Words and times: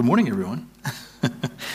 Good 0.00 0.06
morning, 0.06 0.28
everyone. 0.30 0.70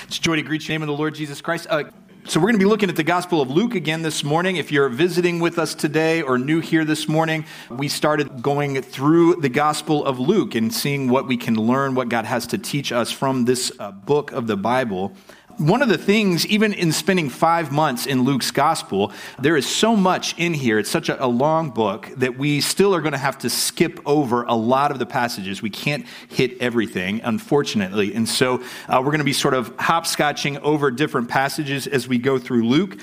it's 0.08 0.17
joy 0.17 0.38
to 0.38 0.42
greet 0.42 0.67
you 0.67 0.74
in 0.74 0.81
the 0.81 0.85
name 0.88 0.89
of 0.89 0.97
the 0.97 1.00
Lord 1.00 1.13
Jesus 1.13 1.42
Christ. 1.42 1.67
Uh, 1.70 1.83
so, 2.28 2.40
we're 2.40 2.48
going 2.48 2.55
to 2.55 2.59
be 2.59 2.66
looking 2.66 2.90
at 2.90 2.96
the 2.96 3.04
Gospel 3.04 3.40
of 3.40 3.51
Luke 3.51 3.75
again 3.75 4.01
this 4.01 4.24
morning. 4.24 4.55
If 4.55 4.71
you're 4.71 4.90
visiting 4.90 5.39
with 5.39 5.59
us 5.59 5.75
today 5.75 6.23
or 6.23 6.39
new 6.39 6.59
here 6.59 6.83
this 6.83 7.07
morning, 7.07 7.46
we 7.69 7.88
started 7.88 8.41
going 8.41 8.81
through 8.81 9.35
the 9.35 9.49
Gospel 9.49 10.03
of 10.03 10.19
Luke 10.19 10.55
and 10.55 10.73
seeing 10.73 11.07
what 11.07 11.27
we 11.27 11.38
can 11.38 11.53
learn, 11.53 11.93
what 11.93 12.09
God 12.09 12.25
has 12.25 12.47
to 12.47 12.57
teach 12.57 12.91
us 12.91 13.12
from 13.12 13.46
this 13.46 13.72
uh, 13.78 13.92
book 13.92 14.31
of 14.31 14.47
the 14.47 14.57
Bible 14.57 15.13
one 15.58 15.81
of 15.81 15.90
the 15.90 15.97
things, 15.97 16.45
even 16.48 16.73
in 16.73 16.91
spending 16.91 17.30
five 17.30 17.72
months 17.72 18.05
in 18.05 18.23
Luke's 18.23 18.52
gospel, 18.52 19.12
there 19.40 19.55
is 19.55 19.66
so 19.66 19.95
much 19.95 20.38
in 20.38 20.54
here. 20.54 20.80
It's 20.80 20.90
such 20.90 21.09
a, 21.09 21.23
a, 21.23 21.27
long 21.27 21.70
book 21.70 22.09
that 22.17 22.38
we 22.38 22.62
still 22.62 22.94
are 22.94 23.02
going 23.02 23.13
to 23.13 23.17
have 23.17 23.38
to 23.40 23.49
skip 23.49 23.99
over 24.05 24.44
a 24.44 24.54
lot 24.54 24.91
of 24.91 24.99
the 24.99 25.05
passages. 25.05 25.62
We 25.62 25.70
can't 25.70 26.05
hit 26.30 26.59
everything, 26.62 27.22
unfortunately. 27.23 28.13
And 28.13 28.27
so 28.27 28.63
uh, 28.88 28.98
we're 28.99 29.12
going 29.12 29.20
to 29.20 29.26
be 29.26 29.34
sort 29.34 29.54
of 29.54 29.76
hopscotching 29.78 30.59
over 30.62 30.91
different 30.91 31.30
passages 31.30 31.88
as 31.88 32.08
we 32.08 32.17
go 32.17 32.38
through 32.38 32.67
Luke. 32.67 32.98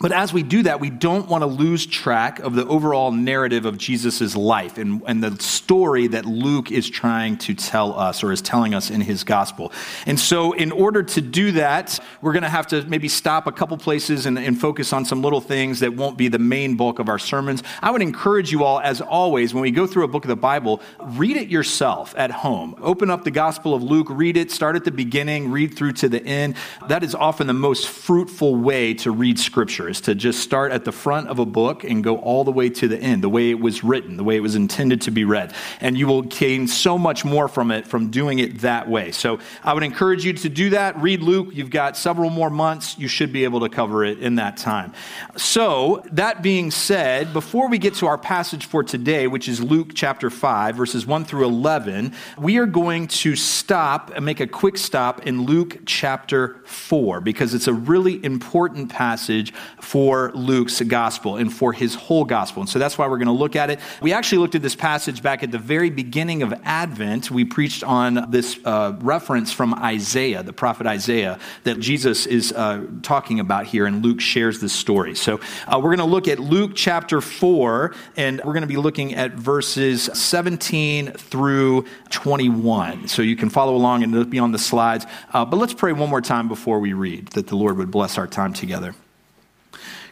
But 0.00 0.12
as 0.12 0.32
we 0.32 0.42
do 0.42 0.62
that, 0.62 0.80
we 0.80 0.88
don't 0.88 1.28
want 1.28 1.42
to 1.42 1.46
lose 1.46 1.84
track 1.84 2.38
of 2.38 2.54
the 2.54 2.66
overall 2.66 3.12
narrative 3.12 3.66
of 3.66 3.76
Jesus' 3.76 4.34
life 4.34 4.78
and, 4.78 5.02
and 5.06 5.22
the 5.22 5.38
story 5.42 6.06
that 6.06 6.24
Luke 6.24 6.72
is 6.72 6.88
trying 6.88 7.36
to 7.38 7.52
tell 7.52 7.92
us 7.98 8.24
or 8.24 8.32
is 8.32 8.40
telling 8.40 8.72
us 8.72 8.88
in 8.88 9.02
his 9.02 9.24
gospel. 9.24 9.72
And 10.06 10.18
so, 10.18 10.52
in 10.52 10.72
order 10.72 11.02
to 11.02 11.20
do 11.20 11.52
that, 11.52 12.00
we're 12.22 12.32
going 12.32 12.44
to 12.44 12.48
have 12.48 12.66
to 12.68 12.82
maybe 12.84 13.08
stop 13.08 13.46
a 13.46 13.52
couple 13.52 13.76
places 13.76 14.24
and, 14.24 14.38
and 14.38 14.58
focus 14.58 14.94
on 14.94 15.04
some 15.04 15.20
little 15.20 15.42
things 15.42 15.80
that 15.80 15.92
won't 15.94 16.16
be 16.16 16.28
the 16.28 16.38
main 16.38 16.76
bulk 16.76 16.98
of 16.98 17.10
our 17.10 17.18
sermons. 17.18 17.62
I 17.82 17.90
would 17.90 18.00
encourage 18.00 18.50
you 18.50 18.64
all, 18.64 18.80
as 18.80 19.02
always, 19.02 19.52
when 19.52 19.60
we 19.60 19.70
go 19.70 19.86
through 19.86 20.04
a 20.04 20.08
book 20.08 20.24
of 20.24 20.30
the 20.30 20.36
Bible, 20.36 20.80
read 20.98 21.36
it 21.36 21.48
yourself 21.48 22.14
at 22.16 22.30
home. 22.30 22.74
Open 22.80 23.10
up 23.10 23.24
the 23.24 23.30
Gospel 23.30 23.74
of 23.74 23.82
Luke, 23.82 24.06
read 24.08 24.38
it, 24.38 24.50
start 24.50 24.76
at 24.76 24.84
the 24.86 24.90
beginning, 24.90 25.50
read 25.50 25.74
through 25.74 25.92
to 25.92 26.08
the 26.08 26.24
end. 26.24 26.56
That 26.88 27.04
is 27.04 27.14
often 27.14 27.46
the 27.46 27.52
most 27.52 27.86
fruitful 27.86 28.56
way 28.56 28.94
to 28.94 29.10
read 29.10 29.38
Scripture 29.38 29.89
to 30.02 30.14
just 30.14 30.40
start 30.40 30.72
at 30.72 30.84
the 30.84 30.92
front 30.92 31.28
of 31.28 31.38
a 31.38 31.46
book 31.46 31.82
and 31.84 32.04
go 32.04 32.18
all 32.18 32.44
the 32.44 32.52
way 32.52 32.68
to 32.68 32.86
the 32.86 32.98
end, 32.98 33.24
the 33.24 33.28
way 33.28 33.50
it 33.50 33.58
was 33.58 33.82
written, 33.82 34.16
the 34.16 34.24
way 34.24 34.36
it 34.36 34.40
was 34.40 34.54
intended 34.54 35.00
to 35.02 35.10
be 35.10 35.24
read. 35.24 35.54
And 35.80 35.96
you 35.96 36.06
will 36.06 36.22
gain 36.22 36.68
so 36.68 36.98
much 36.98 37.24
more 37.24 37.48
from 37.48 37.70
it 37.70 37.86
from 37.86 38.10
doing 38.10 38.38
it 38.38 38.60
that 38.60 38.88
way. 38.88 39.10
So 39.10 39.40
I 39.64 39.74
would 39.74 39.82
encourage 39.82 40.24
you 40.24 40.34
to 40.34 40.48
do 40.48 40.70
that. 40.70 40.96
Read 40.98 41.22
Luke. 41.22 41.48
You've 41.52 41.70
got 41.70 41.96
several 41.96 42.30
more 42.30 42.50
months. 42.50 42.98
You 42.98 43.08
should 43.08 43.32
be 43.32 43.44
able 43.44 43.60
to 43.60 43.68
cover 43.68 44.04
it 44.04 44.18
in 44.18 44.36
that 44.36 44.56
time. 44.56 44.92
So, 45.36 46.04
that 46.12 46.42
being 46.42 46.70
said, 46.70 47.32
before 47.32 47.68
we 47.68 47.78
get 47.78 47.94
to 47.96 48.06
our 48.06 48.18
passage 48.18 48.66
for 48.66 48.82
today, 48.82 49.26
which 49.26 49.48
is 49.48 49.60
Luke 49.60 49.92
chapter 49.94 50.30
5, 50.30 50.76
verses 50.76 51.06
1 51.06 51.24
through 51.24 51.46
11, 51.46 52.12
we 52.38 52.58
are 52.58 52.66
going 52.66 53.06
to 53.08 53.36
stop 53.36 54.10
and 54.14 54.24
make 54.24 54.40
a 54.40 54.46
quick 54.46 54.76
stop 54.76 55.26
in 55.26 55.44
Luke 55.44 55.78
chapter 55.86 56.60
4 56.64 57.20
because 57.20 57.54
it's 57.54 57.66
a 57.66 57.72
really 57.72 58.22
important 58.24 58.90
passage 58.90 59.52
for 59.80 60.30
Luke's 60.34 60.80
gospel 60.82 61.36
and 61.36 61.52
for 61.52 61.72
his 61.72 61.94
whole 61.94 62.24
gospel. 62.24 62.62
And 62.62 62.68
so 62.68 62.78
that's 62.78 62.98
why 62.98 63.06
we're 63.08 63.18
going 63.18 63.26
to 63.26 63.32
look 63.32 63.56
at 63.56 63.70
it. 63.70 63.80
We 64.00 64.12
actually 64.12 64.38
looked 64.38 64.54
at 64.54 64.62
this 64.62 64.76
passage 64.76 65.22
back 65.22 65.42
at 65.42 65.50
the 65.50 65.58
very 65.58 65.90
beginning 65.90 66.42
of 66.42 66.52
Advent. 66.64 67.30
We 67.30 67.44
preached 67.44 67.82
on 67.84 68.30
this 68.30 68.58
uh, 68.64 68.96
reference 69.00 69.52
from 69.52 69.74
Isaiah, 69.74 70.42
the 70.42 70.52
prophet 70.52 70.86
Isaiah, 70.86 71.38
that 71.64 71.80
Jesus 71.80 72.26
is 72.26 72.52
uh, 72.52 72.86
talking 73.02 73.40
about 73.40 73.66
here, 73.66 73.86
and 73.86 74.04
Luke 74.04 74.20
shares 74.20 74.60
this 74.60 74.72
story. 74.72 75.14
So 75.14 75.40
uh, 75.66 75.80
we're 75.82 75.96
going 75.96 75.98
to 75.98 76.04
look 76.04 76.28
at 76.28 76.38
Luke 76.38 76.72
chapter 76.74 77.20
4, 77.20 77.94
and 78.16 78.40
we're 78.44 78.52
going 78.52 78.62
to 78.62 78.66
be 78.66 78.76
looking 78.76 79.14
at 79.14 79.32
verses 79.32 80.04
17 80.12 81.12
through 81.12 81.86
21. 82.10 83.08
So 83.08 83.22
you 83.22 83.36
can 83.36 83.50
follow 83.50 83.74
along 83.74 84.02
and 84.02 84.14
it'll 84.14 84.24
be 84.26 84.38
on 84.38 84.52
the 84.52 84.58
slides. 84.58 85.06
Uh, 85.32 85.44
but 85.44 85.56
let's 85.56 85.74
pray 85.74 85.92
one 85.92 86.10
more 86.10 86.20
time 86.20 86.48
before 86.48 86.80
we 86.80 86.92
read 86.92 87.28
that 87.28 87.46
the 87.46 87.56
Lord 87.56 87.76
would 87.76 87.90
bless 87.90 88.18
our 88.18 88.26
time 88.26 88.52
together. 88.52 88.94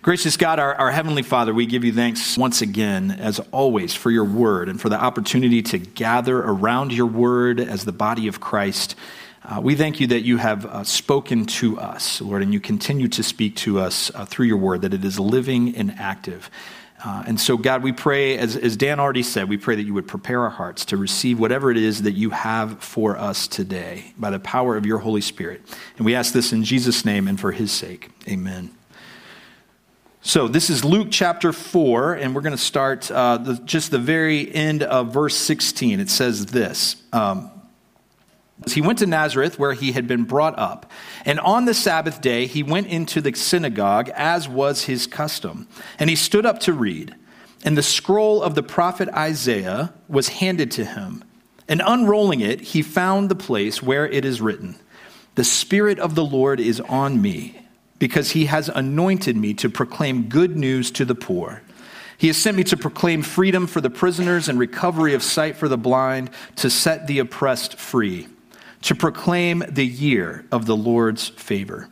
Gracious 0.08 0.38
God, 0.38 0.58
our, 0.58 0.74
our, 0.76 0.90
Heavenly 0.90 1.22
Father, 1.22 1.52
we 1.52 1.66
give 1.66 1.84
you 1.84 1.92
thanks 1.92 2.38
once 2.38 2.62
again, 2.62 3.10
as 3.10 3.40
always, 3.52 3.94
for 3.94 4.10
your 4.10 4.24
word 4.24 4.70
and 4.70 4.80
for 4.80 4.88
the 4.88 4.98
opportunity 4.98 5.60
to 5.64 5.76
gather 5.76 6.38
around 6.38 6.94
your 6.94 7.04
word 7.04 7.60
as 7.60 7.84
the 7.84 7.92
body 7.92 8.26
of 8.26 8.40
Christ. 8.40 8.94
Uh, 9.44 9.60
we 9.62 9.74
thank 9.74 10.00
you 10.00 10.06
that 10.06 10.20
you 10.20 10.38
have 10.38 10.64
uh, 10.64 10.82
spoken 10.82 11.44
to 11.44 11.78
us, 11.78 12.22
Lord, 12.22 12.40
and 12.40 12.54
you 12.54 12.58
continue 12.58 13.08
to 13.08 13.22
speak 13.22 13.54
to 13.56 13.80
us 13.80 14.10
uh, 14.14 14.24
through 14.24 14.46
your 14.46 14.56
word, 14.56 14.80
that 14.80 14.94
it 14.94 15.04
is 15.04 15.20
living 15.20 15.76
and 15.76 15.90
active. 15.98 16.48
Uh, 17.04 17.24
and 17.26 17.38
so, 17.38 17.58
God, 17.58 17.82
we 17.82 17.92
pray, 17.92 18.38
as, 18.38 18.56
as 18.56 18.78
Dan 18.78 18.98
already 19.00 19.22
said, 19.22 19.46
we 19.46 19.58
pray 19.58 19.76
that 19.76 19.84
you 19.84 19.92
would 19.92 20.08
prepare 20.08 20.40
our 20.40 20.48
hearts 20.48 20.86
to 20.86 20.96
receive 20.96 21.38
whatever 21.38 21.70
it 21.70 21.76
is 21.76 22.00
that 22.04 22.12
you 22.12 22.30
have 22.30 22.82
for 22.82 23.18
us 23.18 23.46
today 23.46 24.14
by 24.16 24.30
the 24.30 24.40
power 24.40 24.74
of 24.74 24.86
your 24.86 25.00
Holy 25.00 25.20
Spirit. 25.20 25.60
And 25.98 26.06
we 26.06 26.14
ask 26.14 26.32
this 26.32 26.50
in 26.50 26.64
Jesus' 26.64 27.04
name 27.04 27.28
and 27.28 27.38
for 27.38 27.52
his 27.52 27.70
sake. 27.70 28.08
Amen. 28.26 28.70
So, 30.28 30.46
this 30.46 30.68
is 30.68 30.84
Luke 30.84 31.08
chapter 31.10 31.54
4, 31.54 32.12
and 32.12 32.34
we're 32.34 32.42
going 32.42 32.54
to 32.54 32.58
start 32.58 33.10
uh, 33.10 33.38
the, 33.38 33.54
just 33.60 33.90
the 33.90 33.98
very 33.98 34.54
end 34.54 34.82
of 34.82 35.10
verse 35.10 35.34
16. 35.34 36.00
It 36.00 36.10
says 36.10 36.44
this 36.44 36.96
um, 37.14 37.50
He 38.70 38.82
went 38.82 38.98
to 38.98 39.06
Nazareth, 39.06 39.58
where 39.58 39.72
he 39.72 39.92
had 39.92 40.06
been 40.06 40.24
brought 40.24 40.58
up, 40.58 40.92
and 41.24 41.40
on 41.40 41.64
the 41.64 41.72
Sabbath 41.72 42.20
day 42.20 42.44
he 42.44 42.62
went 42.62 42.88
into 42.88 43.22
the 43.22 43.32
synagogue, 43.32 44.10
as 44.10 44.46
was 44.46 44.84
his 44.84 45.06
custom. 45.06 45.66
And 45.98 46.10
he 46.10 46.16
stood 46.16 46.44
up 46.44 46.60
to 46.60 46.74
read. 46.74 47.14
And 47.64 47.74
the 47.74 47.82
scroll 47.82 48.42
of 48.42 48.54
the 48.54 48.62
prophet 48.62 49.08
Isaiah 49.08 49.94
was 50.08 50.28
handed 50.28 50.70
to 50.72 50.84
him. 50.84 51.24
And 51.68 51.80
unrolling 51.82 52.42
it, 52.42 52.60
he 52.60 52.82
found 52.82 53.30
the 53.30 53.34
place 53.34 53.82
where 53.82 54.06
it 54.06 54.26
is 54.26 54.42
written 54.42 54.78
The 55.36 55.44
Spirit 55.44 55.98
of 55.98 56.14
the 56.14 56.24
Lord 56.26 56.60
is 56.60 56.80
on 56.80 57.22
me 57.22 57.64
because 57.98 58.30
he 58.30 58.46
has 58.46 58.68
anointed 58.68 59.36
me 59.36 59.54
to 59.54 59.68
proclaim 59.68 60.28
good 60.28 60.56
news 60.56 60.90
to 60.92 61.04
the 61.04 61.14
poor. 61.14 61.62
He 62.16 62.26
has 62.26 62.36
sent 62.36 62.56
me 62.56 62.64
to 62.64 62.76
proclaim 62.76 63.22
freedom 63.22 63.66
for 63.66 63.80
the 63.80 63.90
prisoners 63.90 64.48
and 64.48 64.58
recovery 64.58 65.14
of 65.14 65.22
sight 65.22 65.56
for 65.56 65.68
the 65.68 65.78
blind, 65.78 66.30
to 66.56 66.68
set 66.68 67.06
the 67.06 67.20
oppressed 67.20 67.78
free, 67.78 68.26
to 68.82 68.94
proclaim 68.94 69.62
the 69.68 69.86
year 69.86 70.44
of 70.50 70.66
the 70.66 70.76
Lord's 70.76 71.28
favor. 71.28 71.88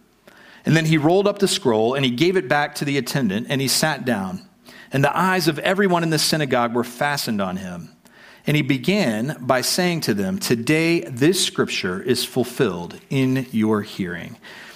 And 0.64 0.76
then 0.76 0.86
he 0.86 0.98
rolled 0.98 1.28
up 1.28 1.38
the 1.38 1.46
scroll 1.46 1.94
and 1.94 2.04
he 2.04 2.10
gave 2.10 2.36
it 2.36 2.48
back 2.48 2.74
to 2.76 2.84
the 2.84 2.98
attendant 2.98 3.46
and 3.48 3.60
he 3.60 3.68
sat 3.68 4.04
down. 4.04 4.42
And 4.92 5.02
the 5.02 5.16
eyes 5.16 5.46
of 5.46 5.60
everyone 5.60 6.02
in 6.02 6.10
the 6.10 6.18
synagogue 6.18 6.74
were 6.74 6.84
fastened 6.84 7.40
on 7.40 7.56
him. 7.56 7.90
And 8.48 8.56
he 8.56 8.62
began 8.62 9.36
by 9.40 9.60
saying 9.60 10.02
to 10.02 10.14
them, 10.14 10.38
Today 10.38 11.00
this 11.00 11.44
scripture 11.44 12.02
is 12.02 12.24
fulfilled 12.24 12.98
in 13.10 13.46
your 13.52 13.82
hearing. 13.82 14.36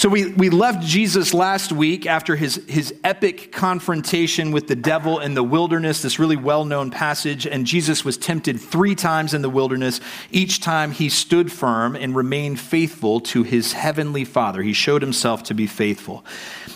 So 0.00 0.08
we, 0.08 0.32
we 0.32 0.48
left 0.48 0.82
Jesus 0.82 1.34
last 1.34 1.72
week 1.72 2.06
after 2.06 2.34
his, 2.34 2.54
his 2.66 2.94
epic 3.04 3.52
confrontation 3.52 4.50
with 4.50 4.66
the 4.66 4.74
devil 4.74 5.20
in 5.20 5.34
the 5.34 5.42
wilderness, 5.42 6.00
this 6.00 6.18
really 6.18 6.38
well 6.38 6.64
known 6.64 6.90
passage. 6.90 7.46
And 7.46 7.66
Jesus 7.66 8.02
was 8.02 8.16
tempted 8.16 8.58
three 8.58 8.94
times 8.94 9.34
in 9.34 9.42
the 9.42 9.50
wilderness. 9.50 10.00
Each 10.30 10.58
time 10.58 10.92
he 10.92 11.10
stood 11.10 11.52
firm 11.52 11.96
and 11.96 12.16
remained 12.16 12.58
faithful 12.58 13.20
to 13.20 13.42
his 13.42 13.74
heavenly 13.74 14.24
Father. 14.24 14.62
He 14.62 14.72
showed 14.72 15.02
himself 15.02 15.42
to 15.42 15.54
be 15.54 15.66
faithful. 15.66 16.24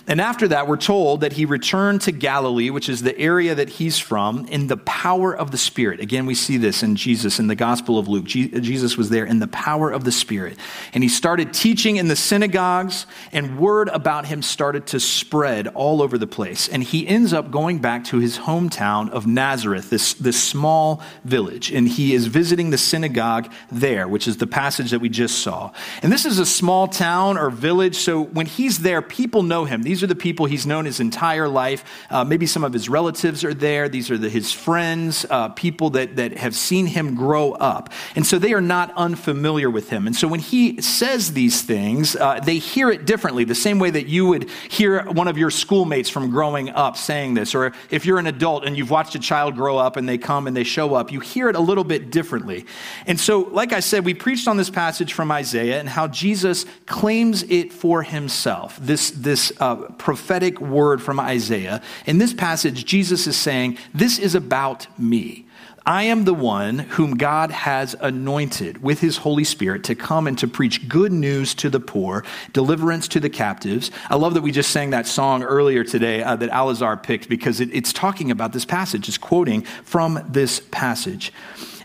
And 0.07 0.21
after 0.21 0.47
that, 0.49 0.69
we're 0.69 0.77
told 0.77 1.23
that 1.23 1.33
he 1.33 1.47
returned 1.47 2.03
to 2.03 2.13
Galilee, 2.13 2.69
which 2.69 2.91
is 2.91 3.01
the 3.01 3.19
area 3.19 3.55
that 3.55 3.71
he's 3.71 3.99
from, 3.99 4.45
in 4.49 4.67
the 4.67 4.77
power 4.77 5.34
of 5.34 5.51
the 5.51 5.57
Spirit. 5.57 6.01
Again, 6.01 6.27
we 6.27 6.34
see 6.34 6.59
this 6.59 6.83
in 6.83 6.95
Jesus 6.95 7.39
in 7.39 7.47
the 7.47 7.55
Gospel 7.55 7.99
of 7.99 8.07
Luke. 8.07 8.27
Jesus 8.27 8.99
was 8.99 9.09
there 9.09 9.25
in 9.25 9.39
the 9.39 9.47
power 9.47 9.91
of 9.91 10.05
the 10.05 10.13
Spirit. 10.13 10.59
And 10.93 11.03
he 11.03 11.09
started 11.09 11.55
teaching 11.55 11.97
in 11.97 12.09
the 12.09 12.17
synagogues 12.17 13.07
and 13.33 13.59
word 13.59 13.89
about 13.89 14.27
him 14.27 14.43
started 14.43 14.87
to 14.89 15.01
spread 15.01 15.69
all 15.69 16.03
over 16.03 16.19
the 16.19 16.27
place. 16.27 16.69
And 16.69 16.83
he 16.83 17.07
ends 17.07 17.33
up 17.33 17.51
going 17.51 17.79
back 17.79 18.05
to 18.05 18.19
his 18.19 18.39
hometown 18.39 19.11
of 19.11 19.27
Nazareth, 19.27 19.91
this, 19.91 20.15
this 20.15 20.43
small 20.43 21.03
village. 21.25 21.71
And 21.71 21.89
he 21.89 22.15
is 22.15 22.27
visiting 22.27 22.71
the 22.71 22.78
synagogue 22.78 23.53
there, 23.71 24.07
which 24.09 24.28
is 24.28 24.37
the 24.39 24.47
passage 24.47 24.91
that 24.91 25.01
we 25.01 25.09
just 25.09 25.41
saw. 25.41 25.72
And 26.03 26.13
this 26.13 26.25
is 26.25 26.39
a 26.39 26.47
small 26.47 26.89
town 26.89 27.39
or 27.39 27.51
village, 27.51 27.97
so 27.97 28.22
when 28.22 28.47
he's 28.47 28.78
there, 28.78 29.03
people 29.03 29.43
know 29.43 29.65
him. 29.65 29.83
These 29.83 30.03
are 30.03 30.07
the 30.07 30.15
people 30.15 30.47
he's 30.47 30.67
known 30.67 30.84
his 30.84 31.01
entire 31.01 31.49
life. 31.49 31.84
Uh, 32.10 32.25
maybe 32.25 32.47
some 32.47 32.65
of 32.65 32.72
his 32.72 32.89
relatives 32.89 33.45
are 33.45 33.55
there. 33.55 33.89
These 33.89 34.10
are 34.10 34.19
the, 34.19 34.28
his 34.28 34.53
friends, 34.53 35.27
uh, 35.31 35.49
people 35.51 35.91
that, 35.91 36.17
that 36.17 36.37
have 36.37 36.55
seen 36.55 36.87
him 36.87 37.15
grow 37.15 37.53
up. 37.53 37.93
And 38.15 38.27
so 38.27 38.39
they 38.39 38.53
are 38.53 38.60
not 38.60 38.93
unfamiliar 38.97 39.71
with 39.71 39.91
him. 39.91 40.07
And 40.07 40.15
so 40.15 40.28
when 40.28 40.41
he 40.41 40.81
says 40.81 41.33
these 41.33 41.63
things, 41.63 42.17
uh, 42.17 42.41
they 42.41 42.59
hear 42.59 42.91
it 42.91 42.94
differently, 42.97 43.45
the 43.45 43.55
same 43.55 43.79
way 43.79 43.91
that 43.91 44.07
you 44.07 44.27
would 44.27 44.49
hear 44.69 45.05
one 45.05 45.29
of 45.29 45.39
your 45.39 45.51
schoolmates 45.51 46.09
from 46.09 46.31
growing 46.31 46.71
up 46.71 46.97
saying 46.97 47.35
this, 47.35 47.55
or 47.55 47.73
if 47.91 48.07
you're 48.07 48.19
an 48.19 48.27
adult 48.27 48.65
and 48.65 48.77
you've 48.77 48.91
watched 48.91 49.15
a 49.15 49.19
child 49.19 49.55
grow 49.55 49.79
up 49.79 49.97
and 49.97 50.09
they 50.09 50.19
come 50.19 50.47
and 50.47 50.57
they 50.57 50.65
show 50.65 50.95
up, 50.95 51.13
you 51.13 51.21
hear 51.21 51.49
it 51.49 51.57
a 51.57 51.61
little 51.61 51.85
bit 51.85 52.11
differently. 52.11 52.67
And 53.07 53.19
so, 53.19 53.41
like 53.41 53.73
I 53.73 53.81
said, 53.81 54.05
we 54.05 54.15
preached 54.15 54.49
on 54.49 54.57
this 54.57 54.71
passage 54.71 55.13
from 55.13 55.31
Isaiah 55.31 55.81
and 55.81 55.89
how 55.89 56.09
Jesus 56.09 56.67
claims 56.87 57.43
it 57.45 57.73
for 57.73 58.03
himself, 58.03 58.79
this, 58.81 59.11
this 59.11 59.53
uh, 59.61 59.77
prophetic 59.99 60.61
word 60.61 61.03
from 61.03 61.21
Isaiah. 61.21 61.83
In 62.07 62.19
this 62.19 62.35
passage, 62.35 62.85
Jesus 62.85 63.27
is 63.27 63.37
saying, 63.37 63.79
This 63.93 64.19
is 64.19 64.35
about 64.35 64.87
me. 64.99 65.47
I 65.86 66.04
am 66.04 66.25
the 66.25 66.33
one 66.33 66.78
whom 66.78 67.19
God 67.19 67.51
has 67.51 67.95
anointed 68.01 68.83
with 68.83 69.01
his 69.01 69.19
Holy 69.19 69.45
Spirit 69.45 69.84
to 69.84 69.95
come 69.95 70.27
and 70.27 70.39
to 70.39 70.48
preach 70.48 70.89
good 70.89 71.13
news 71.13 71.54
to 71.57 71.69
the 71.69 71.81
poor, 71.81 72.25
deliverance 72.54 73.07
to 73.09 73.21
the 73.21 73.28
captives. 73.28 73.91
I 74.09 74.16
love 74.16 74.33
that 74.33 74.41
we 74.41 74.51
just 74.51 74.71
sang 74.71 74.91
that 74.91 75.07
song 75.07 75.42
earlier 75.42 75.84
today 75.84 76.22
uh, 76.22 76.36
that 76.36 76.51
Alazar 76.51 77.03
picked 77.03 77.28
because 77.28 77.60
it, 77.60 77.69
it's 77.71 77.92
talking 77.92 78.31
about 78.31 78.54
this 78.54 78.65
passage, 78.65 79.09
it's 79.09 79.19
quoting 79.19 79.60
from 79.60 80.25
this 80.27 80.60
passage. 80.71 81.34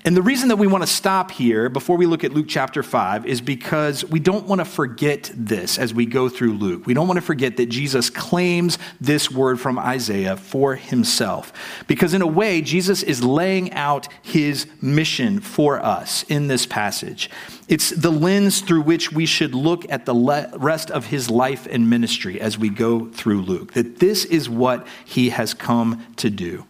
And 0.05 0.15
the 0.15 0.21
reason 0.21 0.47
that 0.47 0.55
we 0.55 0.65
want 0.65 0.81
to 0.81 0.87
stop 0.87 1.29
here 1.29 1.67
before 1.67 1.97
we 1.97 2.05
look 2.05 2.23
at 2.23 2.31
Luke 2.31 2.45
chapter 2.47 2.81
5 2.81 3.25
is 3.25 3.41
because 3.41 4.05
we 4.05 4.19
don't 4.19 4.47
want 4.47 4.59
to 4.59 4.65
forget 4.65 5.29
this 5.35 5.77
as 5.77 5.93
we 5.93 6.05
go 6.05 6.29
through 6.29 6.53
Luke. 6.53 6.85
We 6.85 6.93
don't 6.93 7.07
want 7.07 7.17
to 7.17 7.25
forget 7.25 7.57
that 7.57 7.65
Jesus 7.65 8.09
claims 8.09 8.77
this 9.01 9.29
word 9.29 9.59
from 9.59 9.77
Isaiah 9.77 10.37
for 10.37 10.75
himself. 10.75 11.51
Because 11.87 12.13
in 12.13 12.21
a 12.21 12.27
way, 12.27 12.61
Jesus 12.61 13.03
is 13.03 13.23
laying 13.23 13.73
out 13.73 14.07
his 14.21 14.67
mission 14.81 15.41
for 15.41 15.83
us 15.83 16.23
in 16.23 16.47
this 16.47 16.65
passage. 16.65 17.29
It's 17.67 17.89
the 17.89 18.11
lens 18.11 18.61
through 18.61 18.81
which 18.81 19.11
we 19.11 19.25
should 19.25 19.53
look 19.53 19.89
at 19.91 20.05
the 20.05 20.49
rest 20.57 20.91
of 20.91 21.07
his 21.07 21.29
life 21.29 21.67
and 21.69 21.89
ministry 21.89 22.39
as 22.39 22.57
we 22.57 22.69
go 22.69 23.09
through 23.09 23.41
Luke. 23.41 23.73
That 23.73 23.99
this 23.99 24.23
is 24.23 24.49
what 24.49 24.87
he 25.03 25.29
has 25.29 25.53
come 25.53 26.05
to 26.15 26.29
do. 26.29 26.65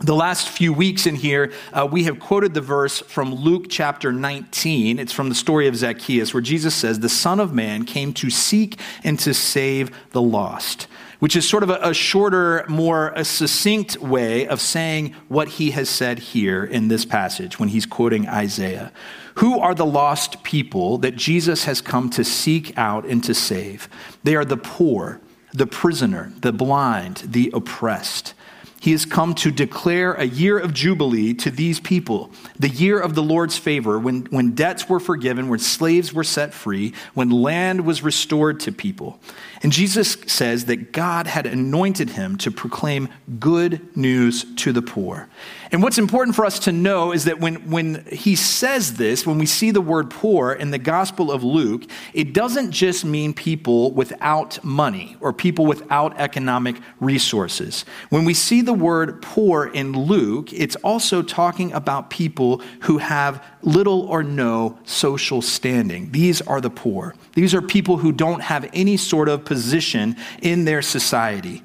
The 0.00 0.14
last 0.14 0.48
few 0.48 0.72
weeks 0.72 1.06
in 1.06 1.16
here, 1.16 1.52
uh, 1.72 1.88
we 1.90 2.04
have 2.04 2.20
quoted 2.20 2.54
the 2.54 2.60
verse 2.60 3.00
from 3.00 3.34
Luke 3.34 3.66
chapter 3.68 4.12
19. 4.12 4.96
It's 4.96 5.12
from 5.12 5.28
the 5.28 5.34
story 5.34 5.66
of 5.66 5.74
Zacchaeus, 5.74 6.32
where 6.32 6.40
Jesus 6.40 6.72
says, 6.72 7.00
The 7.00 7.08
Son 7.08 7.40
of 7.40 7.52
Man 7.52 7.84
came 7.84 8.12
to 8.14 8.30
seek 8.30 8.78
and 9.02 9.18
to 9.18 9.34
save 9.34 9.90
the 10.12 10.22
lost, 10.22 10.86
which 11.18 11.34
is 11.34 11.48
sort 11.48 11.64
of 11.64 11.70
a, 11.70 11.80
a 11.82 11.92
shorter, 11.92 12.64
more 12.68 13.12
a 13.16 13.24
succinct 13.24 13.96
way 13.96 14.46
of 14.46 14.60
saying 14.60 15.16
what 15.26 15.48
he 15.48 15.72
has 15.72 15.90
said 15.90 16.20
here 16.20 16.62
in 16.62 16.86
this 16.86 17.04
passage 17.04 17.58
when 17.58 17.70
he's 17.70 17.84
quoting 17.84 18.28
Isaiah. 18.28 18.92
Who 19.38 19.58
are 19.58 19.74
the 19.74 19.84
lost 19.84 20.44
people 20.44 20.98
that 20.98 21.16
Jesus 21.16 21.64
has 21.64 21.80
come 21.80 22.08
to 22.10 22.22
seek 22.22 22.72
out 22.78 23.04
and 23.04 23.22
to 23.24 23.34
save? 23.34 23.88
They 24.22 24.36
are 24.36 24.44
the 24.44 24.56
poor, 24.56 25.20
the 25.52 25.66
prisoner, 25.66 26.32
the 26.38 26.52
blind, 26.52 27.24
the 27.26 27.50
oppressed. 27.52 28.34
He 28.80 28.92
has 28.92 29.04
come 29.04 29.34
to 29.36 29.50
declare 29.50 30.14
a 30.14 30.24
year 30.24 30.58
of 30.58 30.72
jubilee 30.72 31.34
to 31.34 31.50
these 31.50 31.80
people, 31.80 32.30
the 32.58 32.68
year 32.68 33.00
of 33.00 33.14
the 33.14 33.22
Lord's 33.22 33.58
favor, 33.58 33.98
when, 33.98 34.26
when 34.26 34.54
debts 34.54 34.88
were 34.88 35.00
forgiven, 35.00 35.48
when 35.48 35.58
slaves 35.58 36.12
were 36.12 36.24
set 36.24 36.54
free, 36.54 36.94
when 37.14 37.30
land 37.30 37.84
was 37.84 38.02
restored 38.02 38.60
to 38.60 38.72
people. 38.72 39.18
And 39.62 39.72
Jesus 39.72 40.16
says 40.26 40.66
that 40.66 40.92
God 40.92 41.26
had 41.26 41.46
anointed 41.46 42.10
him 42.10 42.38
to 42.38 42.50
proclaim 42.50 43.08
good 43.38 43.96
news 43.96 44.44
to 44.56 44.72
the 44.72 44.82
poor. 44.82 45.28
And 45.70 45.82
what's 45.82 45.98
important 45.98 46.34
for 46.34 46.46
us 46.46 46.58
to 46.60 46.72
know 46.72 47.12
is 47.12 47.24
that 47.24 47.40
when, 47.40 47.70
when 47.70 48.06
he 48.06 48.36
says 48.36 48.94
this, 48.94 49.26
when 49.26 49.38
we 49.38 49.46
see 49.46 49.70
the 49.70 49.80
word 49.80 50.10
poor 50.10 50.52
in 50.52 50.70
the 50.70 50.78
Gospel 50.78 51.30
of 51.30 51.44
Luke, 51.44 51.82
it 52.14 52.32
doesn't 52.32 52.70
just 52.70 53.04
mean 53.04 53.34
people 53.34 53.90
without 53.92 54.62
money 54.64 55.16
or 55.20 55.32
people 55.32 55.66
without 55.66 56.18
economic 56.18 56.76
resources. 57.00 57.84
When 58.08 58.24
we 58.24 58.34
see 58.34 58.62
the 58.62 58.72
word 58.72 59.20
poor 59.20 59.66
in 59.66 59.92
Luke, 59.92 60.52
it's 60.52 60.76
also 60.76 61.22
talking 61.22 61.72
about 61.72 62.10
people 62.10 62.62
who 62.82 62.98
have 62.98 63.44
little 63.62 64.02
or 64.02 64.22
no 64.22 64.78
social 64.84 65.42
standing. 65.42 66.12
These 66.12 66.40
are 66.42 66.60
the 66.60 66.70
poor. 66.70 67.14
These 67.34 67.54
are 67.54 67.62
people 67.62 67.98
who 67.98 68.12
don't 68.12 68.40
have 68.40 68.68
any 68.72 68.96
sort 68.96 69.28
of 69.28 69.44
position 69.48 70.16
in 70.42 70.64
their 70.64 70.82
society. 70.82 71.62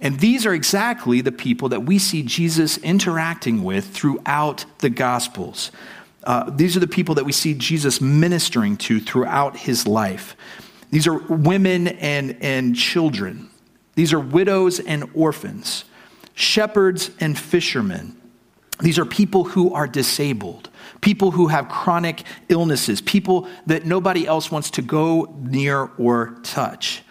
And 0.00 0.20
these 0.20 0.46
are 0.46 0.54
exactly 0.54 1.20
the 1.20 1.32
people 1.32 1.68
that 1.70 1.84
we 1.84 1.98
see 1.98 2.22
Jesus 2.22 2.78
interacting 2.78 3.62
with 3.62 3.86
throughout 3.86 4.64
the 4.78 4.90
Gospels. 4.90 5.70
Uh, 6.22 6.50
these 6.50 6.76
are 6.76 6.80
the 6.80 6.86
people 6.86 7.14
that 7.16 7.24
we 7.24 7.32
see 7.32 7.54
Jesus 7.54 8.00
ministering 8.00 8.76
to 8.78 9.00
throughout 9.00 9.56
his 9.56 9.86
life. 9.86 10.36
These 10.90 11.06
are 11.06 11.18
women 11.18 11.88
and, 11.88 12.36
and 12.40 12.76
children. 12.76 13.50
These 13.94 14.12
are 14.12 14.20
widows 14.20 14.80
and 14.80 15.10
orphans, 15.14 15.84
shepherds 16.34 17.10
and 17.20 17.38
fishermen. 17.38 18.16
These 18.80 18.98
are 18.98 19.04
people 19.04 19.44
who 19.44 19.72
are 19.72 19.86
disabled, 19.86 20.68
people 21.00 21.30
who 21.30 21.46
have 21.46 21.68
chronic 21.68 22.24
illnesses, 22.48 23.00
people 23.00 23.48
that 23.66 23.84
nobody 23.84 24.26
else 24.26 24.50
wants 24.50 24.70
to 24.72 24.82
go 24.82 25.34
near 25.40 25.90
or 25.96 26.38
touch. 26.42 27.03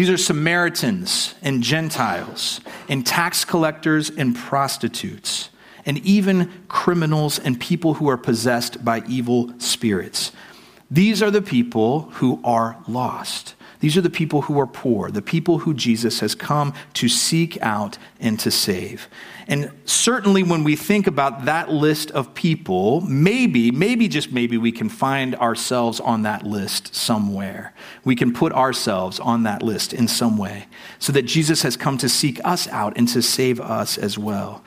These 0.00 0.08
are 0.08 0.16
Samaritans 0.16 1.34
and 1.42 1.62
Gentiles, 1.62 2.62
and 2.88 3.06
tax 3.06 3.44
collectors 3.44 4.08
and 4.08 4.34
prostitutes, 4.34 5.50
and 5.84 5.98
even 5.98 6.50
criminals 6.68 7.38
and 7.38 7.60
people 7.60 7.92
who 7.92 8.08
are 8.08 8.16
possessed 8.16 8.82
by 8.82 9.02
evil 9.06 9.52
spirits. 9.58 10.32
These 10.90 11.22
are 11.22 11.30
the 11.30 11.42
people 11.42 12.08
who 12.12 12.40
are 12.42 12.78
lost. 12.88 13.54
These 13.80 13.98
are 13.98 14.00
the 14.00 14.08
people 14.08 14.40
who 14.40 14.58
are 14.58 14.66
poor, 14.66 15.10
the 15.10 15.20
people 15.20 15.58
who 15.58 15.74
Jesus 15.74 16.20
has 16.20 16.34
come 16.34 16.72
to 16.94 17.06
seek 17.06 17.60
out 17.60 17.98
and 18.18 18.40
to 18.40 18.50
save. 18.50 19.06
And 19.46 19.70
certainly 19.84 20.42
when 20.42 20.64
we 20.64 20.76
think 20.76 21.06
about 21.06 21.44
that 21.44 21.70
list 21.70 22.10
of 22.10 22.34
people, 22.34 23.00
maybe, 23.02 23.70
maybe 23.70 24.08
just 24.08 24.32
maybe 24.32 24.56
we 24.58 24.72
can 24.72 24.88
find 24.88 25.34
ourselves 25.36 26.00
on 26.00 26.22
that 26.22 26.46
list 26.46 26.94
somewhere. 26.94 27.74
We 28.04 28.16
can 28.16 28.32
put 28.32 28.52
ourselves 28.52 29.20
on 29.20 29.42
that 29.44 29.62
list 29.62 29.92
in 29.92 30.08
some 30.08 30.36
way 30.36 30.66
so 30.98 31.12
that 31.12 31.22
Jesus 31.22 31.62
has 31.62 31.76
come 31.76 31.98
to 31.98 32.08
seek 32.08 32.40
us 32.44 32.68
out 32.68 32.96
and 32.96 33.08
to 33.08 33.22
save 33.22 33.60
us 33.60 33.98
as 33.98 34.18
well. 34.18 34.62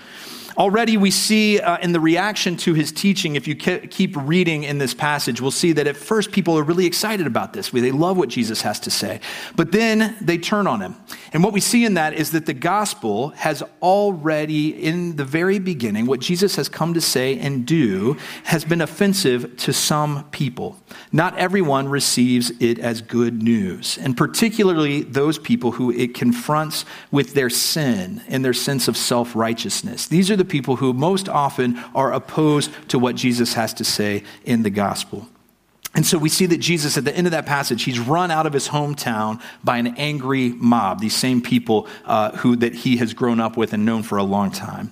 Already, 0.58 0.98
we 0.98 1.10
see 1.10 1.60
uh, 1.60 1.78
in 1.78 1.94
the 1.94 2.00
reaction 2.00 2.56
to 2.58 2.74
his 2.74 2.92
teaching, 2.92 3.36
if 3.36 3.48
you 3.48 3.56
keep 3.56 4.16
reading 4.16 4.64
in 4.64 4.78
this 4.78 4.94
passage, 4.94 5.42
we'll 5.42 5.52
see 5.52 5.72
that 5.74 5.88
at 5.88 5.98
first 5.98 6.32
people 6.32 6.58
are 6.58 6.64
really 6.64 6.86
excited 6.86 7.26
about 7.26 7.54
this. 7.54 7.70
They 7.70 7.92
love 7.92 8.18
what 8.18 8.30
Jesus 8.30 8.62
has 8.62 8.80
to 8.82 8.92
say. 8.92 9.20
But 9.56 9.72
then 9.72 10.16
they 10.22 10.38
turn 10.38 10.68
on 10.68 10.82
him. 10.82 10.96
And 11.32 11.44
what 11.44 11.54
we 11.54 11.60
see 11.60 11.86
in 11.86 11.96
that 11.96 12.14
is 12.14 12.32
that 12.32 12.46
the 12.46 12.54
gospel 12.54 13.30
has 13.30 13.64
already, 13.82 14.70
in 14.70 15.16
the 15.16 15.26
very 15.26 15.58
beginning, 15.58 16.06
what 16.06 16.20
Jesus 16.20 16.56
has 16.58 16.70
come 16.70 16.94
to 16.94 17.02
say 17.02 17.40
and 17.40 17.66
do 17.66 18.18
has 18.44 18.64
been 18.64 18.82
offensive 18.82 19.58
to 19.58 19.74
some 19.74 20.26
people. 20.30 20.80
Not 21.12 21.38
everyone 21.38 21.90
receives 21.90 22.52
it 22.60 22.78
as 22.78 23.02
good 23.02 23.42
news, 23.42 23.98
and 23.98 24.16
particularly 24.16 25.02
those 25.02 25.40
people 25.40 25.72
who 25.72 25.92
it 25.92 26.14
confronts 26.14 26.86
with 27.12 27.34
their 27.34 27.50
sin 27.50 28.22
and 28.28 28.46
their 28.46 28.54
sense 28.54 28.88
of 28.88 28.96
self 28.96 29.36
righteousness. 29.36 30.08
These 30.08 30.30
are 30.30 30.36
the 30.44 30.50
people 30.50 30.76
who 30.76 30.94
most 30.94 31.30
often 31.30 31.82
are 31.96 32.12
opposed 32.12 32.72
to 32.90 33.00
what 33.00 33.16
Jesus 33.16 33.54
has 33.54 33.74
to 33.76 33.84
say 33.84 34.24
in 34.44 34.64
the 34.64 34.70
gospel. 34.70 35.28
And 35.96 36.06
so 36.06 36.18
we 36.18 36.30
see 36.30 36.48
that 36.48 36.58
Jesus, 36.58 36.98
at 36.98 37.06
the 37.06 37.16
end 37.16 37.28
of 37.28 37.32
that 37.32 37.46
passage, 37.46 37.84
he's 37.84 38.00
run 38.00 38.32
out 38.32 38.46
of 38.48 38.54
his 38.54 38.68
hometown 38.68 39.42
by 39.64 39.78
an 39.78 39.96
angry 39.96 40.50
mob, 40.50 41.00
these 41.00 41.16
same 41.16 41.42
people 41.42 41.88
uh, 42.06 42.32
who 42.38 42.56
that 42.58 42.74
he 42.74 42.98
has 42.98 43.14
grown 43.14 43.40
up 43.40 43.58
with 43.58 43.74
and 43.74 43.86
known 43.86 44.02
for 44.04 44.18
a 44.18 44.24
long 44.24 44.52
time. 44.52 44.92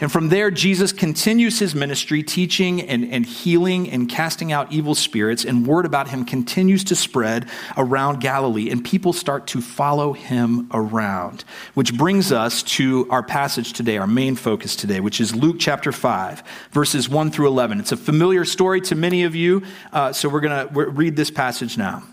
And 0.00 0.12
from 0.12 0.28
there, 0.28 0.50
Jesus 0.50 0.92
continues 0.92 1.58
his 1.58 1.74
ministry, 1.74 2.22
teaching 2.22 2.80
and, 2.82 3.12
and 3.12 3.26
healing 3.26 3.90
and 3.90 4.08
casting 4.08 4.52
out 4.52 4.72
evil 4.72 4.94
spirits, 4.94 5.44
and 5.44 5.66
word 5.66 5.84
about 5.86 6.08
him 6.08 6.24
continues 6.24 6.84
to 6.84 6.94
spread 6.94 7.48
around 7.76 8.20
Galilee, 8.20 8.70
and 8.70 8.84
people 8.84 9.12
start 9.12 9.48
to 9.48 9.60
follow 9.60 10.12
him 10.12 10.68
around. 10.72 11.44
Which 11.74 11.96
brings 11.96 12.30
us 12.30 12.62
to 12.64 13.08
our 13.10 13.24
passage 13.24 13.72
today, 13.72 13.98
our 13.98 14.06
main 14.06 14.36
focus 14.36 14.76
today, 14.76 15.00
which 15.00 15.20
is 15.20 15.34
Luke 15.34 15.56
chapter 15.58 15.90
5, 15.90 16.44
verses 16.70 17.08
1 17.08 17.32
through 17.32 17.48
11. 17.48 17.80
It's 17.80 17.92
a 17.92 17.96
familiar 17.96 18.44
story 18.44 18.80
to 18.82 18.94
many 18.94 19.24
of 19.24 19.34
you, 19.34 19.64
uh, 19.92 20.12
so 20.12 20.28
we're 20.28 20.40
going 20.40 20.68
to 20.68 20.74
read 20.90 21.16
this 21.16 21.32
passage 21.32 21.76
now. 21.76 22.04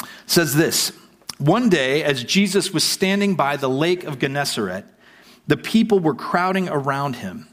It 0.00 0.08
says 0.26 0.54
this 0.54 0.92
One 1.36 1.68
day, 1.68 2.04
as 2.04 2.24
Jesus 2.24 2.72
was 2.72 2.84
standing 2.84 3.34
by 3.34 3.58
the 3.58 3.68
lake 3.68 4.04
of 4.04 4.18
Gennesaret, 4.18 4.86
the 5.46 5.56
people 5.56 5.98
were 5.98 6.14
crowding 6.14 6.68
around 6.68 7.16
him, 7.16 7.48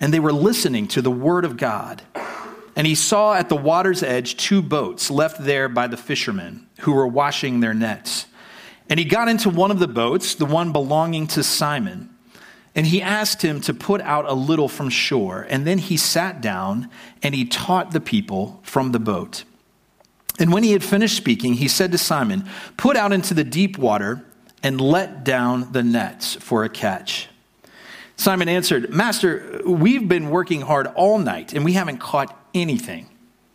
and 0.00 0.12
they 0.12 0.20
were 0.20 0.32
listening 0.32 0.88
to 0.88 1.02
the 1.02 1.10
word 1.10 1.44
of 1.44 1.56
God. 1.56 2.02
And 2.76 2.86
he 2.86 2.94
saw 2.94 3.34
at 3.34 3.48
the 3.48 3.56
water's 3.56 4.02
edge 4.02 4.36
two 4.36 4.60
boats 4.60 5.10
left 5.10 5.44
there 5.44 5.68
by 5.68 5.86
the 5.86 5.96
fishermen 5.96 6.66
who 6.80 6.92
were 6.92 7.06
washing 7.06 7.60
their 7.60 7.74
nets. 7.74 8.26
And 8.90 8.98
he 8.98 9.04
got 9.04 9.28
into 9.28 9.48
one 9.48 9.70
of 9.70 9.78
the 9.78 9.88
boats, 9.88 10.34
the 10.34 10.44
one 10.44 10.72
belonging 10.72 11.26
to 11.28 11.42
Simon. 11.42 12.10
And 12.74 12.86
he 12.86 13.00
asked 13.00 13.42
him 13.42 13.60
to 13.62 13.72
put 13.72 14.00
out 14.00 14.28
a 14.28 14.34
little 14.34 14.68
from 14.68 14.90
shore. 14.90 15.46
And 15.48 15.66
then 15.66 15.78
he 15.78 15.96
sat 15.96 16.40
down 16.40 16.90
and 17.22 17.34
he 17.34 17.44
taught 17.44 17.92
the 17.92 18.00
people 18.00 18.60
from 18.64 18.92
the 18.92 18.98
boat. 18.98 19.44
And 20.40 20.52
when 20.52 20.64
he 20.64 20.72
had 20.72 20.82
finished 20.82 21.16
speaking, 21.16 21.54
he 21.54 21.68
said 21.68 21.92
to 21.92 21.98
Simon, 21.98 22.48
Put 22.76 22.96
out 22.96 23.12
into 23.12 23.34
the 23.34 23.44
deep 23.44 23.78
water 23.78 24.24
and 24.62 24.80
let 24.80 25.22
down 25.22 25.70
the 25.72 25.84
nets 25.84 26.34
for 26.34 26.64
a 26.64 26.68
catch. 26.68 27.28
Simon 28.16 28.48
answered, 28.48 28.90
Master, 28.90 29.60
we've 29.66 30.08
been 30.08 30.30
working 30.30 30.60
hard 30.60 30.86
all 30.88 31.18
night 31.18 31.52
and 31.52 31.64
we 31.64 31.72
haven't 31.72 31.98
caught 31.98 32.38
anything. 32.54 33.08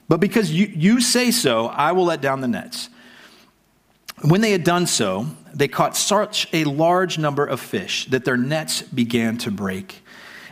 But 0.07 0.19
because 0.19 0.51
you, 0.51 0.65
you 0.67 1.01
say 1.01 1.31
so, 1.31 1.67
I 1.67 1.91
will 1.91 2.05
let 2.05 2.21
down 2.21 2.41
the 2.41 2.47
nets. 2.47 2.89
When 4.21 4.41
they 4.41 4.51
had 4.51 4.63
done 4.63 4.85
so, 4.85 5.27
they 5.53 5.67
caught 5.67 5.95
such 5.95 6.47
a 6.51 6.65
large 6.65 7.17
number 7.17 7.45
of 7.45 7.59
fish 7.59 8.05
that 8.07 8.25
their 8.25 8.35
nets 8.35 8.81
began 8.81 9.37
to 9.39 9.51
break. 9.51 10.03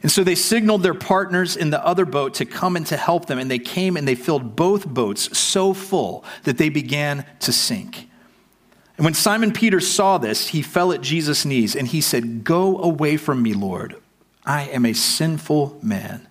And 0.04 0.12
so 0.12 0.24
they 0.24 0.36
signaled 0.36 0.84
their 0.84 0.94
partners 0.94 1.58
in 1.58 1.70
the 1.70 1.84
other 1.86 2.06
boat 2.06 2.36
to 2.36 2.46
come 2.46 2.76
and 2.76 2.86
to 2.88 2.96
help 2.96 3.26
them. 3.26 3.40
And 3.40 3.50
they 3.50 3.60
came 3.60 3.98
and 3.98 4.08
they 4.08 4.16
filled 4.16 4.56
both 4.56 4.88
boats 4.88 5.38
so 5.38 5.74
full 5.74 6.24
that 6.44 6.58
they 6.58 6.70
began 6.70 7.26
to 7.40 7.52
sink. 7.52 8.08
And 8.98 9.06
when 9.06 9.14
Simon 9.14 9.52
Peter 9.54 9.80
saw 9.80 10.18
this, 10.18 10.48
he 10.48 10.62
fell 10.62 10.92
at 10.92 11.02
Jesus' 11.02 11.46
knees 11.46 11.76
and 11.76 11.88
he 11.88 12.02
said, 12.02 12.44
Go 12.44 12.80
away 12.80 13.16
from 13.18 13.42
me, 13.44 13.54
Lord. 13.54 13.96
I 14.46 14.64
am 14.64 14.86
a 14.86 14.94
sinful 14.94 15.80
man. 15.84 16.28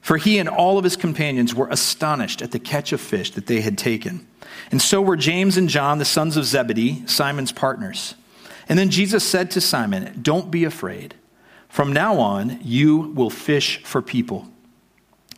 For 0.00 0.16
he 0.16 0.38
and 0.38 0.48
all 0.48 0.78
of 0.78 0.84
his 0.84 0.96
companions 0.96 1.54
were 1.54 1.68
astonished 1.68 2.40
at 2.40 2.52
the 2.52 2.58
catch 2.58 2.92
of 2.92 3.00
fish 3.00 3.32
that 3.32 3.46
they 3.46 3.60
had 3.60 3.76
taken. 3.76 4.26
And 4.70 4.80
so 4.80 5.02
were 5.02 5.16
James 5.16 5.56
and 5.56 5.68
John, 5.68 5.98
the 5.98 6.04
sons 6.04 6.36
of 6.36 6.44
Zebedee, 6.44 7.06
Simon's 7.06 7.52
partners. 7.52 8.14
And 8.68 8.78
then 8.78 8.90
Jesus 8.90 9.24
said 9.24 9.50
to 9.52 9.60
Simon, 9.60 10.20
Don't 10.22 10.50
be 10.50 10.64
afraid. 10.64 11.14
From 11.68 11.92
now 11.92 12.18
on, 12.18 12.60
you 12.62 12.98
will 12.98 13.30
fish 13.30 13.82
for 13.84 14.00
people. 14.00 14.46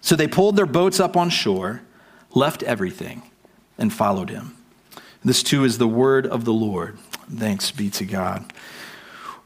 So 0.01 0.15
they 0.15 0.29
pulled 0.29 0.57
their 0.57 0.67
boats 0.67 1.01
up 1.01 1.17
on 1.17 1.31
shore, 1.31 1.83
left 2.35 2.63
everything, 2.63 3.23
and 3.79 3.93
followed 3.93 4.31
him. 4.31 4.57
This 5.25 5.43
too 5.43 5.65
is 5.65 5.79
the 5.79 5.89
word 5.89 6.27
of 6.27 6.45
the 6.45 6.53
Lord. 6.53 6.99
Thanks 7.35 7.71
be 7.71 7.91
to 7.91 8.05
God. 8.05 8.53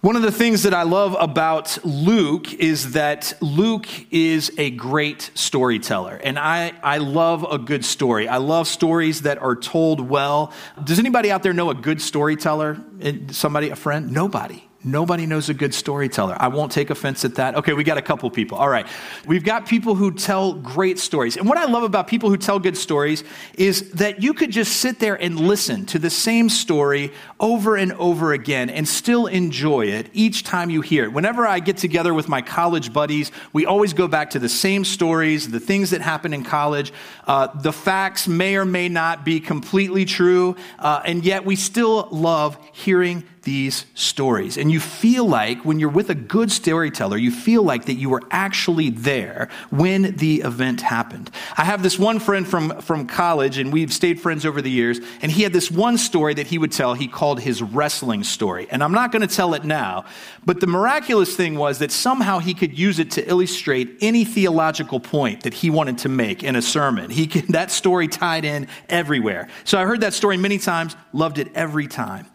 One 0.04 0.16
of 0.16 0.22
the 0.22 0.30
things 0.30 0.64
that 0.64 0.74
I 0.74 0.82
love 0.82 1.16
about 1.18 1.82
Luke 1.82 2.52
is 2.52 2.92
that 2.92 3.32
Luke 3.40 3.88
is 4.12 4.52
a 4.58 4.68
great 4.70 5.30
storyteller. 5.34 6.20
And 6.22 6.38
I, 6.38 6.74
I 6.82 6.98
love 6.98 7.42
a 7.50 7.56
good 7.56 7.86
story. 7.86 8.28
I 8.28 8.36
love 8.36 8.68
stories 8.68 9.22
that 9.22 9.38
are 9.38 9.56
told 9.56 10.02
well. 10.02 10.52
Does 10.84 10.98
anybody 10.98 11.30
out 11.30 11.42
there 11.42 11.54
know 11.54 11.70
a 11.70 11.74
good 11.74 12.02
storyteller? 12.02 12.78
Eh, 13.00 13.14
somebody, 13.30 13.70
a 13.70 13.76
friend? 13.76 14.12
Nobody. 14.12 14.68
Nobody 14.86 15.24
knows 15.24 15.48
a 15.48 15.54
good 15.54 15.72
storyteller. 15.72 16.36
I 16.38 16.48
won't 16.48 16.70
take 16.70 16.90
offense 16.90 17.24
at 17.24 17.36
that. 17.36 17.54
Okay, 17.56 17.72
we 17.72 17.84
got 17.84 17.96
a 17.96 18.02
couple 18.02 18.30
people. 18.30 18.58
All 18.58 18.68
right. 18.68 18.86
We've 19.26 19.42
got 19.42 19.66
people 19.66 19.94
who 19.94 20.10
tell 20.10 20.52
great 20.52 20.98
stories. 20.98 21.38
And 21.38 21.48
what 21.48 21.56
I 21.56 21.64
love 21.64 21.84
about 21.84 22.06
people 22.06 22.28
who 22.28 22.36
tell 22.36 22.58
good 22.58 22.76
stories 22.76 23.24
is 23.54 23.92
that 23.92 24.22
you 24.22 24.34
could 24.34 24.50
just 24.50 24.76
sit 24.76 24.98
there 24.98 25.14
and 25.14 25.40
listen 25.40 25.86
to 25.86 25.98
the 25.98 26.10
same 26.10 26.50
story 26.50 27.12
over 27.40 27.76
and 27.76 27.92
over 27.94 28.34
again 28.34 28.68
and 28.68 28.86
still 28.86 29.26
enjoy 29.26 29.86
it 29.86 30.10
each 30.12 30.44
time 30.44 30.68
you 30.68 30.82
hear 30.82 31.04
it. 31.04 31.12
Whenever 31.14 31.46
I 31.46 31.60
get 31.60 31.78
together 31.78 32.12
with 32.12 32.28
my 32.28 32.42
college 32.42 32.92
buddies, 32.92 33.32
we 33.54 33.64
always 33.64 33.94
go 33.94 34.06
back 34.06 34.30
to 34.30 34.38
the 34.38 34.50
same 34.50 34.84
stories, 34.84 35.48
the 35.48 35.60
things 35.60 35.90
that 35.90 36.02
happened 36.02 36.34
in 36.34 36.44
college. 36.44 36.92
Uh, 37.26 37.46
the 37.46 37.72
facts 37.72 38.28
may 38.28 38.56
or 38.56 38.66
may 38.66 38.90
not 38.90 39.24
be 39.24 39.40
completely 39.40 40.04
true, 40.04 40.56
uh, 40.78 41.00
and 41.06 41.24
yet 41.24 41.46
we 41.46 41.56
still 41.56 42.08
love 42.10 42.58
hearing 42.72 43.24
these 43.44 43.86
stories. 43.94 44.56
And 44.56 44.70
you 44.70 44.80
feel 44.80 45.26
like 45.26 45.64
when 45.64 45.78
you're 45.78 45.88
with 45.88 46.10
a 46.10 46.14
good 46.14 46.50
storyteller, 46.50 47.16
you 47.16 47.30
feel 47.30 47.62
like 47.62 47.84
that 47.86 47.94
you 47.94 48.10
were 48.10 48.22
actually 48.30 48.90
there 48.90 49.48
when 49.70 50.16
the 50.16 50.40
event 50.40 50.80
happened. 50.80 51.30
I 51.56 51.64
have 51.64 51.82
this 51.82 51.98
one 51.98 52.18
friend 52.18 52.46
from, 52.46 52.80
from 52.80 53.06
college, 53.06 53.58
and 53.58 53.72
we've 53.72 53.92
stayed 53.92 54.20
friends 54.20 54.44
over 54.44 54.60
the 54.60 54.70
years, 54.70 55.00
and 55.22 55.30
he 55.30 55.42
had 55.42 55.52
this 55.52 55.70
one 55.70 55.98
story 55.98 56.34
that 56.34 56.48
he 56.48 56.58
would 56.58 56.72
tell 56.72 56.94
he 56.94 57.08
called 57.08 57.40
his 57.40 57.62
wrestling 57.62 58.24
story. 58.24 58.66
And 58.70 58.82
I'm 58.82 58.92
not 58.92 59.12
going 59.12 59.26
to 59.26 59.34
tell 59.34 59.54
it 59.54 59.64
now, 59.64 60.04
but 60.44 60.60
the 60.60 60.66
miraculous 60.66 61.36
thing 61.36 61.56
was 61.56 61.78
that 61.78 61.92
somehow 61.92 62.38
he 62.38 62.54
could 62.54 62.78
use 62.78 62.98
it 62.98 63.12
to 63.12 63.28
illustrate 63.28 63.98
any 64.00 64.24
theological 64.24 65.00
point 65.00 65.42
that 65.42 65.54
he 65.54 65.70
wanted 65.70 65.98
to 65.98 66.08
make 66.08 66.42
in 66.42 66.56
a 66.56 66.62
sermon. 66.62 67.10
He 67.10 67.26
could, 67.26 67.48
that 67.48 67.70
story 67.70 68.08
tied 68.08 68.44
in 68.44 68.68
everywhere. 68.88 69.48
So 69.64 69.78
I 69.78 69.84
heard 69.84 70.00
that 70.00 70.14
story 70.14 70.36
many 70.36 70.58
times, 70.58 70.96
loved 71.12 71.38
it 71.38 71.48
every 71.54 71.86
time. 71.86 72.26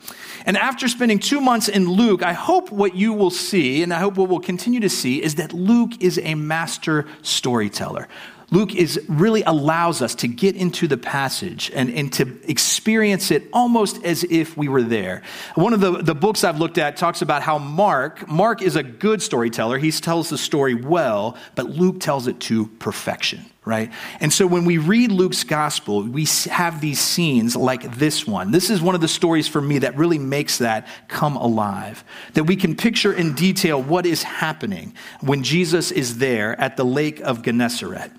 And 0.46 0.58
after 0.58 0.88
spending 1.00 1.18
two 1.18 1.40
months 1.40 1.70
in 1.70 1.88
Luke, 1.88 2.22
I 2.24 2.34
hope 2.34 2.74
what 2.74 2.94
you 2.94 3.14
will 3.14 3.32
see, 3.32 3.84
and 3.84 3.94
I 3.94 4.00
hope 4.00 4.18
what 4.18 4.28
we'll 4.28 4.42
continue 4.42 4.82
to 4.82 4.90
see, 4.90 5.24
is 5.24 5.36
that 5.36 5.54
Luke 5.54 5.92
is 6.02 6.20
a 6.22 6.36
master 6.36 7.06
storyteller. 7.22 8.10
Luke 8.52 8.76
is 8.76 9.00
really 9.08 9.42
allows 9.44 10.02
us 10.02 10.14
to 10.16 10.28
get 10.28 10.58
into 10.58 10.90
the 10.90 10.98
passage 10.98 11.72
and, 11.74 11.90
and 11.90 12.12
to 12.12 12.38
experience 12.52 13.32
it 13.32 13.44
almost 13.54 14.04
as 14.04 14.26
if 14.26 14.58
we 14.58 14.68
were 14.68 14.82
there. 14.82 15.22
One 15.56 15.72
of 15.72 15.80
the, 15.80 16.04
the 16.04 16.16
books 16.16 16.44
I've 16.44 16.60
looked 16.60 16.78
at 16.78 16.98
talks 16.98 17.22
about 17.22 17.44
how 17.44 17.58
Mark, 17.60 18.28
Mark 18.28 18.62
is 18.62 18.76
a 18.76 18.84
good 18.84 19.22
storyteller. 19.22 19.78
He 19.78 19.92
tells 19.92 20.28
the 20.28 20.38
story 20.38 20.76
well, 20.76 21.38
but 21.56 21.68
Luke 21.68 22.02
tells 22.02 22.28
it 22.28 22.42
to 22.42 22.68
perfection 22.80 23.46
right? 23.70 23.92
And 24.20 24.34
so 24.34 24.46
when 24.48 24.66
we 24.66 24.78
read 24.78 25.12
Luke's 25.12 25.44
gospel, 25.44 26.04
we 26.04 26.26
have 26.50 26.82
these 26.82 27.00
scenes 27.00 27.56
like 27.56 27.96
this 27.96 28.28
one. 28.28 28.52
This 28.52 28.70
is 28.70 28.82
one 28.82 28.96
of 28.96 29.02
the 29.02 29.08
stories 29.08 29.48
for 29.48 29.62
me 29.62 29.80
that 29.80 29.96
really 29.96 30.18
makes 30.18 30.58
that 30.58 30.88
come 31.08 31.38
alive. 31.38 32.04
That 32.34 32.46
we 32.46 32.56
can 32.56 32.76
picture 32.76 33.14
in 33.14 33.34
detail 33.36 33.82
what 33.82 34.06
is 34.06 34.24
happening 34.24 34.94
when 35.22 35.44
Jesus 35.44 35.92
is 35.92 36.18
there 36.18 36.60
at 36.60 36.76
the 36.76 36.84
lake 36.84 37.22
of 37.22 37.44
Gennesaret. 37.44 38.12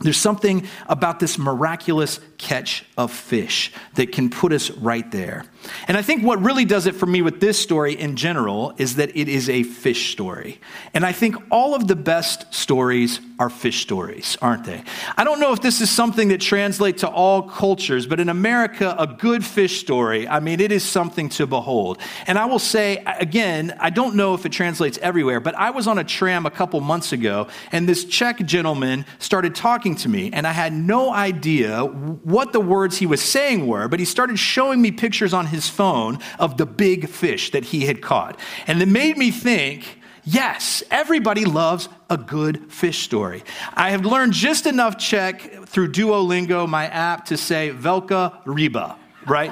There's 0.00 0.16
something 0.16 0.66
about 0.86 1.18
this 1.18 1.38
miraculous 1.38 2.20
catch 2.38 2.84
of 2.96 3.10
fish 3.10 3.72
that 3.94 4.12
can 4.12 4.30
put 4.30 4.52
us 4.52 4.70
right 4.70 5.08
there. 5.10 5.44
And 5.88 5.96
I 5.96 6.02
think 6.02 6.22
what 6.22 6.40
really 6.40 6.64
does 6.64 6.86
it 6.86 6.94
for 6.94 7.06
me 7.06 7.20
with 7.20 7.40
this 7.40 7.58
story 7.58 7.94
in 7.94 8.14
general 8.14 8.74
is 8.78 8.96
that 8.96 9.16
it 9.16 9.28
is 9.28 9.48
a 9.48 9.64
fish 9.64 10.12
story. 10.12 10.60
And 10.94 11.04
I 11.04 11.10
think 11.10 11.34
all 11.50 11.74
of 11.74 11.88
the 11.88 11.96
best 11.96 12.54
stories 12.54 13.20
are 13.38 13.48
fish 13.48 13.82
stories, 13.82 14.36
aren't 14.42 14.64
they? 14.64 14.82
I 15.16 15.24
don't 15.24 15.38
know 15.38 15.52
if 15.52 15.60
this 15.60 15.80
is 15.80 15.90
something 15.90 16.28
that 16.28 16.40
translates 16.40 17.02
to 17.02 17.08
all 17.08 17.42
cultures, 17.42 18.06
but 18.06 18.18
in 18.18 18.28
America, 18.28 18.96
a 18.98 19.06
good 19.06 19.44
fish 19.44 19.80
story, 19.80 20.26
I 20.26 20.40
mean, 20.40 20.60
it 20.60 20.72
is 20.72 20.82
something 20.82 21.28
to 21.30 21.46
behold. 21.46 21.98
And 22.26 22.38
I 22.38 22.46
will 22.46 22.58
say, 22.58 23.02
again, 23.06 23.76
I 23.78 23.90
don't 23.90 24.16
know 24.16 24.34
if 24.34 24.44
it 24.44 24.50
translates 24.50 24.98
everywhere, 24.98 25.38
but 25.38 25.54
I 25.54 25.70
was 25.70 25.86
on 25.86 25.98
a 25.98 26.04
tram 26.04 26.46
a 26.46 26.50
couple 26.50 26.80
months 26.80 27.12
ago, 27.12 27.46
and 27.70 27.88
this 27.88 28.04
Czech 28.04 28.44
gentleman 28.44 29.06
started 29.18 29.54
talking 29.54 29.94
to 29.96 30.08
me, 30.08 30.30
and 30.32 30.46
I 30.46 30.52
had 30.52 30.72
no 30.72 31.12
idea 31.12 31.84
what 31.84 32.52
the 32.52 32.60
words 32.60 32.98
he 32.98 33.06
was 33.06 33.22
saying 33.22 33.66
were, 33.66 33.86
but 33.88 34.00
he 34.00 34.04
started 34.04 34.38
showing 34.38 34.82
me 34.82 34.90
pictures 34.90 35.32
on 35.32 35.46
his 35.46 35.68
phone 35.68 36.18
of 36.38 36.56
the 36.56 36.66
big 36.66 37.08
fish 37.08 37.52
that 37.52 37.66
he 37.66 37.86
had 37.86 38.02
caught. 38.02 38.38
And 38.66 38.82
it 38.82 38.88
made 38.88 39.16
me 39.16 39.30
think, 39.30 39.97
Yes, 40.30 40.82
everybody 40.90 41.46
loves 41.46 41.88
a 42.10 42.18
good 42.18 42.70
fish 42.70 42.98
story. 42.98 43.44
I 43.72 43.92
have 43.92 44.04
learned 44.04 44.34
just 44.34 44.66
enough 44.66 44.98
Czech 44.98 45.64
through 45.64 45.92
Duolingo, 45.92 46.68
my 46.68 46.84
app, 46.84 47.24
to 47.26 47.38
say 47.38 47.70
Velka 47.70 48.44
ryba, 48.44 48.96
right? 49.26 49.50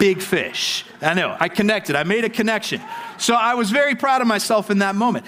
Big 0.00 0.20
fish. 0.20 0.84
I 1.00 1.14
know, 1.14 1.36
I 1.38 1.48
connected, 1.48 1.94
I 1.94 2.02
made 2.02 2.24
a 2.24 2.28
connection. 2.28 2.80
So 3.16 3.34
I 3.34 3.54
was 3.54 3.70
very 3.70 3.94
proud 3.94 4.20
of 4.20 4.26
myself 4.26 4.72
in 4.72 4.78
that 4.80 4.96
moment. 4.96 5.24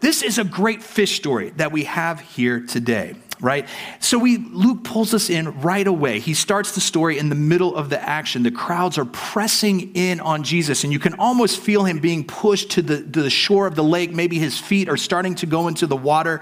This 0.00 0.22
is 0.22 0.36
a 0.36 0.44
great 0.44 0.82
fish 0.82 1.16
story 1.16 1.54
that 1.56 1.72
we 1.72 1.84
have 1.84 2.20
here 2.20 2.60
today 2.60 3.14
right? 3.40 3.68
So 4.00 4.18
we 4.18 4.38
Luke 4.38 4.84
pulls 4.84 5.14
us 5.14 5.30
in 5.30 5.60
right 5.60 5.86
away. 5.86 6.20
He 6.20 6.34
starts 6.34 6.74
the 6.74 6.80
story 6.80 7.18
in 7.18 7.28
the 7.28 7.34
middle 7.34 7.74
of 7.74 7.90
the 7.90 8.00
action. 8.00 8.42
The 8.42 8.50
crowds 8.50 8.98
are 8.98 9.04
pressing 9.04 9.94
in 9.94 10.20
on 10.20 10.44
Jesus, 10.44 10.84
and 10.84 10.92
you 10.92 10.98
can 10.98 11.14
almost 11.14 11.60
feel 11.60 11.84
him 11.84 11.98
being 11.98 12.24
pushed 12.24 12.70
to 12.72 12.82
the, 12.82 13.02
to 13.02 13.22
the 13.22 13.30
shore 13.30 13.66
of 13.66 13.74
the 13.74 13.84
lake. 13.84 14.12
Maybe 14.12 14.38
his 14.38 14.58
feet 14.58 14.88
are 14.88 14.96
starting 14.96 15.34
to 15.36 15.46
go 15.46 15.68
into 15.68 15.86
the 15.86 15.96
water. 15.96 16.40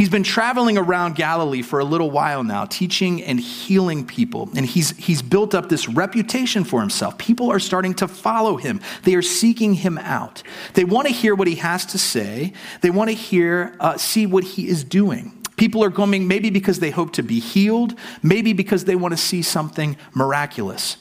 He's 0.00 0.08
been 0.08 0.22
traveling 0.22 0.78
around 0.78 1.16
Galilee 1.16 1.60
for 1.60 1.78
a 1.78 1.84
little 1.84 2.10
while 2.10 2.42
now, 2.42 2.64
teaching 2.64 3.22
and 3.22 3.38
healing 3.38 4.06
people. 4.06 4.48
And 4.56 4.64
he's, 4.64 4.96
he's 4.96 5.20
built 5.20 5.54
up 5.54 5.68
this 5.68 5.88
reputation 5.88 6.64
for 6.64 6.80
himself. 6.80 7.18
People 7.18 7.50
are 7.50 7.58
starting 7.58 7.92
to 7.94 8.08
follow 8.08 8.56
him, 8.56 8.80
they 9.02 9.14
are 9.14 9.22
seeking 9.22 9.74
him 9.74 9.98
out. 9.98 10.42
They 10.72 10.84
want 10.84 11.08
to 11.08 11.12
hear 11.12 11.34
what 11.34 11.48
he 11.48 11.56
has 11.56 11.84
to 11.86 11.98
say, 11.98 12.54
they 12.80 12.88
want 12.90 13.10
to 13.10 13.16
hear, 13.16 13.76
uh, 13.78 13.98
see 13.98 14.26
what 14.26 14.44
he 14.44 14.68
is 14.68 14.84
doing. 14.84 15.39
People 15.60 15.84
are 15.84 15.90
coming 15.90 16.26
maybe 16.26 16.48
because 16.48 16.80
they 16.80 16.88
hope 16.88 17.12
to 17.12 17.22
be 17.22 17.38
healed, 17.38 17.94
maybe 18.22 18.54
because 18.54 18.86
they 18.86 18.96
want 18.96 19.12
to 19.12 19.18
see 19.18 19.42
something 19.42 19.94
miraculous. 20.14 20.96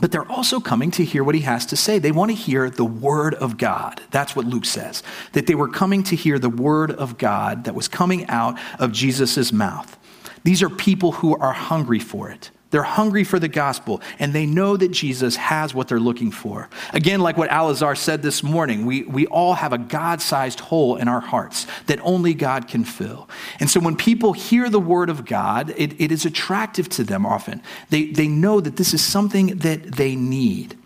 But 0.00 0.10
they're 0.10 0.32
also 0.32 0.60
coming 0.60 0.90
to 0.92 1.04
hear 1.04 1.22
what 1.22 1.34
he 1.34 1.42
has 1.42 1.66
to 1.66 1.76
say. 1.76 1.98
They 1.98 2.10
want 2.10 2.30
to 2.30 2.34
hear 2.34 2.70
the 2.70 2.86
word 2.86 3.34
of 3.34 3.58
God. 3.58 4.00
That's 4.10 4.34
what 4.34 4.46
Luke 4.46 4.64
says. 4.64 5.02
That 5.32 5.46
they 5.46 5.54
were 5.54 5.68
coming 5.68 6.02
to 6.04 6.16
hear 6.16 6.38
the 6.38 6.48
word 6.48 6.90
of 6.92 7.18
God 7.18 7.64
that 7.64 7.74
was 7.74 7.86
coming 7.86 8.26
out 8.30 8.58
of 8.78 8.92
Jesus' 8.92 9.52
mouth. 9.52 9.98
These 10.42 10.62
are 10.62 10.70
people 10.70 11.12
who 11.12 11.36
are 11.36 11.52
hungry 11.52 11.98
for 11.98 12.30
it. 12.30 12.50
They're 12.72 12.82
hungry 12.82 13.22
for 13.22 13.38
the 13.38 13.48
gospel 13.48 14.00
and 14.18 14.32
they 14.32 14.46
know 14.46 14.78
that 14.78 14.90
Jesus 14.90 15.36
has 15.36 15.74
what 15.74 15.88
they're 15.88 16.00
looking 16.00 16.30
for. 16.30 16.70
Again, 16.94 17.20
like 17.20 17.36
what 17.36 17.50
Alazar 17.50 17.96
said 17.96 18.22
this 18.22 18.42
morning, 18.42 18.86
we, 18.86 19.02
we 19.02 19.26
all 19.26 19.52
have 19.54 19.74
a 19.74 19.78
God 19.78 20.22
sized 20.22 20.58
hole 20.58 20.96
in 20.96 21.06
our 21.06 21.20
hearts 21.20 21.66
that 21.86 22.00
only 22.02 22.32
God 22.32 22.68
can 22.68 22.84
fill. 22.84 23.28
And 23.60 23.68
so 23.70 23.78
when 23.78 23.94
people 23.94 24.32
hear 24.32 24.70
the 24.70 24.80
word 24.80 25.10
of 25.10 25.26
God, 25.26 25.74
it, 25.76 26.00
it 26.00 26.10
is 26.10 26.24
attractive 26.24 26.88
to 26.90 27.04
them 27.04 27.26
often. 27.26 27.62
They, 27.90 28.06
they 28.06 28.26
know 28.26 28.60
that 28.60 28.76
this 28.76 28.94
is 28.94 29.04
something 29.04 29.58
that 29.58 29.82
they 29.82 30.16
need. 30.16 30.78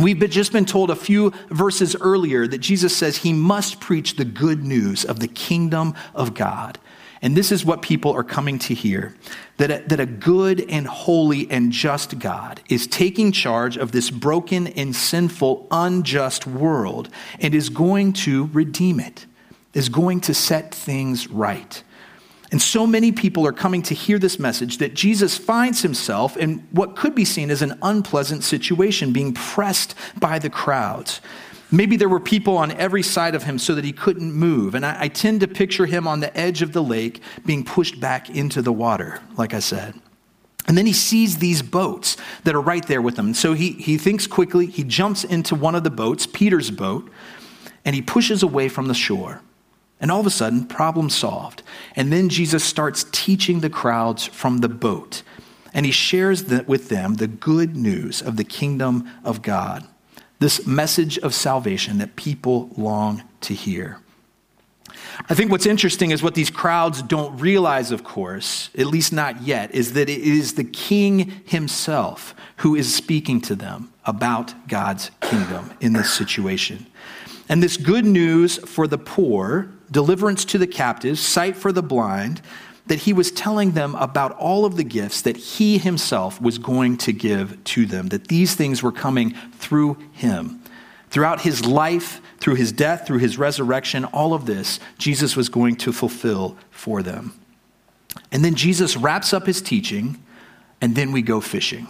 We've 0.00 0.18
just 0.30 0.52
been 0.52 0.64
told 0.64 0.90
a 0.90 0.96
few 0.96 1.34
verses 1.50 1.94
earlier 2.00 2.46
that 2.46 2.58
Jesus 2.58 2.96
says 2.96 3.18
he 3.18 3.34
must 3.34 3.78
preach 3.78 4.16
the 4.16 4.24
good 4.24 4.64
news 4.64 5.04
of 5.04 5.20
the 5.20 5.28
kingdom 5.28 5.94
of 6.14 6.32
God. 6.32 6.78
And 7.22 7.36
this 7.36 7.52
is 7.52 7.64
what 7.66 7.82
people 7.82 8.12
are 8.12 8.24
coming 8.24 8.58
to 8.60 8.74
hear 8.74 9.14
that 9.58 9.70
a, 9.70 9.88
that 9.88 10.00
a 10.00 10.06
good 10.06 10.64
and 10.70 10.86
holy 10.86 11.50
and 11.50 11.70
just 11.70 12.18
God 12.18 12.62
is 12.70 12.86
taking 12.86 13.30
charge 13.30 13.76
of 13.76 13.92
this 13.92 14.08
broken 14.08 14.68
and 14.68 14.96
sinful, 14.96 15.66
unjust 15.70 16.46
world 16.46 17.10
and 17.38 17.54
is 17.54 17.68
going 17.68 18.14
to 18.14 18.46
redeem 18.52 19.00
it. 19.00 19.26
is 19.74 19.88
going 19.88 20.20
to 20.22 20.34
set 20.34 20.74
things 20.74 21.28
right. 21.28 21.82
And 22.50 22.60
so 22.60 22.86
many 22.86 23.12
people 23.12 23.46
are 23.46 23.52
coming 23.52 23.82
to 23.82 23.94
hear 23.94 24.18
this 24.18 24.38
message 24.38 24.78
that 24.78 24.94
Jesus 24.94 25.36
finds 25.36 25.82
himself 25.82 26.36
in 26.36 26.66
what 26.72 26.96
could 26.96 27.14
be 27.14 27.24
seen 27.24 27.50
as 27.50 27.62
an 27.62 27.78
unpleasant 27.82 28.42
situation, 28.42 29.12
being 29.12 29.34
pressed 29.34 29.94
by 30.18 30.38
the 30.38 30.50
crowds. 30.50 31.20
Maybe 31.72 31.96
there 31.96 32.08
were 32.08 32.20
people 32.20 32.56
on 32.56 32.72
every 32.72 33.02
side 33.02 33.34
of 33.34 33.44
him 33.44 33.58
so 33.58 33.74
that 33.74 33.84
he 33.84 33.92
couldn't 33.92 34.32
move. 34.32 34.74
And 34.74 34.84
I, 34.84 35.02
I, 35.02 35.08
tend 35.08 35.40
to 35.40 35.48
picture 35.48 35.86
him 35.86 36.08
on 36.08 36.20
the 36.20 36.36
edge 36.36 36.62
of 36.62 36.72
the 36.72 36.82
lake 36.82 37.22
being 37.46 37.64
pushed 37.64 38.00
back 38.00 38.28
into 38.28 38.60
the 38.60 38.72
water, 38.72 39.20
like 39.36 39.54
I 39.54 39.60
said. 39.60 39.94
And 40.66 40.76
then 40.76 40.86
he 40.86 40.92
sees 40.92 41.38
these 41.38 41.62
boats 41.62 42.16
that 42.44 42.54
are 42.54 42.60
right 42.60 42.86
there 42.86 43.02
with 43.02 43.18
him. 43.18 43.34
So 43.34 43.54
he, 43.54 43.72
he 43.72 43.98
thinks 43.98 44.26
quickly, 44.26 44.66
he 44.66 44.84
jumps 44.84 45.24
into 45.24 45.54
one 45.54 45.74
of 45.74 45.84
the 45.84 45.90
boats, 45.90 46.26
Peter's 46.26 46.70
boat, 46.70 47.10
and 47.84 47.94
he 47.94 48.02
pushes 48.02 48.42
away 48.42 48.68
from 48.68 48.88
the 48.88 48.94
shore. 48.94 49.40
And 50.00 50.10
all 50.10 50.20
of 50.20 50.26
a 50.26 50.30
sudden, 50.30 50.66
problem 50.66 51.10
solved. 51.10 51.62
And 51.94 52.12
then 52.12 52.28
Jesus 52.28 52.64
starts 52.64 53.04
teaching 53.12 53.60
the 53.60 53.70
crowds 53.70 54.26
from 54.26 54.58
the 54.58 54.68
boat. 54.68 55.22
And 55.74 55.86
he 55.86 55.92
shares 55.92 56.44
the, 56.44 56.64
with 56.66 56.88
them 56.88 57.14
the 57.14 57.26
good 57.26 57.76
news 57.76 58.22
of 58.22 58.36
the 58.36 58.44
kingdom 58.44 59.08
of 59.24 59.42
God, 59.42 59.86
this 60.40 60.66
message 60.66 61.18
of 61.18 61.34
salvation 61.34 61.98
that 61.98 62.16
people 62.16 62.70
long 62.76 63.22
to 63.42 63.54
hear. 63.54 64.00
I 65.28 65.34
think 65.34 65.50
what's 65.50 65.66
interesting 65.66 66.10
is 66.10 66.22
what 66.22 66.34
these 66.34 66.50
crowds 66.50 67.02
don't 67.02 67.38
realize, 67.38 67.92
of 67.92 68.02
course, 68.02 68.70
at 68.76 68.86
least 68.86 69.12
not 69.12 69.42
yet, 69.42 69.74
is 69.74 69.92
that 69.92 70.08
it 70.08 70.20
is 70.20 70.54
the 70.54 70.64
king 70.64 71.42
himself 71.44 72.34
who 72.56 72.74
is 72.74 72.92
speaking 72.92 73.40
to 73.42 73.54
them 73.54 73.92
about 74.06 74.54
God's 74.66 75.10
kingdom 75.20 75.70
in 75.80 75.92
this 75.92 76.10
situation. 76.12 76.86
And 77.48 77.62
this 77.62 77.76
good 77.76 78.06
news 78.06 78.58
for 78.58 78.86
the 78.86 78.98
poor, 78.98 79.70
deliverance 79.90 80.44
to 80.46 80.58
the 80.58 80.66
captives, 80.66 81.20
sight 81.20 81.56
for 81.56 81.72
the 81.72 81.82
blind, 81.82 82.40
that 82.90 82.98
he 82.98 83.12
was 83.12 83.30
telling 83.30 83.70
them 83.70 83.94
about 83.94 84.32
all 84.32 84.64
of 84.64 84.76
the 84.76 84.82
gifts 84.82 85.22
that 85.22 85.36
he 85.36 85.78
himself 85.78 86.42
was 86.42 86.58
going 86.58 86.96
to 86.96 87.12
give 87.12 87.62
to 87.62 87.86
them, 87.86 88.08
that 88.08 88.26
these 88.26 88.56
things 88.56 88.82
were 88.82 88.90
coming 88.90 89.32
through 89.52 89.96
him. 90.10 90.60
Throughout 91.08 91.42
his 91.42 91.64
life, 91.64 92.20
through 92.38 92.56
his 92.56 92.72
death, 92.72 93.06
through 93.06 93.18
his 93.18 93.38
resurrection, 93.38 94.04
all 94.06 94.34
of 94.34 94.44
this, 94.44 94.80
Jesus 94.98 95.36
was 95.36 95.48
going 95.48 95.76
to 95.76 95.92
fulfill 95.92 96.58
for 96.72 97.00
them. 97.00 97.32
And 98.32 98.44
then 98.44 98.56
Jesus 98.56 98.96
wraps 98.96 99.32
up 99.32 99.46
his 99.46 99.62
teaching, 99.62 100.20
and 100.80 100.96
then 100.96 101.12
we 101.12 101.22
go 101.22 101.40
fishing. 101.40 101.86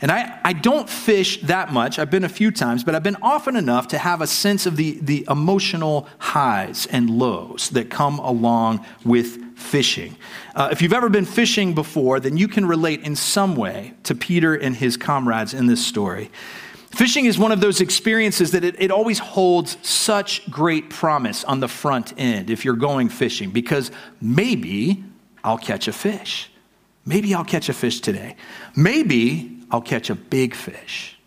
And 0.00 0.10
I, 0.10 0.40
I 0.42 0.54
don't 0.54 0.90
fish 0.90 1.40
that 1.42 1.72
much. 1.72 2.00
I've 2.00 2.10
been 2.10 2.24
a 2.24 2.28
few 2.28 2.50
times, 2.50 2.82
but 2.82 2.96
I've 2.96 3.04
been 3.04 3.16
often 3.22 3.54
enough 3.54 3.86
to 3.88 3.98
have 3.98 4.20
a 4.20 4.26
sense 4.26 4.66
of 4.66 4.76
the, 4.76 4.98
the 5.00 5.24
emotional 5.30 6.08
highs 6.18 6.86
and 6.86 7.10
lows 7.10 7.70
that 7.70 7.90
come 7.90 8.18
along 8.18 8.84
with 9.04 9.45
fishing. 9.56 10.14
Uh, 10.54 10.68
if 10.70 10.82
you've 10.82 10.92
ever 10.92 11.08
been 11.08 11.24
fishing 11.24 11.74
before, 11.74 12.20
then 12.20 12.36
you 12.36 12.46
can 12.46 12.66
relate 12.66 13.00
in 13.02 13.16
some 13.16 13.56
way 13.56 13.94
to 14.04 14.14
Peter 14.14 14.54
and 14.54 14.76
his 14.76 14.96
comrades 14.96 15.54
in 15.54 15.66
this 15.66 15.84
story. 15.84 16.30
Fishing 16.90 17.24
is 17.24 17.38
one 17.38 17.52
of 17.52 17.60
those 17.60 17.80
experiences 17.80 18.52
that 18.52 18.64
it, 18.64 18.80
it 18.80 18.90
always 18.90 19.18
holds 19.18 19.76
such 19.82 20.48
great 20.50 20.90
promise 20.90 21.42
on 21.44 21.60
the 21.60 21.68
front 21.68 22.14
end 22.18 22.48
if 22.50 22.64
you're 22.64 22.76
going 22.76 23.08
fishing, 23.08 23.50
because 23.50 23.90
maybe 24.20 25.02
I'll 25.42 25.58
catch 25.58 25.88
a 25.88 25.92
fish. 25.92 26.50
Maybe 27.04 27.34
I'll 27.34 27.44
catch 27.44 27.68
a 27.68 27.72
fish 27.72 28.00
today. 28.00 28.36
Maybe 28.76 29.58
I'll 29.70 29.82
catch 29.82 30.10
a 30.10 30.14
big 30.14 30.54
fish. 30.54 31.18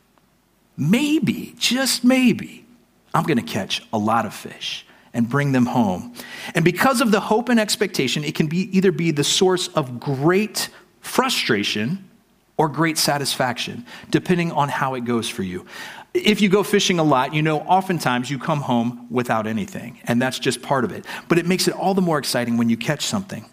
Maybe, 0.78 1.56
just 1.58 2.04
maybe, 2.04 2.66
I'm 3.14 3.24
going 3.24 3.38
to 3.38 3.44
catch 3.44 3.82
a 3.92 3.98
lot 3.98 4.26
of 4.26 4.34
fish 4.34 4.86
and 5.14 5.30
bring 5.30 5.52
them 5.52 5.66
home. 5.66 6.14
And 6.56 6.64
because 6.64 7.02
of 7.02 7.12
the 7.12 7.20
hope 7.20 7.50
and 7.50 7.60
expectation, 7.60 8.24
it 8.24 8.36
can 8.36 8.48
be 8.48 8.76
either 8.76 8.92
be 8.92 9.12
the 9.12 9.24
source 9.24 9.68
of 9.70 10.00
great 10.00 10.70
frustration 11.02 12.10
or 12.58 12.68
great 12.68 12.98
satisfaction, 12.98 13.86
depending 14.10 14.52
on 14.52 14.70
how 14.70 14.94
it 14.96 15.06
goes 15.06 15.30
for 15.30 15.44
you. 15.44 15.66
If 16.14 16.42
you 16.42 16.50
go 16.50 16.64
fishing 16.64 17.00
a 17.00 17.04
lot, 17.04 17.34
you 17.34 17.42
know 17.42 17.60
oftentimes 17.60 18.30
you 18.30 18.38
come 18.40 18.62
home 18.62 19.08
without 19.10 19.48
anything, 19.48 20.00
and 20.06 20.22
that's 20.22 20.40
just 20.40 20.62
part 20.62 20.84
of 20.84 20.92
it. 20.92 21.06
But 21.28 21.38
it 21.38 21.46
makes 21.46 21.68
it 21.68 21.74
all 21.74 21.94
the 21.94 22.02
more 22.02 22.18
exciting 22.18 22.58
when 22.58 22.70
you 22.70 22.78
catch 22.78 23.06
something. 23.06 23.46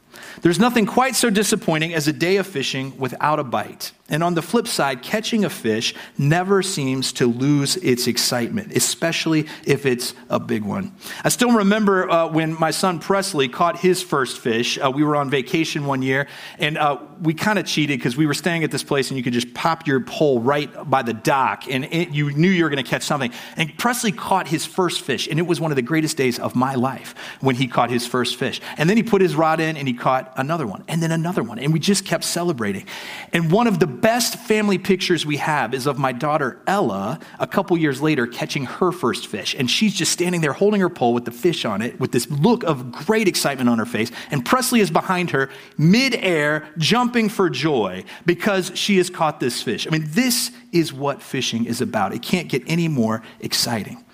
There's 0.42 0.58
nothing 0.58 0.86
quite 0.86 1.16
so 1.16 1.30
disappointing 1.30 1.94
as 1.94 2.08
a 2.08 2.12
day 2.12 2.36
of 2.36 2.46
fishing 2.46 2.96
without 2.98 3.38
a 3.38 3.44
bite. 3.44 3.92
And 4.08 4.22
on 4.22 4.34
the 4.34 4.42
flip 4.42 4.68
side, 4.68 5.02
catching 5.02 5.44
a 5.44 5.50
fish 5.50 5.92
never 6.16 6.62
seems 6.62 7.12
to 7.14 7.26
lose 7.26 7.76
its 7.78 8.06
excitement, 8.06 8.76
especially 8.76 9.48
if 9.64 9.84
it's 9.84 10.14
a 10.30 10.38
big 10.38 10.62
one. 10.62 10.94
I 11.24 11.28
still 11.28 11.50
remember 11.50 12.08
uh, 12.08 12.28
when 12.28 12.58
my 12.58 12.70
son 12.70 13.00
Presley 13.00 13.48
caught 13.48 13.80
his 13.80 14.02
first 14.02 14.38
fish. 14.38 14.78
Uh, 14.78 14.92
we 14.94 15.02
were 15.02 15.16
on 15.16 15.28
vacation 15.28 15.86
one 15.86 16.02
year, 16.02 16.28
and 16.60 16.78
uh, 16.78 16.98
we 17.20 17.34
kind 17.34 17.58
of 17.58 17.66
cheated 17.66 17.98
because 17.98 18.16
we 18.16 18.26
were 18.26 18.34
staying 18.34 18.62
at 18.62 18.70
this 18.70 18.84
place, 18.84 19.10
and 19.10 19.18
you 19.18 19.24
could 19.24 19.32
just 19.32 19.52
pop 19.54 19.88
your 19.88 19.98
pole 19.98 20.40
right 20.40 20.88
by 20.88 21.02
the 21.02 21.14
dock, 21.14 21.64
and 21.68 21.86
it, 21.86 22.10
you 22.10 22.30
knew 22.30 22.50
you 22.50 22.62
were 22.62 22.70
going 22.70 22.82
to 22.82 22.88
catch 22.88 23.02
something. 23.02 23.32
And 23.56 23.76
Presley 23.76 24.12
caught 24.12 24.46
his 24.46 24.64
first 24.64 25.00
fish, 25.00 25.26
and 25.26 25.40
it 25.40 25.46
was 25.48 25.60
one 25.60 25.72
of 25.72 25.76
the 25.76 25.82
greatest 25.82 26.16
days 26.16 26.38
of 26.38 26.54
my 26.54 26.76
life 26.76 27.16
when 27.40 27.56
he 27.56 27.66
caught 27.66 27.90
his 27.90 28.06
first 28.06 28.36
fish. 28.36 28.60
And 28.76 28.88
then 28.88 28.96
he 28.96 29.02
put 29.02 29.20
his 29.20 29.34
rod 29.34 29.58
in, 29.58 29.76
and 29.76 29.88
he 29.88 29.94
caught 29.94 30.05
another 30.06 30.66
one, 30.66 30.84
and 30.88 31.02
then 31.02 31.12
another 31.12 31.42
one, 31.42 31.58
and 31.58 31.72
we 31.72 31.78
just 31.78 32.04
kept 32.04 32.24
celebrating. 32.24 32.86
And 33.32 33.50
one 33.50 33.66
of 33.66 33.78
the 33.78 33.86
best 33.86 34.36
family 34.36 34.78
pictures 34.78 35.26
we 35.26 35.36
have 35.38 35.74
is 35.74 35.86
of 35.86 35.98
my 35.98 36.12
daughter 36.12 36.60
Ella 36.66 37.18
a 37.38 37.46
couple 37.46 37.76
years 37.76 38.00
later 38.00 38.26
catching 38.26 38.64
her 38.64 38.92
first 38.92 39.26
fish. 39.26 39.54
And 39.58 39.70
she's 39.70 39.94
just 39.94 40.12
standing 40.12 40.40
there 40.40 40.52
holding 40.52 40.80
her 40.80 40.88
pole 40.88 41.12
with 41.12 41.24
the 41.24 41.30
fish 41.30 41.64
on 41.64 41.82
it 41.82 41.98
with 42.00 42.12
this 42.12 42.30
look 42.30 42.62
of 42.64 42.92
great 42.92 43.28
excitement 43.28 43.68
on 43.68 43.78
her 43.78 43.86
face. 43.86 44.10
And 44.30 44.44
Presley 44.44 44.80
is 44.80 44.90
behind 44.90 45.30
her, 45.30 45.50
midair, 45.76 46.68
jumping 46.78 47.28
for 47.28 47.50
joy 47.50 48.04
because 48.24 48.72
she 48.74 48.98
has 48.98 49.10
caught 49.10 49.40
this 49.40 49.62
fish. 49.62 49.86
I 49.86 49.90
mean, 49.90 50.04
this 50.06 50.50
is 50.72 50.92
what 50.92 51.22
fishing 51.22 51.64
is 51.64 51.80
about. 51.80 52.14
It 52.14 52.22
can't 52.22 52.48
get 52.48 52.62
any 52.66 52.88
more 52.88 53.22
exciting. 53.40 54.04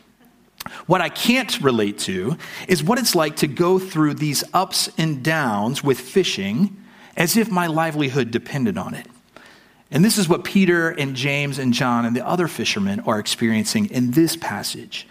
What 0.86 1.00
I 1.00 1.08
can't 1.08 1.60
relate 1.60 1.98
to 2.00 2.36
is 2.68 2.82
what 2.82 2.98
it's 2.98 3.14
like 3.14 3.36
to 3.36 3.46
go 3.46 3.78
through 3.78 4.14
these 4.14 4.44
ups 4.52 4.88
and 4.96 5.22
downs 5.22 5.82
with 5.82 6.00
fishing 6.00 6.76
as 7.16 7.36
if 7.36 7.50
my 7.50 7.66
livelihood 7.66 8.30
depended 8.30 8.78
on 8.78 8.94
it. 8.94 9.06
And 9.90 10.02
this 10.04 10.16
is 10.16 10.28
what 10.28 10.44
Peter 10.44 10.88
and 10.90 11.14
James 11.14 11.58
and 11.58 11.74
John 11.74 12.06
and 12.06 12.16
the 12.16 12.26
other 12.26 12.48
fishermen 12.48 13.00
are 13.00 13.18
experiencing 13.18 13.90
in 13.90 14.12
this 14.12 14.36
passage. 14.36 15.06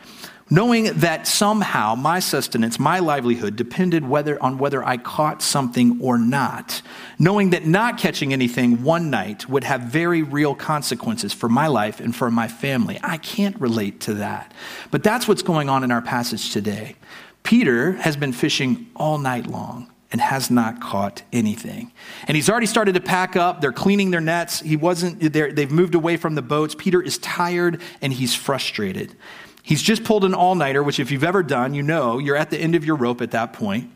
Knowing 0.54 0.84
that 1.00 1.26
somehow 1.26 1.96
my 1.96 2.20
sustenance, 2.20 2.78
my 2.78 3.00
livelihood 3.00 3.56
depended 3.56 4.06
whether, 4.06 4.42
on 4.44 4.58
whether 4.58 4.84
I 4.84 4.98
caught 4.98 5.42
something 5.42 5.98
or 6.02 6.18
not. 6.18 6.82
Knowing 7.18 7.52
that 7.52 7.66
not 7.66 7.98
catching 7.98 8.34
anything 8.34 8.84
one 8.84 9.10
night 9.10 9.48
would 9.48 9.64
have 9.64 9.84
very 9.84 10.22
real 10.22 10.54
consequences 10.54 11.32
for 11.32 11.48
my 11.48 11.68
life 11.68 12.02
and 12.02 12.14
for 12.14 12.30
my 12.30 12.50
family. 12.50 13.00
I 13.02 13.16
can't 13.16 13.58
relate 13.62 14.02
to 14.02 14.16
that. 14.16 14.54
But 14.92 15.04
that's 15.04 15.26
what's 15.26 15.42
going 15.42 15.70
on 15.70 15.86
in 15.86 15.92
our 15.92 16.02
passage 16.02 16.52
today. 16.52 16.98
Peter 17.44 17.94
has 17.94 18.18
been 18.18 18.34
fishing 18.34 18.88
all 18.98 19.18
night 19.18 19.48
long 19.48 19.90
and 20.12 20.20
has 20.20 20.52
not 20.52 20.82
caught 20.82 21.24
anything. 21.32 21.94
And 22.28 22.36
he's 22.36 22.50
already 22.50 22.66
started 22.66 22.96
to 22.96 23.00
pack 23.00 23.38
up. 23.38 23.62
They're 23.62 23.72
cleaning 23.72 24.12
their 24.12 24.20
nets. 24.20 24.60
He 24.60 24.76
wasn't. 24.76 25.22
They've 25.32 25.72
moved 25.72 25.96
away 25.96 26.18
from 26.18 26.36
the 26.36 26.42
boats. 26.42 26.76
Peter 26.78 27.02
is 27.02 27.18
tired 27.20 27.82
and 28.02 28.12
he's 28.12 28.36
frustrated. 28.36 29.16
He's 29.63 29.82
just 29.82 30.04
pulled 30.04 30.26
an 30.26 30.34
all 30.34 30.56
nighter, 30.56 30.82
which, 30.82 31.00
if 31.00 31.12
you've 31.12 31.24
ever 31.24 31.43
done, 31.43 31.74
you 31.74 31.84
know 31.84 32.17
you're 32.17 32.36
at 32.36 32.50
the 32.50 32.58
end 32.58 32.76
of 32.76 32.84
your 32.84 32.95
rope 32.95 33.21
at 33.21 33.32
that 33.32 33.54
point, 33.54 33.91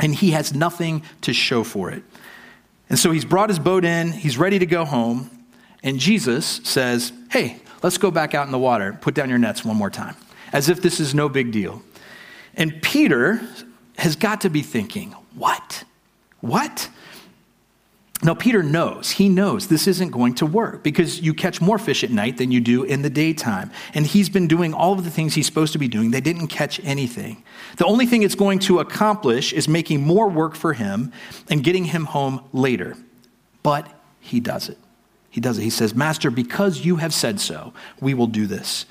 and 0.00 0.14
he 0.14 0.30
has 0.30 0.54
nothing 0.54 1.02
to 1.22 1.32
show 1.32 1.62
for 1.62 1.90
it. 1.90 2.02
And 2.88 2.98
so 2.98 3.10
he's 3.10 3.24
brought 3.24 3.48
his 3.48 3.58
boat 3.58 3.84
in, 3.84 4.12
he's 4.12 4.38
ready 4.38 4.58
to 4.58 4.66
go 4.66 4.84
home, 4.84 5.30
and 5.82 5.98
Jesus 5.98 6.60
says, 6.64 7.12
Hey, 7.30 7.60
let's 7.82 7.98
go 7.98 8.10
back 8.10 8.34
out 8.34 8.46
in 8.46 8.52
the 8.52 8.58
water, 8.58 8.98
put 9.00 9.14
down 9.14 9.28
your 9.28 9.38
nets 9.38 9.64
one 9.64 9.76
more 9.76 9.90
time, 9.90 10.16
as 10.52 10.68
if 10.68 10.80
this 10.80 11.00
is 11.00 11.14
no 11.14 11.28
big 11.28 11.52
deal. 11.52 11.82
And 12.54 12.80
Peter 12.82 13.40
has 13.98 14.16
got 14.16 14.40
to 14.42 14.50
be 14.50 14.62
thinking, 14.62 15.12
what? 15.34 15.84
What? 16.40 16.88
Now, 18.22 18.32
Peter 18.32 18.62
knows, 18.62 19.10
he 19.10 19.28
knows 19.28 19.68
this 19.68 19.86
isn't 19.86 20.10
going 20.10 20.36
to 20.36 20.46
work 20.46 20.82
because 20.82 21.20
you 21.20 21.34
catch 21.34 21.60
more 21.60 21.78
fish 21.78 22.04
at 22.04 22.10
night 22.10 22.38
than 22.38 22.52
you 22.52 22.60
do 22.60 22.84
in 22.84 23.02
the 23.02 23.10
daytime. 23.10 23.70
And 23.92 24.06
he's 24.06 24.28
been 24.28 24.46
doing 24.46 24.72
all 24.72 24.92
of 24.92 25.04
the 25.04 25.10
things 25.10 25.34
he's 25.34 25.46
supposed 25.46 25.72
to 25.74 25.78
be 25.78 25.88
doing. 25.88 26.10
They 26.10 26.20
didn't 26.20 26.46
catch 26.46 26.80
anything. 26.84 27.42
The 27.76 27.84
only 27.84 28.06
thing 28.06 28.22
it's 28.22 28.34
going 28.34 28.60
to 28.60 28.78
accomplish 28.78 29.52
is 29.52 29.68
making 29.68 30.06
more 30.06 30.28
work 30.28 30.54
for 30.54 30.72
him 30.72 31.12
and 31.50 31.62
getting 31.62 31.84
him 31.84 32.06
home 32.06 32.42
later. 32.52 32.96
But 33.62 33.88
he 34.20 34.40
does 34.40 34.68
it. 34.68 34.78
He 35.28 35.40
does 35.40 35.58
it. 35.58 35.62
He 35.62 35.70
says, 35.70 35.94
Master, 35.94 36.30
because 36.30 36.84
you 36.84 36.96
have 36.96 37.12
said 37.12 37.40
so, 37.40 37.74
we 38.00 38.14
will 38.14 38.28
do 38.28 38.46
this. 38.46 38.86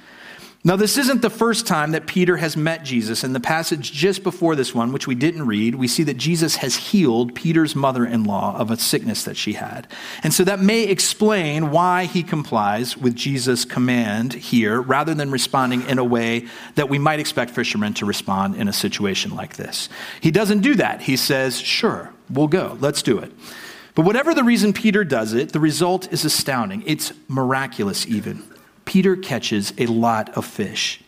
Now, 0.65 0.77
this 0.77 0.97
isn't 0.97 1.21
the 1.21 1.29
first 1.29 1.67
time 1.67 1.91
that 1.91 2.07
Peter 2.07 2.37
has 2.37 2.55
met 2.55 2.85
Jesus. 2.85 3.25
In 3.25 3.33
the 3.33 3.41
passage 3.41 3.91
just 3.91 4.23
before 4.23 4.55
this 4.55 4.73
one, 4.73 4.93
which 4.93 5.07
we 5.07 5.13
didn't 5.13 5.45
read, 5.45 5.75
we 5.75 5.89
see 5.89 6.03
that 6.03 6.15
Jesus 6.15 6.55
has 6.57 6.77
healed 6.77 7.35
Peter's 7.35 7.75
mother 7.75 8.05
in 8.05 8.23
law 8.23 8.55
of 8.57 8.71
a 8.71 8.77
sickness 8.77 9.25
that 9.25 9.35
she 9.35 9.53
had. 9.53 9.89
And 10.23 10.33
so 10.33 10.45
that 10.45 10.61
may 10.61 10.85
explain 10.85 11.69
why 11.69 12.05
he 12.05 12.23
complies 12.23 12.95
with 12.95 13.13
Jesus' 13.13 13.65
command 13.65 14.31
here 14.31 14.81
rather 14.81 15.13
than 15.13 15.31
responding 15.31 15.81
in 15.89 15.99
a 15.99 16.03
way 16.03 16.47
that 16.75 16.87
we 16.87 16.97
might 16.97 17.19
expect 17.19 17.51
fishermen 17.51 17.93
to 17.95 18.05
respond 18.05 18.55
in 18.55 18.69
a 18.69 18.73
situation 18.73 19.35
like 19.35 19.57
this. 19.57 19.89
He 20.21 20.31
doesn't 20.31 20.61
do 20.61 20.75
that. 20.75 21.01
He 21.01 21.17
says, 21.17 21.59
Sure, 21.59 22.13
we'll 22.29 22.47
go. 22.47 22.77
Let's 22.79 23.01
do 23.01 23.19
it. 23.19 23.33
But 23.95 24.05
whatever 24.05 24.33
the 24.33 24.45
reason 24.45 24.71
Peter 24.71 25.03
does 25.03 25.33
it, 25.33 25.51
the 25.51 25.59
result 25.59 26.11
is 26.13 26.23
astounding. 26.23 26.83
It's 26.85 27.11
miraculous, 27.27 28.07
even. 28.07 28.43
Peter 28.85 29.15
catches 29.15 29.73
a 29.77 29.85
lot 29.85 30.35
of 30.37 30.45
fish. 30.45 31.03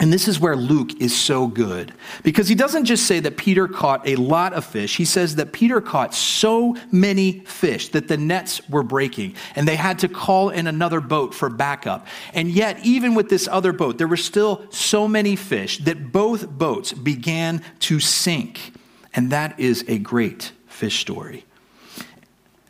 And 0.00 0.12
this 0.12 0.26
is 0.26 0.40
where 0.40 0.56
Luke 0.56 1.00
is 1.00 1.16
so 1.16 1.46
good 1.46 1.92
because 2.24 2.48
he 2.48 2.56
doesn't 2.56 2.84
just 2.84 3.06
say 3.06 3.20
that 3.20 3.36
Peter 3.36 3.68
caught 3.68 4.06
a 4.08 4.16
lot 4.16 4.52
of 4.52 4.64
fish. 4.64 4.96
He 4.96 5.04
says 5.04 5.36
that 5.36 5.52
Peter 5.52 5.80
caught 5.80 6.12
so 6.12 6.76
many 6.90 7.40
fish 7.40 7.90
that 7.90 8.08
the 8.08 8.16
nets 8.16 8.68
were 8.68 8.82
breaking 8.82 9.36
and 9.54 9.68
they 9.68 9.76
had 9.76 10.00
to 10.00 10.08
call 10.08 10.50
in 10.50 10.66
another 10.66 11.00
boat 11.00 11.32
for 11.32 11.48
backup. 11.48 12.08
And 12.32 12.50
yet, 12.50 12.84
even 12.84 13.14
with 13.14 13.28
this 13.28 13.46
other 13.46 13.72
boat, 13.72 13.98
there 13.98 14.08
were 14.08 14.16
still 14.16 14.66
so 14.70 15.06
many 15.06 15.36
fish 15.36 15.78
that 15.84 16.10
both 16.10 16.48
boats 16.48 16.92
began 16.92 17.62
to 17.80 18.00
sink. 18.00 18.72
And 19.14 19.30
that 19.30 19.60
is 19.60 19.84
a 19.86 19.98
great 19.98 20.50
fish 20.66 20.98
story. 20.98 21.44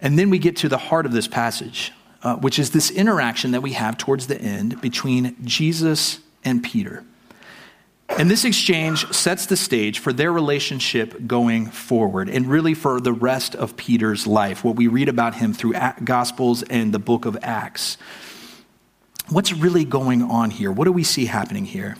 And 0.02 0.18
then 0.18 0.28
we 0.28 0.38
get 0.38 0.57
to 0.57 0.68
the 0.68 0.76
heart 0.76 1.07
of 1.07 1.12
this 1.12 1.26
passage 1.26 1.90
uh, 2.24 2.37
which 2.37 2.58
is 2.58 2.70
this 2.70 2.90
interaction 2.90 3.52
that 3.52 3.60
we 3.60 3.72
have 3.72 3.98
towards 3.98 4.26
the 4.26 4.40
end 4.40 4.80
between 4.80 5.37
Jesus 5.44 6.20
and 6.42 6.64
Peter. 6.64 7.04
And 8.08 8.30
this 8.30 8.44
exchange 8.44 9.12
sets 9.12 9.46
the 9.46 9.56
stage 9.56 9.98
for 9.98 10.12
their 10.12 10.32
relationship 10.32 11.26
going 11.26 11.66
forward 11.66 12.28
and 12.28 12.46
really 12.46 12.74
for 12.74 13.00
the 13.00 13.12
rest 13.12 13.54
of 13.54 13.76
Peter's 13.76 14.26
life, 14.26 14.64
what 14.64 14.76
we 14.76 14.87
read 14.87 15.08
about 15.08 15.34
him 15.34 15.52
through 15.52 15.74
Gospels 16.02 16.62
and 16.64 16.92
the 16.92 16.98
book 16.98 17.24
of 17.24 17.37
Acts. 17.42 17.96
What's 19.30 19.52
really 19.52 19.84
going 19.84 20.22
on 20.22 20.50
here? 20.50 20.70
What 20.70 20.84
do 20.84 20.92
we 20.92 21.02
see 21.02 21.26
happening 21.26 21.64
here? 21.64 21.96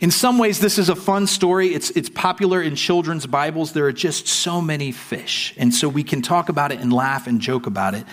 In 0.00 0.10
some 0.10 0.38
ways, 0.38 0.58
this 0.58 0.78
is 0.78 0.88
a 0.88 0.96
fun 0.96 1.26
story. 1.26 1.68
It's, 1.68 1.90
it's 1.90 2.08
popular 2.08 2.60
in 2.60 2.74
children's 2.74 3.26
Bibles. 3.26 3.72
There 3.72 3.86
are 3.86 3.92
just 3.92 4.26
so 4.26 4.60
many 4.60 4.92
fish. 4.92 5.54
And 5.56 5.72
so 5.72 5.88
we 5.88 6.02
can 6.02 6.20
talk 6.20 6.48
about 6.48 6.72
it 6.72 6.80
and 6.80 6.92
laugh 6.92 7.26
and 7.26 7.40
joke 7.40 7.66
about 7.66 7.94
it. 7.94 8.04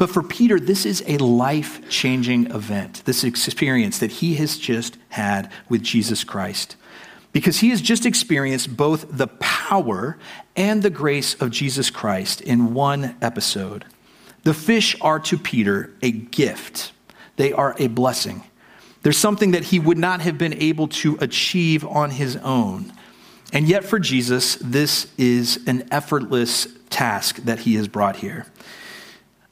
But 0.00 0.08
for 0.08 0.22
Peter, 0.22 0.58
this 0.58 0.86
is 0.86 1.04
a 1.06 1.18
life 1.18 1.86
changing 1.90 2.52
event, 2.52 3.02
this 3.04 3.22
experience 3.22 3.98
that 3.98 4.10
he 4.10 4.36
has 4.36 4.56
just 4.56 4.96
had 5.10 5.52
with 5.68 5.82
Jesus 5.82 6.24
Christ. 6.24 6.76
Because 7.34 7.58
he 7.58 7.68
has 7.68 7.82
just 7.82 8.06
experienced 8.06 8.74
both 8.74 9.04
the 9.14 9.26
power 9.26 10.16
and 10.56 10.82
the 10.82 10.88
grace 10.88 11.34
of 11.34 11.50
Jesus 11.50 11.90
Christ 11.90 12.40
in 12.40 12.72
one 12.72 13.14
episode. 13.20 13.84
The 14.42 14.54
fish 14.54 14.96
are 15.02 15.20
to 15.20 15.36
Peter 15.36 15.92
a 16.00 16.10
gift, 16.10 16.92
they 17.36 17.52
are 17.52 17.76
a 17.78 17.88
blessing. 17.88 18.42
There's 19.02 19.18
something 19.18 19.50
that 19.50 19.64
he 19.64 19.78
would 19.78 19.98
not 19.98 20.22
have 20.22 20.38
been 20.38 20.54
able 20.54 20.88
to 20.88 21.18
achieve 21.20 21.84
on 21.84 22.12
his 22.12 22.36
own. 22.36 22.90
And 23.52 23.68
yet, 23.68 23.84
for 23.84 23.98
Jesus, 23.98 24.54
this 24.62 25.12
is 25.18 25.60
an 25.66 25.86
effortless 25.90 26.68
task 26.88 27.36
that 27.44 27.58
he 27.60 27.74
has 27.74 27.86
brought 27.86 28.16
here. 28.16 28.46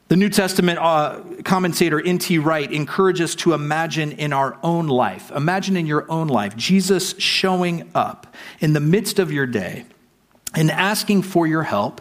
The 0.08 0.16
New 0.16 0.30
Testament 0.30 0.78
uh, 0.78 1.20
commentator 1.44 2.00
N.T. 2.00 2.38
Wright 2.38 2.72
encourages 2.72 3.32
us 3.32 3.34
to 3.42 3.52
imagine 3.52 4.12
in 4.12 4.32
our 4.32 4.58
own 4.62 4.86
life, 4.86 5.30
imagine 5.30 5.76
in 5.76 5.86
your 5.86 6.10
own 6.10 6.28
life, 6.28 6.56
Jesus 6.56 7.14
showing 7.18 7.90
up 7.94 8.34
in 8.60 8.72
the 8.72 8.80
midst 8.80 9.18
of 9.18 9.30
your 9.30 9.44
day 9.44 9.84
and 10.54 10.70
asking 10.70 11.22
for 11.22 11.46
your 11.46 11.62
help 11.62 12.00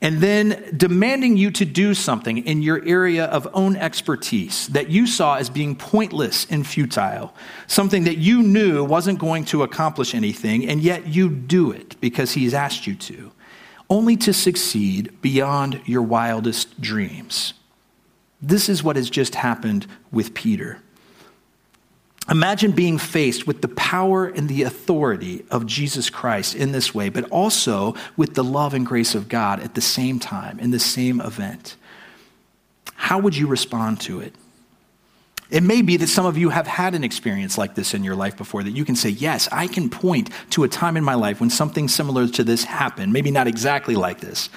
and 0.00 0.20
then 0.20 0.72
demanding 0.76 1.36
you 1.36 1.50
to 1.50 1.64
do 1.64 1.92
something 1.92 2.38
in 2.38 2.62
your 2.62 2.82
area 2.86 3.24
of 3.26 3.48
own 3.52 3.76
expertise 3.76 4.68
that 4.68 4.88
you 4.88 5.06
saw 5.08 5.34
as 5.34 5.50
being 5.50 5.74
pointless 5.74 6.46
and 6.50 6.64
futile, 6.64 7.34
something 7.66 8.04
that 8.04 8.16
you 8.16 8.42
knew 8.42 8.84
wasn't 8.84 9.18
going 9.18 9.44
to 9.46 9.64
accomplish 9.64 10.14
anything, 10.14 10.66
and 10.68 10.80
yet 10.80 11.08
you 11.08 11.28
do 11.28 11.72
it 11.72 12.00
because 12.00 12.32
he's 12.32 12.54
asked 12.54 12.86
you 12.86 12.94
to, 12.94 13.32
only 13.90 14.16
to 14.16 14.32
succeed 14.32 15.20
beyond 15.20 15.80
your 15.84 16.02
wildest 16.02 16.80
dreams. 16.80 17.52
This 18.40 18.68
is 18.68 18.82
what 18.82 18.96
has 18.96 19.10
just 19.10 19.34
happened 19.34 19.86
with 20.10 20.32
Peter. 20.32 20.80
Imagine 22.30 22.70
being 22.70 22.96
faced 22.96 23.46
with 23.46 23.60
the 23.60 23.68
power 23.68 24.26
and 24.26 24.48
the 24.48 24.62
authority 24.62 25.44
of 25.50 25.66
Jesus 25.66 26.08
Christ 26.08 26.54
in 26.54 26.70
this 26.70 26.94
way, 26.94 27.08
but 27.08 27.28
also 27.30 27.96
with 28.16 28.34
the 28.34 28.44
love 28.44 28.72
and 28.72 28.86
grace 28.86 29.16
of 29.16 29.28
God 29.28 29.60
at 29.60 29.74
the 29.74 29.80
same 29.80 30.20
time, 30.20 30.60
in 30.60 30.70
the 30.70 30.78
same 30.78 31.20
event. 31.20 31.76
How 32.94 33.18
would 33.18 33.36
you 33.36 33.48
respond 33.48 34.00
to 34.02 34.20
it? 34.20 34.34
It 35.50 35.62
may 35.62 35.82
be 35.82 35.96
that 35.96 36.06
some 36.06 36.26
of 36.26 36.38
you 36.38 36.50
have 36.50 36.66
had 36.66 36.94
an 36.94 37.04
experience 37.04 37.58
like 37.58 37.74
this 37.74 37.94
in 37.94 38.04
your 38.04 38.14
life 38.14 38.36
before, 38.36 38.62
that 38.62 38.70
you 38.70 38.84
can 38.84 38.96
say, 38.96 39.10
Yes, 39.10 39.48
I 39.50 39.66
can 39.66 39.90
point 39.90 40.30
to 40.50 40.64
a 40.64 40.68
time 40.68 40.96
in 40.96 41.04
my 41.04 41.14
life 41.14 41.40
when 41.40 41.50
something 41.50 41.88
similar 41.88 42.28
to 42.28 42.44
this 42.44 42.64
happened. 42.64 43.12
Maybe 43.12 43.30
not 43.30 43.46
exactly 43.46 43.96
like 43.96 44.20
this. 44.20 44.48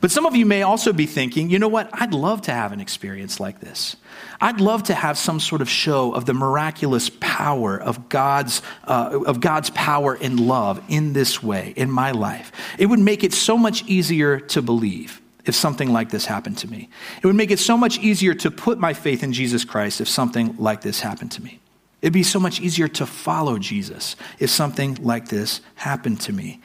But 0.00 0.12
some 0.12 0.26
of 0.26 0.36
you 0.36 0.46
may 0.46 0.62
also 0.62 0.92
be 0.92 1.06
thinking, 1.06 1.50
you 1.50 1.58
know 1.58 1.68
what? 1.68 1.90
I'd 1.92 2.14
love 2.14 2.42
to 2.42 2.52
have 2.52 2.70
an 2.70 2.80
experience 2.80 3.40
like 3.40 3.60
this. 3.60 3.96
I'd 4.40 4.60
love 4.60 4.84
to 4.84 4.94
have 4.94 5.18
some 5.18 5.40
sort 5.40 5.60
of 5.60 5.68
show 5.68 6.12
of 6.12 6.24
the 6.24 6.34
miraculous 6.34 7.10
power 7.18 7.80
of 7.80 8.08
God's, 8.08 8.62
uh, 8.84 9.20
of 9.26 9.40
God's 9.40 9.70
power 9.70 10.16
and 10.20 10.38
love 10.38 10.80
in 10.88 11.14
this 11.14 11.42
way 11.42 11.72
in 11.74 11.90
my 11.90 12.12
life. 12.12 12.52
It 12.78 12.86
would 12.86 13.00
make 13.00 13.24
it 13.24 13.32
so 13.32 13.58
much 13.58 13.84
easier 13.86 14.38
to 14.38 14.62
believe 14.62 15.20
if 15.48 15.54
something 15.54 15.92
like 15.92 16.10
this 16.10 16.26
happened 16.26 16.58
to 16.58 16.68
me. 16.68 16.88
It 17.22 17.26
would 17.26 17.36
make 17.36 17.50
it 17.50 17.58
so 17.58 17.76
much 17.76 17.98
easier 17.98 18.34
to 18.34 18.50
put 18.50 18.78
my 18.78 18.92
faith 18.94 19.22
in 19.22 19.32
Jesus 19.32 19.64
Christ 19.64 20.00
if 20.00 20.08
something 20.08 20.56
like 20.58 20.82
this 20.82 21.00
happened 21.00 21.32
to 21.32 21.42
me. 21.42 21.60
It'd 22.00 22.12
be 22.12 22.22
so 22.22 22.38
much 22.38 22.60
easier 22.60 22.88
to 22.88 23.06
follow 23.06 23.58
Jesus 23.58 24.14
if 24.38 24.50
something 24.50 24.94
like 25.02 25.28
this 25.28 25.60
happened 25.74 26.20
to 26.22 26.32
me. 26.32 26.60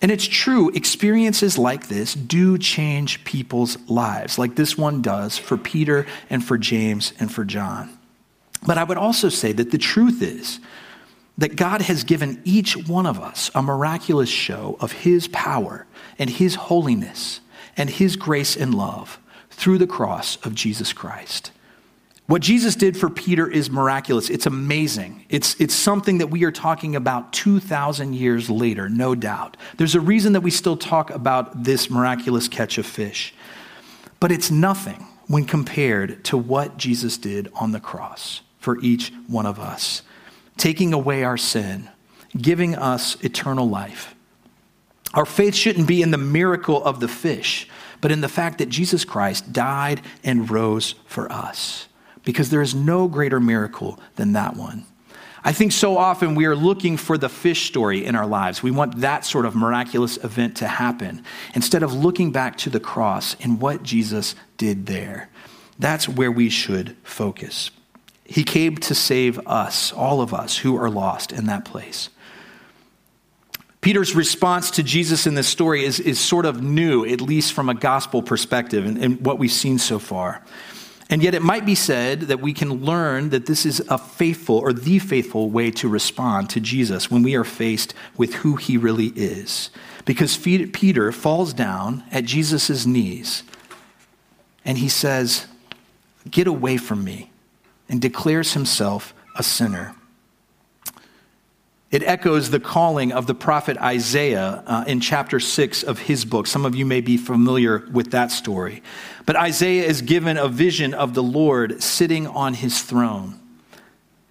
And 0.00 0.10
it's 0.10 0.26
true, 0.26 0.70
experiences 0.70 1.56
like 1.56 1.86
this 1.86 2.14
do 2.14 2.58
change 2.58 3.22
people's 3.22 3.78
lives, 3.88 4.36
like 4.36 4.56
this 4.56 4.76
one 4.76 5.00
does 5.00 5.38
for 5.38 5.56
Peter 5.56 6.06
and 6.28 6.44
for 6.44 6.58
James 6.58 7.12
and 7.20 7.30
for 7.30 7.44
John. 7.44 7.96
But 8.66 8.78
I 8.78 8.84
would 8.84 8.98
also 8.98 9.28
say 9.28 9.52
that 9.52 9.70
the 9.70 9.78
truth 9.78 10.20
is 10.20 10.58
that 11.38 11.56
God 11.56 11.82
has 11.82 12.02
given 12.02 12.40
each 12.44 12.76
one 12.76 13.06
of 13.06 13.20
us 13.20 13.50
a 13.54 13.62
miraculous 13.62 14.28
show 14.28 14.76
of 14.80 14.90
His 14.90 15.28
power 15.28 15.86
and 16.18 16.28
His 16.28 16.56
holiness 16.56 17.40
and 17.76 17.90
His 17.90 18.16
grace 18.16 18.56
and 18.56 18.74
love 18.74 19.18
through 19.50 19.78
the 19.78 19.86
cross 19.86 20.36
of 20.44 20.54
Jesus 20.54 20.92
Christ. 20.92 21.50
What 22.26 22.40
Jesus 22.40 22.76
did 22.76 22.96
for 22.96 23.10
Peter 23.10 23.50
is 23.50 23.68
miraculous. 23.68 24.30
It's 24.30 24.46
amazing. 24.46 25.26
It's, 25.28 25.60
it's 25.60 25.74
something 25.74 26.18
that 26.18 26.28
we 26.28 26.44
are 26.44 26.52
talking 26.52 26.96
about 26.96 27.32
2,000 27.32 28.14
years 28.14 28.48
later, 28.48 28.88
no 28.88 29.14
doubt. 29.14 29.56
There's 29.76 29.94
a 29.94 30.00
reason 30.00 30.32
that 30.32 30.40
we 30.40 30.50
still 30.50 30.76
talk 30.76 31.10
about 31.10 31.64
this 31.64 31.90
miraculous 31.90 32.48
catch 32.48 32.78
of 32.78 32.86
fish. 32.86 33.34
But 34.20 34.32
it's 34.32 34.50
nothing 34.50 35.06
when 35.26 35.44
compared 35.44 36.24
to 36.26 36.36
what 36.36 36.76
Jesus 36.76 37.18
did 37.18 37.50
on 37.54 37.72
the 37.72 37.80
cross 37.80 38.40
for 38.58 38.78
each 38.80 39.12
one 39.26 39.44
of 39.44 39.58
us, 39.58 40.02
taking 40.56 40.92
away 40.92 41.24
our 41.24 41.36
sin, 41.36 41.90
giving 42.40 42.76
us 42.76 43.22
eternal 43.24 43.68
life. 43.68 44.14
Our 45.14 45.26
faith 45.26 45.54
shouldn't 45.54 45.86
be 45.86 46.02
in 46.02 46.10
the 46.10 46.18
miracle 46.18 46.82
of 46.84 47.00
the 47.00 47.08
fish, 47.08 47.68
but 48.00 48.10
in 48.10 48.20
the 48.20 48.28
fact 48.28 48.58
that 48.58 48.68
Jesus 48.68 49.04
Christ 49.04 49.52
died 49.52 50.00
and 50.24 50.50
rose 50.50 50.94
for 51.06 51.30
us 51.30 51.88
because 52.24 52.50
there 52.50 52.62
is 52.62 52.74
no 52.74 53.08
greater 53.08 53.40
miracle 53.40 53.98
than 54.16 54.32
that 54.32 54.56
one. 54.56 54.86
I 55.44 55.52
think 55.52 55.72
so 55.72 55.98
often 55.98 56.36
we 56.36 56.46
are 56.46 56.54
looking 56.54 56.96
for 56.96 57.18
the 57.18 57.28
fish 57.28 57.66
story 57.66 58.04
in 58.04 58.14
our 58.14 58.26
lives. 58.26 58.62
We 58.62 58.70
want 58.70 59.00
that 59.00 59.24
sort 59.24 59.44
of 59.44 59.56
miraculous 59.56 60.16
event 60.18 60.56
to 60.58 60.68
happen 60.68 61.24
instead 61.54 61.82
of 61.82 61.92
looking 61.92 62.30
back 62.30 62.56
to 62.58 62.70
the 62.70 62.78
cross 62.78 63.34
and 63.40 63.60
what 63.60 63.82
Jesus 63.82 64.36
did 64.56 64.86
there. 64.86 65.28
That's 65.80 66.08
where 66.08 66.30
we 66.30 66.48
should 66.48 66.96
focus. 67.02 67.72
He 68.24 68.44
came 68.44 68.76
to 68.76 68.94
save 68.94 69.44
us, 69.48 69.92
all 69.92 70.20
of 70.20 70.32
us 70.32 70.58
who 70.58 70.76
are 70.76 70.88
lost 70.88 71.32
in 71.32 71.46
that 71.46 71.64
place. 71.64 72.08
Peter's 73.82 74.14
response 74.14 74.70
to 74.70 74.82
Jesus 74.82 75.26
in 75.26 75.34
this 75.34 75.48
story 75.48 75.84
is, 75.84 75.98
is 75.98 76.18
sort 76.18 76.46
of 76.46 76.62
new, 76.62 77.04
at 77.04 77.20
least 77.20 77.52
from 77.52 77.68
a 77.68 77.74
gospel 77.74 78.22
perspective, 78.22 78.86
and, 78.86 78.96
and 78.96 79.26
what 79.26 79.40
we've 79.40 79.52
seen 79.52 79.76
so 79.76 79.98
far. 79.98 80.40
And 81.10 81.20
yet, 81.20 81.34
it 81.34 81.42
might 81.42 81.66
be 81.66 81.74
said 81.74 82.22
that 82.22 82.40
we 82.40 82.54
can 82.54 82.84
learn 82.84 83.30
that 83.30 83.46
this 83.46 83.66
is 83.66 83.80
a 83.90 83.98
faithful 83.98 84.56
or 84.56 84.72
the 84.72 85.00
faithful 85.00 85.50
way 85.50 85.72
to 85.72 85.88
respond 85.88 86.48
to 86.50 86.60
Jesus 86.60 87.10
when 87.10 87.24
we 87.24 87.34
are 87.34 87.44
faced 87.44 87.92
with 88.16 88.34
who 88.34 88.54
he 88.54 88.78
really 88.78 89.08
is. 89.08 89.70
Because 90.04 90.36
Peter 90.38 91.10
falls 91.10 91.52
down 91.52 92.04
at 92.12 92.24
Jesus' 92.24 92.86
knees 92.86 93.42
and 94.64 94.78
he 94.78 94.88
says, 94.88 95.46
Get 96.30 96.46
away 96.46 96.76
from 96.76 97.02
me, 97.02 97.30
and 97.88 98.00
declares 98.00 98.54
himself 98.54 99.12
a 99.36 99.42
sinner. 99.42 99.96
It 101.92 102.02
echoes 102.04 102.48
the 102.48 102.58
calling 102.58 103.12
of 103.12 103.26
the 103.26 103.34
prophet 103.34 103.76
Isaiah 103.76 104.64
uh, 104.66 104.84
in 104.86 105.00
chapter 105.00 105.38
6 105.38 105.82
of 105.82 105.98
his 105.98 106.24
book. 106.24 106.46
Some 106.46 106.64
of 106.64 106.74
you 106.74 106.86
may 106.86 107.02
be 107.02 107.18
familiar 107.18 107.86
with 107.92 108.12
that 108.12 108.30
story. 108.30 108.82
But 109.26 109.36
Isaiah 109.36 109.84
is 109.84 110.00
given 110.00 110.38
a 110.38 110.48
vision 110.48 110.94
of 110.94 111.12
the 111.12 111.22
Lord 111.22 111.82
sitting 111.82 112.26
on 112.26 112.54
his 112.54 112.80
throne. 112.80 113.38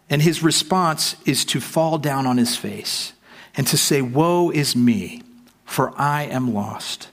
And 0.10 0.24
his 0.24 0.42
response 0.42 1.16
is 1.24 1.46
to 1.46 1.62
fall 1.62 2.00
down 2.00 2.26
on 2.26 2.38
his 2.38 2.58
face 2.58 3.14
and 3.56 3.68
to 3.68 3.78
say, 3.78 4.02
Woe 4.02 4.50
is 4.50 4.76
me, 4.76 5.22
for 5.64 5.94
I 5.96 6.24
am 6.24 6.56
lost. 6.56 7.10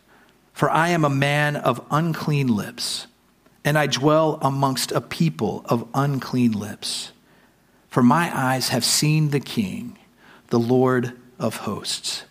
For 0.54 0.70
I 0.70 0.88
am 0.88 1.04
a 1.04 1.10
man 1.10 1.56
of 1.56 1.84
unclean 1.90 2.48
lips, 2.48 3.06
and 3.64 3.76
I 3.78 3.86
dwell 3.86 4.38
amongst 4.40 4.92
a 4.92 5.02
people 5.02 5.62
of 5.66 5.86
unclean 5.92 6.52
lips. 6.52 7.12
For 7.88 8.02
my 8.02 8.34
eyes 8.34 8.70
have 8.70 8.84
seen 8.84 9.28
the 9.28 9.40
King, 9.40 9.97
the 10.48 10.58
Lord 10.58 11.12
of 11.38 11.56
hosts. 11.58 12.24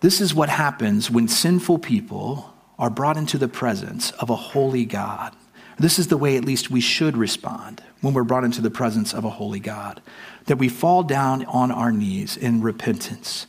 This 0.00 0.20
is 0.20 0.34
what 0.34 0.48
happens 0.48 1.10
when 1.10 1.28
sinful 1.28 1.78
people 1.78 2.52
are 2.78 2.90
brought 2.90 3.16
into 3.16 3.38
the 3.38 3.48
presence 3.48 4.10
of 4.12 4.30
a 4.30 4.36
holy 4.36 4.84
God. 4.84 5.34
This 5.78 5.98
is 5.98 6.08
the 6.08 6.16
way, 6.16 6.36
at 6.36 6.44
least, 6.44 6.70
we 6.70 6.80
should 6.80 7.16
respond 7.16 7.82
when 8.00 8.14
we're 8.14 8.24
brought 8.24 8.44
into 8.44 8.60
the 8.60 8.70
presence 8.70 9.12
of 9.12 9.24
a 9.24 9.30
holy 9.30 9.60
God 9.60 10.00
that 10.46 10.56
we 10.56 10.68
fall 10.68 11.02
down 11.02 11.44
on 11.46 11.70
our 11.70 11.92
knees 11.92 12.36
in 12.36 12.62
repentance 12.62 13.46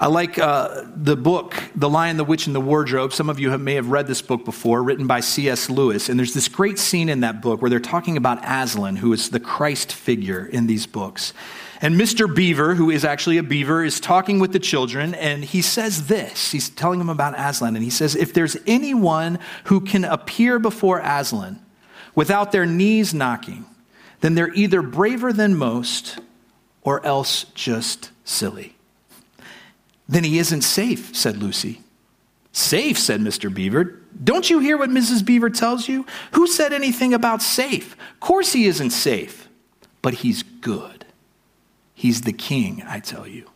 I 0.00 0.06
like 0.06 0.38
uh, 0.38 0.84
the 0.94 1.16
book, 1.16 1.60
The 1.74 1.88
Lion, 1.88 2.18
the 2.18 2.24
Witch, 2.24 2.46
and 2.46 2.54
the 2.54 2.60
Wardrobe. 2.60 3.12
Some 3.12 3.28
of 3.28 3.40
you 3.40 3.50
have, 3.50 3.60
may 3.60 3.74
have 3.74 3.88
read 3.90 4.06
this 4.06 4.22
book 4.22 4.44
before, 4.44 4.80
written 4.80 5.08
by 5.08 5.18
C.S. 5.18 5.68
Lewis. 5.68 6.08
And 6.08 6.16
there's 6.16 6.34
this 6.34 6.46
great 6.46 6.78
scene 6.78 7.08
in 7.08 7.18
that 7.20 7.42
book 7.42 7.60
where 7.60 7.68
they're 7.68 7.80
talking 7.80 8.16
about 8.16 8.38
Aslan, 8.44 8.94
who 8.94 9.12
is 9.12 9.30
the 9.30 9.40
Christ 9.40 9.92
figure 9.92 10.46
in 10.46 10.68
these 10.68 10.86
books. 10.86 11.34
And 11.80 11.94
Mr. 11.94 12.32
Beaver, 12.32 12.74
who 12.74 12.90
is 12.90 13.04
actually 13.04 13.38
a 13.38 13.42
beaver, 13.42 13.84
is 13.84 14.00
talking 14.00 14.40
with 14.40 14.52
the 14.52 14.58
children, 14.58 15.14
and 15.14 15.44
he 15.44 15.62
says 15.62 16.08
this. 16.08 16.50
He's 16.50 16.70
telling 16.70 16.98
them 16.98 17.08
about 17.08 17.38
Aslan, 17.38 17.76
and 17.76 17.84
he 17.84 17.90
says, 17.90 18.16
If 18.16 18.32
there's 18.32 18.56
anyone 18.66 19.38
who 19.64 19.80
can 19.80 20.04
appear 20.04 20.58
before 20.58 20.98
Aslan 20.98 21.60
without 22.16 22.50
their 22.50 22.66
knees 22.66 23.14
knocking, 23.14 23.64
then 24.20 24.34
they're 24.34 24.52
either 24.54 24.82
braver 24.82 25.32
than 25.32 25.54
most 25.54 26.18
or 26.82 27.04
else 27.06 27.44
just 27.54 28.10
silly. 28.24 28.74
Then 30.08 30.24
he 30.24 30.38
isn't 30.38 30.62
safe, 30.62 31.14
said 31.14 31.36
Lucy. 31.36 31.82
Safe, 32.50 32.98
said 32.98 33.20
Mr. 33.20 33.52
Beaver. 33.52 34.00
Don't 34.24 34.50
you 34.50 34.58
hear 34.58 34.76
what 34.76 34.90
Mrs. 34.90 35.24
Beaver 35.24 35.50
tells 35.50 35.86
you? 35.86 36.06
Who 36.32 36.48
said 36.48 36.72
anything 36.72 37.14
about 37.14 37.40
safe? 37.42 37.92
Of 37.92 38.20
course 38.20 38.52
he 38.52 38.66
isn't 38.66 38.90
safe, 38.90 39.48
but 40.02 40.14
he's 40.14 40.42
good. 40.42 40.97
He's 41.98 42.20
the 42.20 42.32
king, 42.32 42.84
I 42.86 43.00
tell 43.00 43.26
you. 43.26 43.50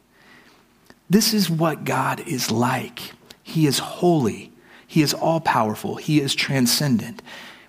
This 1.09 1.33
is 1.33 1.49
what 1.49 1.85
God 1.85 2.19
is 2.27 2.51
like. 2.51 3.13
He 3.45 3.69
is 3.69 3.79
holy, 3.79 4.51
He 4.85 5.01
is 5.01 5.15
all 5.15 5.39
powerful, 5.39 5.95
He 5.95 6.21
is 6.21 6.35
transcendent. 6.35 7.23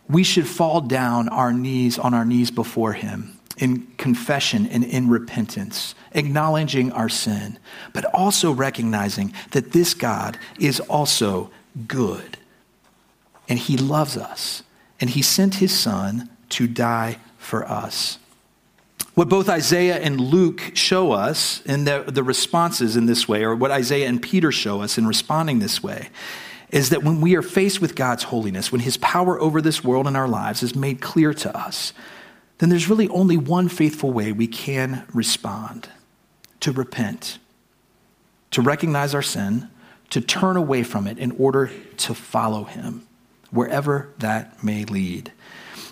We 0.10 0.24
should 0.24 0.48
fall 0.48 0.82
down 0.82 1.30
our 1.30 1.54
knees 1.54 2.00
on 2.00 2.16
our 2.16 2.26
knees 2.26 2.50
before 2.50 2.94
Him 2.94 3.40
in 3.56 3.86
confession 3.98 4.66
and 4.66 4.84
in 4.84 5.10
repentance, 5.10 5.94
acknowledging 6.14 6.92
our 6.92 7.08
sin, 7.08 7.60
but 7.94 8.06
also 8.06 8.52
recognizing 8.52 9.32
that 9.52 9.74
this 9.74 9.94
God 9.94 10.40
is 10.60 10.80
also 10.80 11.52
good. 11.88 12.40
And 13.48 13.60
he 13.60 13.78
loves 13.78 14.18
us. 14.18 14.64
And 15.00 15.12
he 15.12 15.22
sent 15.22 15.56
his 15.56 15.78
son 15.78 16.32
to 16.50 16.66
die 16.66 17.20
for 17.38 17.64
us. 17.70 18.18
What 19.14 19.30
both 19.30 19.48
Isaiah 19.48 20.00
and 20.00 20.20
Luke 20.20 20.72
show 20.74 21.12
us 21.12 21.62
in 21.66 21.84
the, 21.84 22.04
the 22.08 22.24
responses 22.24 22.96
in 22.96 23.06
this 23.06 23.28
way, 23.28 23.44
or 23.44 23.56
what 23.56 23.70
Isaiah 23.70 24.08
and 24.08 24.22
Peter 24.22 24.52
show 24.52 24.82
us 24.82 24.98
in 24.98 25.06
responding 25.06 25.60
this 25.60 25.84
way, 25.84 26.10
is 26.72 26.90
that 26.90 27.04
when 27.04 27.22
we 27.22 27.36
are 27.36 27.44
faced 27.44 27.80
with 27.80 27.96
God's 27.96 28.24
holiness, 28.24 28.72
when 28.72 28.82
his 28.82 28.98
power 28.98 29.40
over 29.40 29.62
this 29.62 29.84
world 29.84 30.08
and 30.08 30.18
our 30.18 30.28
lives 30.28 30.64
is 30.64 30.76
made 30.76 31.00
clear 31.00 31.32
to 31.36 31.56
us, 31.56 31.94
then 32.58 32.70
there's 32.70 32.90
really 32.90 33.08
only 33.10 33.38
one 33.38 33.70
faithful 33.70 34.12
way 34.12 34.32
we 34.32 34.48
can 34.48 35.06
respond. 35.14 35.90
To 36.62 36.72
repent, 36.72 37.40
to 38.52 38.62
recognize 38.62 39.14
our 39.14 39.22
sin, 39.22 39.70
to 40.12 40.22
turn 40.22 40.56
away 40.56 40.82
from 40.82 41.08
it 41.08 41.20
in 41.20 41.32
order 41.32 41.70
to 41.98 42.16
follow 42.16 42.64
him, 42.64 43.06
wherever 43.52 44.14
that 44.20 44.64
may 44.64 44.86
lead. 44.86 45.34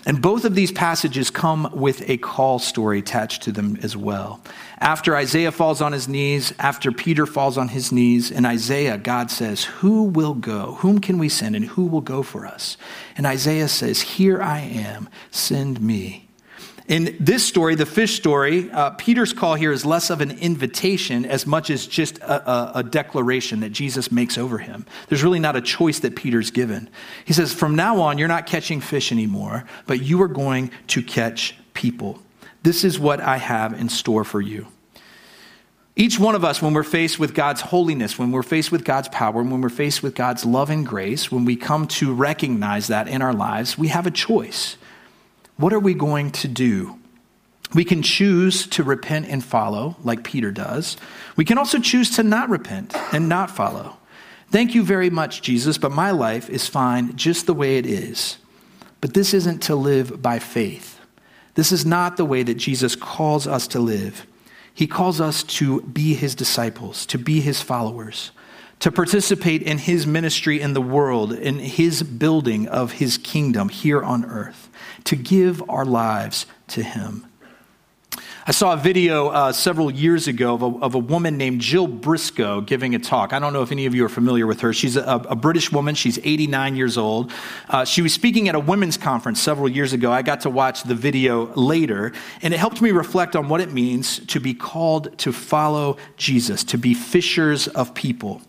And 0.04 0.20
both 0.20 0.44
of 0.44 0.54
these 0.54 0.72
passages 0.72 1.30
come 1.30 1.70
with 1.72 2.08
a 2.10 2.16
call 2.16 2.58
story 2.58 2.98
attached 2.98 3.42
to 3.42 3.52
them 3.52 3.78
as 3.82 3.96
well. 3.96 4.40
After 4.78 5.14
Isaiah 5.14 5.52
falls 5.52 5.80
on 5.80 5.92
his 5.92 6.08
knees, 6.08 6.52
after 6.58 6.90
Peter 6.90 7.24
falls 7.24 7.56
on 7.56 7.68
his 7.68 7.92
knees, 7.92 8.30
in 8.30 8.44
Isaiah, 8.44 8.98
God 8.98 9.30
says, 9.30 9.64
Who 9.64 10.04
will 10.04 10.34
go? 10.34 10.74
Whom 10.80 10.98
can 10.98 11.18
we 11.18 11.28
send, 11.28 11.54
and 11.54 11.64
who 11.64 11.86
will 11.86 12.00
go 12.00 12.22
for 12.24 12.46
us? 12.46 12.76
And 13.16 13.26
Isaiah 13.26 13.68
says, 13.68 14.00
Here 14.00 14.42
I 14.42 14.58
am, 14.60 15.08
send 15.30 15.80
me. 15.80 16.28
In 16.88 17.16
this 17.20 17.46
story, 17.46 17.76
the 17.76 17.86
fish 17.86 18.16
story, 18.16 18.70
uh, 18.70 18.90
Peter's 18.90 19.32
call 19.32 19.54
here 19.54 19.70
is 19.70 19.86
less 19.86 20.10
of 20.10 20.20
an 20.20 20.32
invitation 20.32 21.24
as 21.24 21.46
much 21.46 21.70
as 21.70 21.86
just 21.86 22.18
a, 22.18 22.50
a, 22.50 22.72
a, 22.76 22.82
declaration 22.82 23.60
that 23.60 23.70
Jesus 23.70 24.10
makes 24.10 24.36
over 24.36 24.58
him. 24.58 24.84
There's 25.08 25.22
really 25.22 25.38
not 25.38 25.54
a 25.54 25.60
choice 25.60 26.00
that 26.00 26.16
Peter's 26.16 26.50
given. 26.50 26.90
He 27.24 27.32
says, 27.32 27.54
From 27.54 27.76
now 27.76 28.00
on, 28.00 28.18
you're 28.18 28.26
not 28.26 28.46
catching 28.46 28.80
fish 28.80 29.12
anymore, 29.12 29.64
but 29.86 30.02
you 30.02 30.20
are 30.22 30.28
going 30.28 30.72
to 30.88 31.02
catch 31.02 31.56
people. 31.72 32.20
This 32.64 32.82
is 32.82 32.98
what 32.98 33.20
I 33.20 33.36
have 33.36 33.78
in 33.78 33.88
store 33.88 34.24
for 34.24 34.40
you. 34.40 34.66
Each 35.94 36.18
one 36.18 36.34
of 36.34 36.44
us, 36.44 36.62
when 36.62 36.72
we're 36.72 36.84
faced 36.84 37.18
with 37.18 37.34
God's 37.34 37.60
holiness, 37.60 38.18
when 38.18 38.32
we're 38.32 38.42
faced 38.42 38.72
with 38.72 38.82
God's 38.82 39.08
power, 39.08 39.42
when 39.42 39.60
we're 39.60 39.68
faced 39.68 40.02
with 40.02 40.14
God's 40.14 40.44
love 40.44 40.70
and 40.70 40.86
grace, 40.86 41.30
when 41.30 41.44
we 41.44 41.54
come 41.54 41.86
to 41.88 42.12
recognize 42.14 42.88
that 42.88 43.08
in 43.08 43.20
our 43.20 43.34
lives, 43.34 43.76
we 43.76 43.88
have 43.88 44.06
a 44.06 44.10
choice. 44.10 44.78
What 45.56 45.72
are 45.72 45.80
we 45.80 45.94
going 45.94 46.30
to 46.32 46.48
do? 46.48 46.98
We 47.74 47.84
can 47.84 48.02
choose 48.02 48.66
to 48.68 48.82
repent 48.82 49.28
and 49.28 49.42
follow, 49.42 49.96
like 50.02 50.24
Peter 50.24 50.50
does. 50.50 50.96
We 51.36 51.44
can 51.44 51.58
also 51.58 51.78
choose 51.78 52.10
to 52.16 52.22
not 52.22 52.50
repent 52.50 52.94
and 53.12 53.28
not 53.28 53.50
follow. 53.50 53.96
Thank 54.50 54.74
you 54.74 54.82
very 54.82 55.08
much, 55.08 55.40
Jesus, 55.40 55.78
but 55.78 55.92
my 55.92 56.10
life 56.10 56.50
is 56.50 56.68
fine 56.68 57.16
just 57.16 57.46
the 57.46 57.54
way 57.54 57.78
it 57.78 57.86
is. 57.86 58.36
But 59.00 59.14
this 59.14 59.32
isn't 59.32 59.62
to 59.62 59.74
live 59.74 60.20
by 60.20 60.38
faith. 60.38 61.00
This 61.54 61.72
is 61.72 61.86
not 61.86 62.16
the 62.16 62.24
way 62.24 62.42
that 62.42 62.54
Jesus 62.54 62.94
calls 62.94 63.46
us 63.46 63.66
to 63.68 63.80
live. 63.80 64.26
He 64.74 64.86
calls 64.86 65.20
us 65.20 65.42
to 65.44 65.82
be 65.82 66.14
his 66.14 66.34
disciples, 66.34 67.06
to 67.06 67.18
be 67.18 67.40
his 67.40 67.60
followers, 67.62 68.30
to 68.80 68.90
participate 68.90 69.62
in 69.62 69.78
his 69.78 70.06
ministry 70.06 70.60
in 70.60 70.72
the 70.72 70.80
world, 70.80 71.32
in 71.32 71.58
his 71.58 72.02
building 72.02 72.68
of 72.68 72.92
his 72.92 73.18
kingdom 73.18 73.68
here 73.68 74.02
on 74.02 74.24
earth 74.24 74.68
to 75.04 75.16
give 75.16 75.68
our 75.68 75.84
lives 75.84 76.46
to 76.68 76.82
Him. 76.82 77.26
I 78.44 78.50
saw 78.50 78.72
a 78.72 78.76
video 78.76 79.28
uh, 79.28 79.52
several 79.52 79.88
years 79.88 80.26
ago 80.26 80.54
of 80.54 80.62
a, 80.62 80.66
of 80.66 80.94
a, 80.96 80.98
woman 80.98 81.36
named 81.36 81.60
Jill 81.60 81.86
Briscoe 81.86 82.60
giving 82.60 82.92
a 82.96 82.98
talk. 82.98 83.32
I 83.32 83.38
don't 83.38 83.52
know 83.52 83.62
if 83.62 83.70
any 83.70 83.86
of 83.86 83.94
you 83.94 84.04
are 84.04 84.08
familiar 84.08 84.48
with 84.48 84.62
her. 84.62 84.72
She's 84.72 84.96
a, 84.96 85.22
a 85.28 85.36
British 85.36 85.70
woman. 85.70 85.94
She's 85.94 86.18
89 86.18 86.74
years 86.74 86.98
old. 86.98 87.30
Uh, 87.68 87.84
she 87.84 88.02
was 88.02 88.12
speaking 88.12 88.48
at 88.48 88.56
a 88.56 88.58
women's 88.58 88.96
conference 88.96 89.40
several 89.40 89.68
years 89.68 89.92
ago. 89.92 90.10
I 90.10 90.22
got 90.22 90.40
to 90.40 90.50
watch 90.50 90.82
the 90.82 90.96
video 90.96 91.54
later, 91.54 92.12
and 92.42 92.52
it 92.52 92.56
helped 92.56 92.82
me 92.82 92.90
reflect 92.90 93.36
on 93.36 93.48
what 93.48 93.60
it 93.60 93.72
means 93.72 94.18
to 94.26 94.40
be 94.40 94.54
called 94.54 95.16
to 95.18 95.32
follow 95.32 95.96
Jesus, 96.16 96.64
to 96.64 96.78
be 96.78 96.94
fishers 96.94 97.68
of 97.68 97.94
people. 97.94 98.42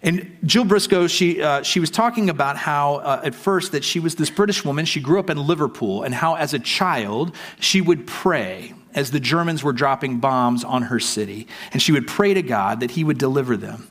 And 0.00 0.38
Jill 0.44 0.64
Briscoe, 0.64 1.06
she, 1.06 1.42
uh, 1.42 1.62
she 1.62 1.80
was 1.80 1.90
talking 1.90 2.30
about 2.30 2.56
how, 2.56 2.94
uh, 2.96 3.20
at 3.24 3.34
first, 3.34 3.72
that 3.72 3.84
she 3.84 4.00
was 4.00 4.14
this 4.14 4.30
British 4.30 4.64
woman. 4.64 4.86
She 4.86 5.00
grew 5.00 5.18
up 5.18 5.28
in 5.28 5.36
Liverpool, 5.36 6.02
and 6.02 6.14
how, 6.14 6.36
as 6.36 6.54
a 6.54 6.58
child, 6.58 7.36
she 7.60 7.82
would 7.82 8.06
pray 8.06 8.72
as 8.94 9.10
the 9.10 9.20
Germans 9.20 9.62
were 9.62 9.72
dropping 9.72 10.18
bombs 10.18 10.64
on 10.64 10.82
her 10.82 11.00
city. 11.00 11.46
And 11.72 11.80
she 11.80 11.92
would 11.92 12.06
pray 12.06 12.34
to 12.34 12.42
God 12.42 12.80
that 12.80 12.92
He 12.92 13.04
would 13.04 13.18
deliver 13.18 13.56
them. 13.56 13.88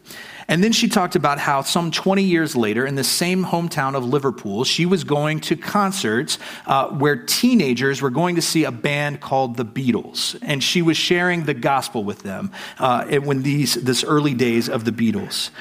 And 0.48 0.62
then 0.62 0.74
she 0.74 0.90
talked 0.90 1.16
about 1.16 1.40
how 1.40 1.62
some 1.62 1.92
20 1.92 2.24
years 2.24 2.58
later, 2.58 2.86
in 2.86 2.96
the 2.96 3.06
same 3.06 3.46
hometown 3.46 3.96
of 3.96 4.04
Liverpool, 4.04 4.66
she 4.66 4.86
was 4.86 5.06
going 5.06 5.40
to 5.42 5.56
concerts 5.56 6.40
uh, 6.66 6.90
where 6.90 7.16
teenagers 7.16 8.02
were 8.02 8.10
going 8.10 8.36
to 8.36 8.42
see 8.42 8.66
a 8.66 8.72
band 8.72 9.22
called 9.22 9.56
the 9.56 9.64
Beatles. 9.64 10.38
And 10.42 10.62
she 10.62 10.82
was 10.82 10.98
sharing 10.98 11.46
the 11.46 11.54
gospel 11.54 12.04
with 12.04 12.24
them 12.24 12.52
uh, 12.80 13.06
when 13.20 13.44
these 13.44 13.76
this 13.76 14.04
early 14.04 14.34
days 14.34 14.68
of 14.68 14.84
the 14.84 14.92
Beatles. 14.92 15.52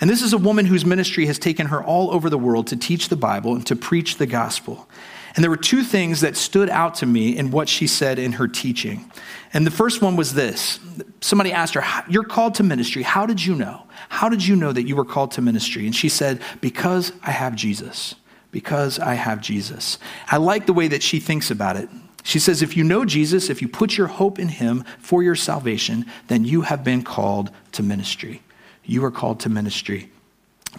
And 0.00 0.08
this 0.08 0.22
is 0.22 0.32
a 0.32 0.38
woman 0.38 0.64
whose 0.64 0.84
ministry 0.84 1.26
has 1.26 1.38
taken 1.38 1.66
her 1.66 1.82
all 1.82 2.10
over 2.12 2.30
the 2.30 2.38
world 2.38 2.68
to 2.68 2.76
teach 2.76 3.08
the 3.08 3.16
Bible 3.16 3.54
and 3.54 3.66
to 3.66 3.76
preach 3.76 4.16
the 4.16 4.26
gospel. 4.26 4.88
And 5.34 5.42
there 5.42 5.50
were 5.50 5.56
two 5.56 5.82
things 5.82 6.20
that 6.22 6.36
stood 6.36 6.70
out 6.70 6.96
to 6.96 7.06
me 7.06 7.36
in 7.36 7.50
what 7.50 7.68
she 7.68 7.86
said 7.86 8.18
in 8.18 8.32
her 8.32 8.48
teaching. 8.48 9.10
And 9.52 9.66
the 9.66 9.70
first 9.70 10.02
one 10.02 10.16
was 10.16 10.34
this 10.34 10.80
somebody 11.20 11.52
asked 11.52 11.74
her, 11.74 11.84
You're 12.08 12.24
called 12.24 12.54
to 12.56 12.62
ministry. 12.62 13.02
How 13.02 13.26
did 13.26 13.44
you 13.44 13.54
know? 13.54 13.84
How 14.08 14.28
did 14.28 14.46
you 14.46 14.56
know 14.56 14.72
that 14.72 14.86
you 14.86 14.96
were 14.96 15.04
called 15.04 15.32
to 15.32 15.42
ministry? 15.42 15.86
And 15.86 15.94
she 15.94 16.08
said, 16.08 16.40
Because 16.60 17.12
I 17.22 17.30
have 17.30 17.54
Jesus. 17.54 18.14
Because 18.50 18.98
I 18.98 19.14
have 19.14 19.40
Jesus. 19.40 19.98
I 20.28 20.38
like 20.38 20.66
the 20.66 20.72
way 20.72 20.88
that 20.88 21.02
she 21.02 21.20
thinks 21.20 21.50
about 21.50 21.76
it. 21.76 21.88
She 22.22 22.38
says, 22.38 22.62
If 22.62 22.76
you 22.76 22.84
know 22.84 23.04
Jesus, 23.04 23.50
if 23.50 23.62
you 23.62 23.68
put 23.68 23.96
your 23.96 24.06
hope 24.06 24.38
in 24.38 24.48
him 24.48 24.84
for 24.98 25.22
your 25.22 25.36
salvation, 25.36 26.06
then 26.28 26.44
you 26.44 26.62
have 26.62 26.84
been 26.84 27.02
called 27.02 27.50
to 27.72 27.82
ministry. 27.82 28.42
You 28.84 29.04
are 29.04 29.10
called 29.10 29.40
to 29.40 29.48
ministry 29.50 30.10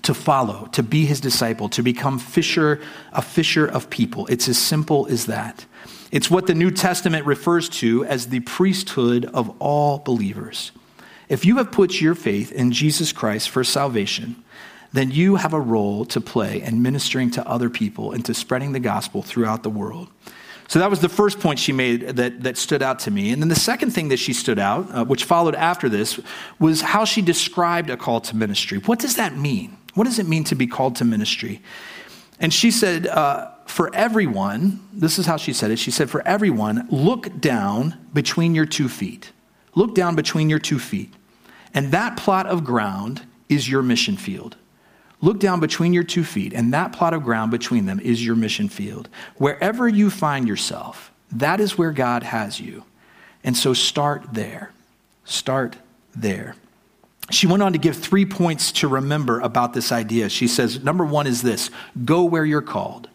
to 0.03 0.13
follow, 0.13 0.67
to 0.73 0.83
be 0.83 1.05
his 1.05 1.19
disciple, 1.19 1.69
to 1.69 1.83
become 1.83 2.19
fisher, 2.19 2.81
a 3.13 3.21
fisher 3.21 3.65
of 3.65 3.89
people. 3.89 4.27
It's 4.27 4.47
as 4.47 4.57
simple 4.57 5.07
as 5.07 5.25
that. 5.25 5.65
It's 6.11 6.29
what 6.31 6.47
the 6.47 6.55
New 6.55 6.71
Testament 6.71 7.25
refers 7.25 7.69
to 7.69 8.05
as 8.05 8.27
the 8.27 8.39
priesthood 8.41 9.25
of 9.25 9.55
all 9.59 9.99
believers. 9.99 10.71
If 11.27 11.45
you 11.45 11.57
have 11.57 11.71
put 11.71 12.01
your 12.01 12.15
faith 12.15 12.51
in 12.51 12.71
Jesus 12.71 13.13
Christ 13.13 13.49
for 13.49 13.63
salvation, 13.63 14.43
then 14.91 15.11
you 15.11 15.35
have 15.35 15.53
a 15.53 15.59
role 15.59 16.05
to 16.05 16.19
play 16.19 16.61
in 16.61 16.81
ministering 16.81 17.29
to 17.31 17.47
other 17.47 17.69
people 17.69 18.11
and 18.11 18.25
to 18.25 18.33
spreading 18.33 18.71
the 18.71 18.79
gospel 18.79 19.21
throughout 19.21 19.61
the 19.61 19.69
world. 19.69 20.09
So 20.67 20.77
that 20.79 20.89
was 20.89 20.99
the 20.99 21.09
first 21.09 21.39
point 21.39 21.57
she 21.57 21.71
made 21.71 22.01
that, 22.01 22.43
that 22.43 22.57
stood 22.57 22.83
out 22.83 22.99
to 22.99 23.11
me. 23.11 23.31
And 23.31 23.41
then 23.41 23.49
the 23.49 23.55
second 23.55 23.91
thing 23.91 24.09
that 24.09 24.17
she 24.17 24.33
stood 24.33 24.59
out, 24.59 24.87
uh, 24.91 25.03
which 25.03 25.23
followed 25.23 25.55
after 25.55 25.89
this, 25.89 26.19
was 26.59 26.81
how 26.81 27.05
she 27.05 27.23
described 27.23 27.89
a 27.89 27.97
call 27.97 28.21
to 28.21 28.35
ministry. 28.35 28.77
What 28.77 28.99
does 28.99 29.15
that 29.15 29.35
mean? 29.35 29.77
What 29.95 30.05
does 30.05 30.19
it 30.19 30.27
mean 30.27 30.43
to 30.45 30.55
be 30.55 30.67
called 30.67 30.95
to 30.97 31.05
ministry? 31.05 31.61
And 32.39 32.53
she 32.53 32.71
said, 32.71 33.07
uh, 33.07 33.51
for 33.65 33.93
everyone, 33.93 34.79
this 34.93 35.19
is 35.19 35.25
how 35.25 35.37
she 35.37 35.53
said 35.53 35.71
it. 35.71 35.79
She 35.79 35.91
said, 35.91 36.09
for 36.09 36.25
everyone, 36.27 36.87
look 36.89 37.39
down 37.39 38.07
between 38.13 38.55
your 38.55 38.65
two 38.65 38.87
feet. 38.87 39.31
Look 39.75 39.93
down 39.93 40.15
between 40.15 40.49
your 40.49 40.59
two 40.59 40.79
feet. 40.79 41.13
And 41.73 41.91
that 41.91 42.17
plot 42.17 42.47
of 42.47 42.63
ground 42.63 43.25
is 43.47 43.69
your 43.69 43.81
mission 43.81 44.17
field. 44.17 44.55
Look 45.21 45.39
down 45.39 45.59
between 45.59 45.91
your 45.91 46.05
two 46.05 46.23
feet, 46.23 46.53
and 46.53 46.73
that 46.73 46.93
plot 46.93 47.13
of 47.13 47.23
ground 47.23 47.51
between 47.51 47.85
them 47.85 47.99
is 47.99 48.25
your 48.25 48.35
mission 48.35 48.69
field. 48.69 49.09
Wherever 49.35 49.87
you 49.87 50.09
find 50.09 50.47
yourself, 50.47 51.11
that 51.31 51.59
is 51.59 51.77
where 51.77 51.91
God 51.91 52.23
has 52.23 52.59
you. 52.59 52.85
And 53.43 53.55
so 53.55 53.73
start 53.73 54.33
there. 54.33 54.71
Start 55.25 55.75
there. 56.15 56.55
She 57.31 57.47
went 57.47 57.61
on 57.61 57.73
to 57.73 57.79
give 57.79 57.97
three 57.97 58.25
points 58.25 58.71
to 58.73 58.87
remember 58.87 59.39
about 59.39 59.73
this 59.73 59.91
idea. 59.91 60.29
She 60.29 60.47
says, 60.47 60.83
number 60.83 61.05
one 61.05 61.27
is 61.27 61.41
this 61.41 61.69
go 62.05 62.23
where 62.23 62.45
you're 62.45 62.61
called. 62.61 63.09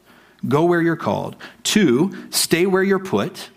Go 0.47 0.65
where 0.65 0.83
you're 0.83 0.97
called. 0.97 1.37
Two, 1.63 2.13
stay 2.31 2.67
where 2.67 2.83
you're 2.83 2.99
put. 2.99 3.51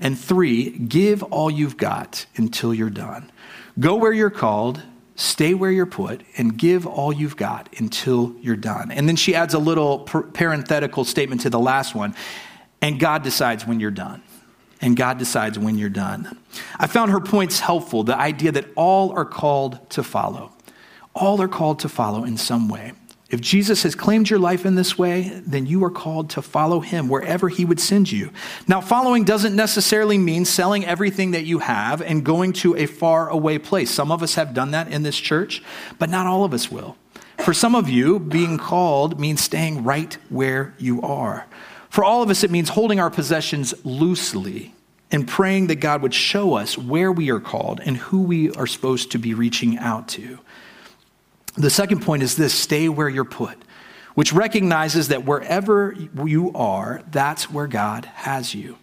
And 0.00 0.18
three, 0.18 0.70
give 0.70 1.22
all 1.24 1.50
you've 1.50 1.76
got 1.76 2.26
until 2.36 2.72
you're 2.72 2.90
done. 2.90 3.30
Go 3.80 3.96
where 3.96 4.12
you're 4.12 4.30
called, 4.30 4.82
stay 5.16 5.54
where 5.54 5.70
you're 5.70 5.86
put, 5.86 6.22
and 6.36 6.56
give 6.56 6.86
all 6.86 7.12
you've 7.12 7.36
got 7.36 7.68
until 7.78 8.34
you're 8.40 8.56
done. 8.56 8.90
And 8.90 9.08
then 9.08 9.16
she 9.16 9.34
adds 9.34 9.54
a 9.54 9.58
little 9.58 10.00
parenthetical 10.00 11.04
statement 11.04 11.40
to 11.42 11.50
the 11.50 11.58
last 11.58 11.94
one, 11.94 12.14
and 12.80 13.00
God 13.00 13.22
decides 13.22 13.66
when 13.66 13.80
you're 13.80 13.90
done 13.90 14.22
and 14.80 14.96
God 14.96 15.18
decides 15.18 15.58
when 15.58 15.78
you're 15.78 15.88
done. 15.88 16.38
I 16.78 16.86
found 16.86 17.10
her 17.10 17.20
points 17.20 17.60
helpful 17.60 18.04
the 18.04 18.16
idea 18.16 18.52
that 18.52 18.66
all 18.76 19.12
are 19.12 19.24
called 19.24 19.90
to 19.90 20.02
follow. 20.02 20.52
All 21.14 21.40
are 21.42 21.48
called 21.48 21.80
to 21.80 21.88
follow 21.88 22.24
in 22.24 22.36
some 22.36 22.68
way. 22.68 22.92
If 23.30 23.42
Jesus 23.42 23.82
has 23.82 23.94
claimed 23.94 24.30
your 24.30 24.38
life 24.38 24.64
in 24.64 24.74
this 24.74 24.96
way, 24.96 25.42
then 25.46 25.66
you 25.66 25.84
are 25.84 25.90
called 25.90 26.30
to 26.30 26.40
follow 26.40 26.80
him 26.80 27.10
wherever 27.10 27.50
he 27.50 27.66
would 27.66 27.78
send 27.78 28.10
you. 28.10 28.30
Now, 28.66 28.80
following 28.80 29.24
doesn't 29.24 29.54
necessarily 29.54 30.16
mean 30.16 30.46
selling 30.46 30.86
everything 30.86 31.32
that 31.32 31.44
you 31.44 31.58
have 31.58 32.00
and 32.00 32.24
going 32.24 32.54
to 32.54 32.74
a 32.76 32.86
far 32.86 33.28
away 33.28 33.58
place. 33.58 33.90
Some 33.90 34.10
of 34.10 34.22
us 34.22 34.36
have 34.36 34.54
done 34.54 34.70
that 34.70 34.90
in 34.90 35.02
this 35.02 35.18
church, 35.18 35.62
but 35.98 36.08
not 36.08 36.26
all 36.26 36.44
of 36.44 36.54
us 36.54 36.70
will. 36.70 36.96
For 37.40 37.52
some 37.52 37.74
of 37.74 37.90
you, 37.90 38.18
being 38.18 38.56
called 38.56 39.20
means 39.20 39.42
staying 39.42 39.84
right 39.84 40.16
where 40.30 40.74
you 40.78 41.02
are. 41.02 41.46
For 41.90 42.04
all 42.04 42.22
of 42.22 42.30
us, 42.30 42.44
it 42.44 42.50
means 42.50 42.68
holding 42.68 43.00
our 43.00 43.10
possessions 43.10 43.74
loosely 43.84 44.74
and 45.10 45.26
praying 45.26 45.68
that 45.68 45.76
God 45.76 46.02
would 46.02 46.14
show 46.14 46.54
us 46.54 46.76
where 46.76 47.10
we 47.10 47.30
are 47.30 47.40
called 47.40 47.80
and 47.80 47.96
who 47.96 48.22
we 48.22 48.50
are 48.52 48.66
supposed 48.66 49.12
to 49.12 49.18
be 49.18 49.34
reaching 49.34 49.78
out 49.78 50.08
to. 50.08 50.38
The 51.56 51.70
second 51.70 52.02
point 52.02 52.22
is 52.22 52.36
this 52.36 52.54
stay 52.54 52.88
where 52.88 53.08
you're 53.08 53.24
put, 53.24 53.56
which 54.14 54.32
recognizes 54.32 55.08
that 55.08 55.24
wherever 55.24 55.96
you 56.24 56.52
are, 56.54 57.02
that's 57.10 57.50
where 57.50 57.66
God 57.66 58.04
has 58.04 58.54
you. 58.54 58.76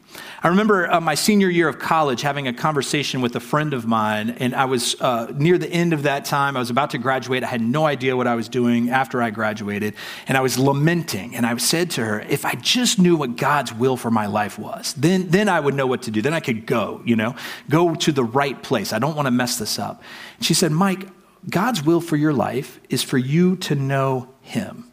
I 0.46 0.50
remember 0.50 0.92
uh, 0.92 1.02
my 1.02 1.16
senior 1.16 1.50
year 1.50 1.68
of 1.68 1.80
college 1.80 2.22
having 2.22 2.48
a 2.48 2.54
conversation 2.54 3.22
with 3.22 3.36
a 3.36 3.40
friend 3.40 3.74
of 3.74 3.88
mine, 3.88 4.32
and 4.40 4.54
I 4.54 4.66
was 4.66 5.00
uh, 5.02 5.32
near 5.36 5.58
the 5.58 5.70
end 5.70 5.92
of 5.94 6.04
that 6.04 6.26
time. 6.26 6.56
I 6.56 6.60
was 6.60 6.70
about 6.70 6.92
to 6.92 6.98
graduate. 6.98 7.44
I 7.44 7.48
had 7.48 7.62
no 7.62 7.86
idea 7.86 8.16
what 8.16 8.28
I 8.28 8.36
was 8.36 8.48
doing 8.48 8.90
after 8.90 9.22
I 9.22 9.32
graduated, 9.32 9.96
and 10.28 10.38
I 10.38 10.42
was 10.42 10.60
lamenting. 10.60 11.36
And 11.36 11.46
I 11.46 11.58
said 11.58 11.90
to 11.92 12.06
her, 12.06 12.20
If 12.22 12.46
I 12.46 12.54
just 12.56 13.00
knew 13.00 13.16
what 13.16 13.38
God's 13.38 13.74
will 13.74 13.98
for 13.98 14.12
my 14.12 14.28
life 14.28 14.60
was, 14.60 14.94
then, 14.94 15.30
then 15.30 15.50
I 15.50 15.60
would 15.60 15.74
know 15.74 15.88
what 15.88 16.04
to 16.04 16.12
do. 16.12 16.22
Then 16.22 16.34
I 16.34 16.42
could 16.42 16.66
go, 16.66 17.02
you 17.06 17.16
know, 17.16 17.36
go 17.70 17.96
to 17.96 18.12
the 18.12 18.24
right 18.24 18.62
place. 18.62 18.94
I 18.94 19.00
don't 19.00 19.16
want 19.16 19.26
to 19.26 19.32
mess 19.32 19.58
this 19.58 19.80
up. 19.80 20.04
And 20.38 20.46
she 20.46 20.54
said, 20.54 20.72
Mike, 20.72 21.08
God's 21.50 21.84
will 21.84 22.02
for 22.02 22.18
your 22.18 22.34
life 22.34 22.80
is 22.90 23.04
for 23.04 23.18
you 23.18 23.56
to 23.58 23.76
know 23.76 24.30
Him. 24.42 24.92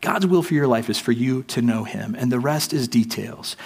God's 0.00 0.26
will 0.26 0.42
for 0.42 0.54
your 0.54 0.66
life 0.66 0.88
is 0.88 0.98
for 0.98 1.12
you 1.12 1.42
to 1.44 1.60
know 1.62 1.84
Him, 1.84 2.14
and 2.18 2.32
the 2.32 2.40
rest 2.40 2.72
is 2.72 2.88
details 2.88 3.56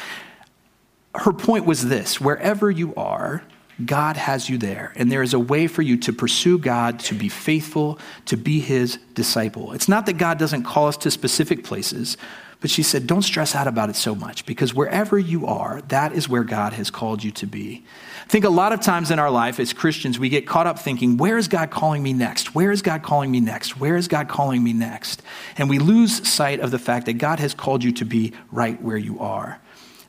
her 1.14 1.32
point 1.32 1.64
was 1.64 1.86
this 1.86 2.20
wherever 2.20 2.70
you 2.70 2.94
are, 2.96 3.42
God 3.84 4.16
has 4.16 4.48
you 4.48 4.58
there. 4.58 4.92
And 4.96 5.10
there 5.10 5.22
is 5.22 5.34
a 5.34 5.38
way 5.38 5.66
for 5.66 5.82
you 5.82 5.96
to 5.98 6.12
pursue 6.12 6.58
God, 6.58 7.00
to 7.00 7.14
be 7.14 7.28
faithful, 7.28 7.98
to 8.26 8.36
be 8.36 8.60
his 8.60 8.98
disciple. 9.14 9.72
It's 9.72 9.88
not 9.88 10.06
that 10.06 10.14
God 10.14 10.38
doesn't 10.38 10.62
call 10.62 10.86
us 10.86 10.96
to 10.98 11.10
specific 11.10 11.64
places, 11.64 12.16
but 12.60 12.70
she 12.70 12.82
said, 12.82 13.06
don't 13.06 13.22
stress 13.22 13.54
out 13.54 13.66
about 13.66 13.90
it 13.90 13.96
so 13.96 14.14
much 14.14 14.46
because 14.46 14.72
wherever 14.72 15.18
you 15.18 15.46
are, 15.46 15.82
that 15.88 16.12
is 16.12 16.28
where 16.28 16.44
God 16.44 16.72
has 16.74 16.90
called 16.90 17.22
you 17.22 17.30
to 17.32 17.46
be. 17.46 17.84
I 18.24 18.26
think 18.28 18.44
a 18.44 18.50
lot 18.50 18.72
of 18.72 18.80
times 18.80 19.10
in 19.10 19.18
our 19.18 19.30
life 19.30 19.60
as 19.60 19.72
Christians, 19.72 20.18
we 20.18 20.28
get 20.28 20.46
caught 20.46 20.66
up 20.66 20.78
thinking, 20.78 21.16
where 21.16 21.36
is 21.36 21.48
God 21.48 21.70
calling 21.70 22.02
me 22.02 22.12
next? 22.12 22.54
Where 22.54 22.70
is 22.70 22.80
God 22.80 23.02
calling 23.02 23.30
me 23.30 23.40
next? 23.40 23.78
Where 23.78 23.96
is 23.96 24.08
God 24.08 24.28
calling 24.28 24.62
me 24.62 24.72
next? 24.72 25.20
And 25.58 25.68
we 25.68 25.78
lose 25.78 26.26
sight 26.26 26.60
of 26.60 26.70
the 26.70 26.78
fact 26.78 27.06
that 27.06 27.14
God 27.14 27.38
has 27.40 27.54
called 27.54 27.84
you 27.84 27.92
to 27.92 28.04
be 28.04 28.32
right 28.50 28.80
where 28.80 28.96
you 28.96 29.18
are. 29.18 29.60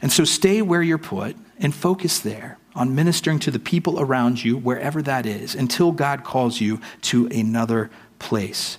And 0.06 0.12
so 0.12 0.24
stay 0.24 0.62
where 0.62 0.84
you're 0.84 1.00
put 1.00 1.36
and 1.58 1.74
focus 1.74 2.20
there 2.20 2.60
on 2.76 2.94
ministering 2.94 3.40
to 3.40 3.50
the 3.50 3.58
people 3.58 4.00
around 4.00 4.44
you, 4.44 4.56
wherever 4.56 5.02
that 5.02 5.26
is, 5.26 5.56
until 5.56 5.92
God 5.92 6.24
calls 6.24 6.62
you 6.62 6.80
to 7.02 7.26
another 7.30 7.90
place. 8.20 8.78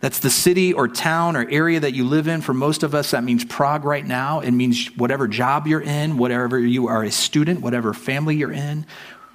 That's 0.00 0.18
the 0.18 0.28
city 0.28 0.74
or 0.74 0.86
town 0.86 1.34
or 1.34 1.48
area 1.48 1.80
that 1.80 1.94
you 1.94 2.04
live 2.04 2.28
in. 2.28 2.42
For 2.42 2.52
most 2.52 2.82
of 2.82 2.94
us, 2.94 3.12
that 3.12 3.24
means 3.24 3.42
Prague 3.42 3.86
right 3.86 4.04
now. 4.04 4.40
It 4.40 4.50
means 4.50 4.88
whatever 4.98 5.26
job 5.26 5.66
you're 5.66 5.80
in, 5.80 6.18
whatever 6.18 6.58
you 6.58 6.88
are 6.88 7.02
a 7.02 7.10
student, 7.10 7.62
whatever 7.62 7.94
family 7.94 8.36
you're 8.36 8.52
in, 8.52 8.84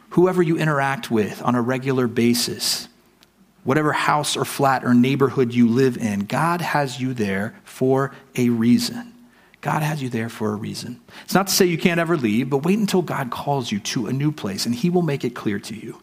whoever 0.09 0.43
you 0.43 0.59
interact 0.59 1.09
with 1.09 1.41
on 1.41 1.55
a 1.55 1.61
regular 1.63 2.05
basis, 2.05 2.87
whatever 3.63 3.93
house 3.93 4.37
or 4.37 4.45
flat 4.45 4.85
or 4.85 4.93
neighborhood 4.93 5.55
you 5.55 5.69
live 5.69 5.97
in, 5.97 6.19
God 6.19 6.61
has 6.61 7.01
you 7.01 7.15
there 7.15 7.55
for 7.63 8.13
a 8.35 8.49
reason. 8.49 9.15
God 9.61 9.81
has 9.83 10.01
you 10.01 10.09
there 10.09 10.29
for 10.29 10.53
a 10.53 10.55
reason. 10.55 11.01
It's 11.23 11.33
not 11.33 11.47
to 11.47 11.53
say 11.53 11.65
you 11.65 11.77
can't 11.77 11.99
ever 11.99 12.15
leave, 12.15 12.49
but 12.49 12.63
wait 12.63 12.79
until 12.79 13.01
God 13.01 13.29
calls 13.29 13.71
you 13.71 13.79
to 13.81 14.07
a 14.07 14.13
new 14.13 14.31
place 14.31 14.65
and 14.65 14.73
He 14.73 14.89
will 14.89 15.01
make 15.01 15.25
it 15.25 15.35
clear 15.35 15.59
to 15.59 15.75
you. 15.75 16.01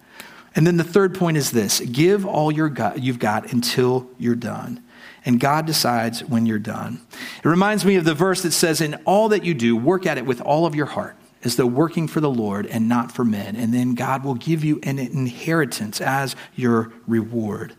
And 0.54 0.66
then 0.66 0.76
the 0.76 0.84
third 0.84 1.14
point 1.14 1.36
is 1.36 1.50
this 1.50 1.80
give 1.80 2.26
all 2.26 2.50
your 2.50 2.68
got, 2.68 3.02
you've 3.02 3.18
got 3.18 3.52
until 3.52 4.08
you're 4.18 4.34
done. 4.34 4.82
And 5.24 5.40
God 5.40 5.66
decides 5.66 6.22
when 6.22 6.46
you're 6.46 6.58
done. 6.58 7.00
It 7.38 7.48
reminds 7.48 7.84
me 7.84 7.96
of 7.96 8.04
the 8.04 8.14
verse 8.14 8.42
that 8.42 8.52
says, 8.52 8.80
In 8.80 8.94
all 9.04 9.28
that 9.30 9.44
you 9.44 9.54
do, 9.54 9.76
work 9.76 10.06
at 10.06 10.18
it 10.18 10.24
with 10.24 10.40
all 10.40 10.66
of 10.66 10.74
your 10.74 10.86
heart, 10.86 11.16
as 11.42 11.56
though 11.56 11.66
working 11.66 12.06
for 12.06 12.20
the 12.20 12.30
Lord 12.30 12.66
and 12.66 12.88
not 12.88 13.10
for 13.10 13.24
men. 13.24 13.56
And 13.56 13.74
then 13.74 13.94
God 13.94 14.24
will 14.24 14.36
give 14.36 14.64
you 14.64 14.78
an 14.84 15.00
inheritance 15.00 16.00
as 16.00 16.36
your 16.54 16.92
reward. 17.08 17.74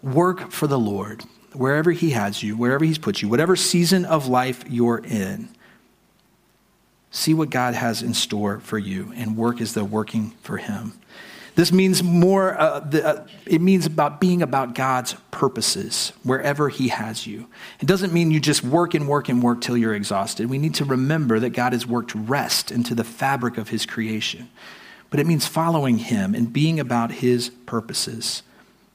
Work 0.00 0.52
for 0.52 0.68
the 0.68 0.78
Lord 0.78 1.24
wherever 1.54 1.90
He 1.90 2.10
has 2.10 2.42
you, 2.42 2.56
wherever 2.56 2.84
He's 2.84 2.98
put 2.98 3.22
you, 3.22 3.28
whatever 3.28 3.56
season 3.56 4.04
of 4.04 4.26
life 4.26 4.64
you're 4.68 5.02
in, 5.04 5.48
see 7.10 7.34
what 7.34 7.50
God 7.50 7.74
has 7.74 8.02
in 8.02 8.14
store 8.14 8.60
for 8.60 8.78
you 8.78 9.12
and 9.14 9.36
work 9.36 9.60
as 9.60 9.74
though 9.74 9.84
working 9.84 10.30
for 10.42 10.56
Him. 10.56 10.94
This 11.54 11.70
means 11.70 12.02
more, 12.02 12.58
uh, 12.58 12.80
the, 12.80 13.06
uh, 13.06 13.26
it 13.44 13.60
means 13.60 13.84
about 13.84 14.20
being 14.20 14.40
about 14.40 14.74
God's 14.74 15.14
purposes 15.30 16.12
wherever 16.22 16.70
He 16.70 16.88
has 16.88 17.26
you. 17.26 17.46
It 17.78 17.86
doesn't 17.86 18.12
mean 18.12 18.30
you 18.30 18.40
just 18.40 18.64
work 18.64 18.94
and 18.94 19.06
work 19.06 19.28
and 19.28 19.42
work 19.42 19.60
till 19.60 19.76
you're 19.76 19.94
exhausted. 19.94 20.48
We 20.48 20.56
need 20.56 20.74
to 20.76 20.86
remember 20.86 21.38
that 21.40 21.50
God 21.50 21.74
has 21.74 21.86
worked 21.86 22.14
rest 22.14 22.70
into 22.70 22.94
the 22.94 23.04
fabric 23.04 23.58
of 23.58 23.68
His 23.68 23.84
creation. 23.84 24.48
But 25.10 25.20
it 25.20 25.26
means 25.26 25.46
following 25.46 25.98
Him 25.98 26.34
and 26.34 26.50
being 26.50 26.80
about 26.80 27.12
His 27.12 27.50
purposes. 27.66 28.42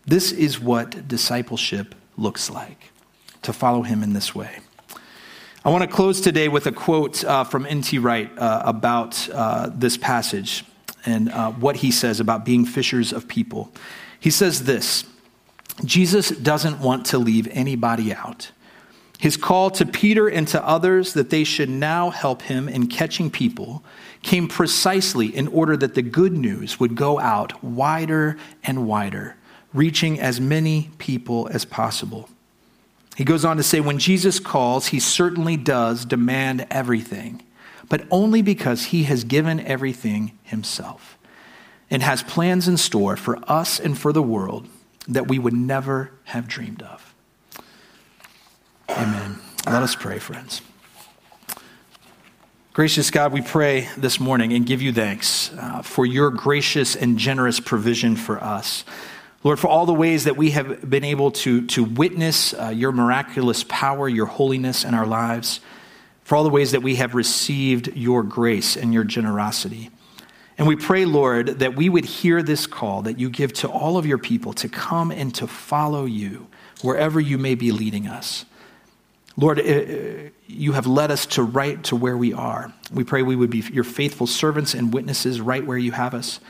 This 0.08 0.32
is 0.32 0.60
what 0.60 1.08
discipleship 1.08 1.94
looks 2.18 2.50
like 2.50 2.92
to 3.44 3.54
follow 3.54 3.84
him 3.84 4.04
in 4.04 4.14
this 4.14 4.36
way. 4.36 4.60
I 5.64 5.70
want 5.70 5.84
to 5.84 5.88
close 5.88 6.22
today 6.22 6.48
with 6.48 6.66
a 6.66 6.72
quote 6.72 7.24
uh, 7.24 7.44
from 7.44 7.66
N.T. 7.66 8.00
Wright 8.00 8.32
uh, 8.38 8.62
about 8.66 9.30
uh, 9.30 9.70
this 9.74 9.98
passage 9.98 10.64
and 11.06 11.30
uh, 11.30 11.52
what 11.52 11.78
he 11.78 11.92
says 11.92 12.20
about 12.20 12.46
being 12.46 12.66
fishers 12.66 13.14
of 13.14 13.28
people. 13.28 13.72
He 14.20 14.30
says 14.30 14.64
this 14.64 15.06
Jesus 15.86 16.30
doesn't 16.30 16.80
want 16.80 17.06
to 17.08 17.18
leave 17.18 17.48
anybody 17.52 18.14
out. 18.14 18.52
His 19.20 19.36
call 19.36 19.72
to 19.72 19.86
Peter 19.86 20.28
and 20.28 20.48
to 20.50 20.64
others 20.66 21.14
that 21.14 21.32
they 21.32 21.44
should 21.44 21.70
now 21.70 22.12
help 22.12 22.44
him 22.44 22.70
in 22.70 22.88
catching 22.88 23.32
people 23.32 23.84
came 24.22 24.48
precisely 24.48 25.36
in 25.36 25.48
order 25.48 25.76
that 25.78 25.96
the 25.96 26.02
good 26.04 26.34
news 26.34 26.80
would 26.80 26.96
go 26.96 27.20
out 27.20 27.64
wider 27.64 28.38
and 28.64 28.86
wider, 28.86 29.36
reaching 29.78 30.20
as 30.20 30.42
many 30.42 30.90
people 30.98 31.48
as 31.52 31.64
possible. 31.64 32.28
He 33.16 33.24
goes 33.24 33.46
on 33.46 33.58
to 33.58 33.64
say, 33.64 33.80
when 33.80 34.00
Jesus 34.00 34.40
calls, 34.40 34.88
he 34.88 35.00
certainly 35.00 35.58
does 35.58 36.06
demand 36.06 36.68
everything, 36.70 37.44
but 37.90 38.06
only 38.12 38.42
because 38.42 38.86
he 38.86 39.04
has 39.04 39.24
given 39.24 39.60
everything 39.60 40.38
himself 40.44 41.18
and 41.90 42.04
has 42.04 42.22
plans 42.24 42.68
in 42.68 42.78
store 42.78 43.16
for 43.16 43.40
us 43.50 43.80
and 43.80 43.98
for 43.98 44.12
the 44.12 44.22
world 44.22 44.68
that 45.08 45.28
we 45.28 45.40
would 45.40 45.54
never 45.54 46.12
have 46.26 46.48
dreamed 46.48 46.82
of. 46.82 47.16
Amen. 48.90 49.40
Let 49.66 49.84
us 49.84 49.96
pray, 49.96 50.20
friends. 50.20 50.62
Gracious 52.74 53.10
God, 53.10 53.34
we 53.34 53.42
pray 53.42 53.90
this 53.98 54.20
morning 54.20 54.54
and 54.54 54.64
give 54.66 54.82
you 54.82 54.94
thanks 54.94 55.52
uh, 55.58 55.82
for 55.82 56.06
your 56.06 56.30
gracious 56.30 56.96
and 56.96 57.18
generous 57.18 57.60
provision 57.60 58.16
for 58.16 58.42
us. 58.44 58.84
Lord, 59.48 59.62
for 59.62 59.68
all 59.68 59.86
the 59.86 59.94
ways 59.94 60.26
that 60.26 60.36
we 60.36 60.52
have 60.52 60.90
been 60.90 61.06
able 61.06 61.32
to, 61.32 61.66
to 61.68 61.86
witness 61.86 62.54
uh, 62.54 62.68
your 62.68 62.92
miraculous 62.92 63.64
power, 63.64 64.10
your 64.10 64.26
holiness 64.26 64.84
in 64.84 64.94
our 64.94 65.06
lives, 65.06 65.62
for 66.26 66.36
all 66.36 66.44
the 66.44 66.50
ways 66.50 66.74
that 66.74 66.84
we 66.84 66.96
have 66.96 67.16
received 67.16 67.96
your 67.96 68.24
grace 68.24 68.76
and 68.76 68.94
your 68.94 69.06
generosity. 69.06 69.90
And 70.58 70.68
we 70.68 70.76
pray, 70.76 71.06
Lord, 71.06 71.60
that 71.60 71.78
we 71.78 71.88
would 71.88 72.04
hear 72.04 72.44
this 72.44 72.68
call 72.68 73.04
that 73.04 73.20
you 73.20 73.30
give 73.30 73.54
to 73.54 73.70
all 73.70 73.98
of 73.98 74.06
your 74.06 74.18
people 74.18 74.52
to 74.52 74.68
come 74.68 75.12
and 75.12 75.34
to 75.36 75.48
follow 75.48 76.04
you 76.04 76.48
wherever 76.82 77.18
you 77.18 77.38
may 77.38 77.56
be 77.56 77.72
leading 77.72 78.06
us. 78.06 78.44
Lord, 79.38 79.60
uh, 79.60 79.64
uh, 79.64 80.30
you 80.48 80.74
have 80.74 80.88
led 80.88 81.10
us 81.10 81.26
to 81.28 81.44
right 81.44 81.82
to 81.86 81.96
where 81.96 82.18
we 82.18 82.34
are. 82.34 82.74
We 82.92 83.06
pray 83.06 83.22
we 83.22 83.38
would 83.38 83.52
be 83.52 83.64
your 83.72 83.86
faithful 83.86 84.28
servants 84.28 84.74
and 84.74 84.94
witnesses 84.94 85.40
right 85.40 85.66
where 85.66 85.78
you 85.78 85.94
have 85.94 86.14
us. 86.14 86.42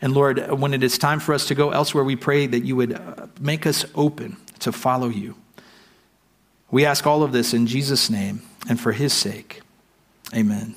And 0.00 0.14
Lord, 0.14 0.50
when 0.52 0.74
it 0.74 0.82
is 0.82 0.96
time 0.96 1.20
for 1.20 1.34
us 1.34 1.46
to 1.48 1.54
go 1.54 1.70
elsewhere, 1.70 2.04
we 2.04 2.16
pray 2.16 2.46
that 2.46 2.64
you 2.64 2.76
would 2.76 2.94
uh, 2.94 3.26
make 3.40 3.66
us 3.66 3.84
open 3.94 4.36
to 4.60 4.72
follow 4.72 5.08
you. 5.08 5.34
We 6.70 6.84
ask 6.84 7.06
all 7.06 7.22
of 7.22 7.32
this 7.32 7.52
in 7.52 7.66
Jesus' 7.66 8.08
name 8.10 8.42
and 8.68 8.78
for 8.78 8.92
his 8.92 9.12
sake. 9.12 9.62
Amen. 10.34 10.74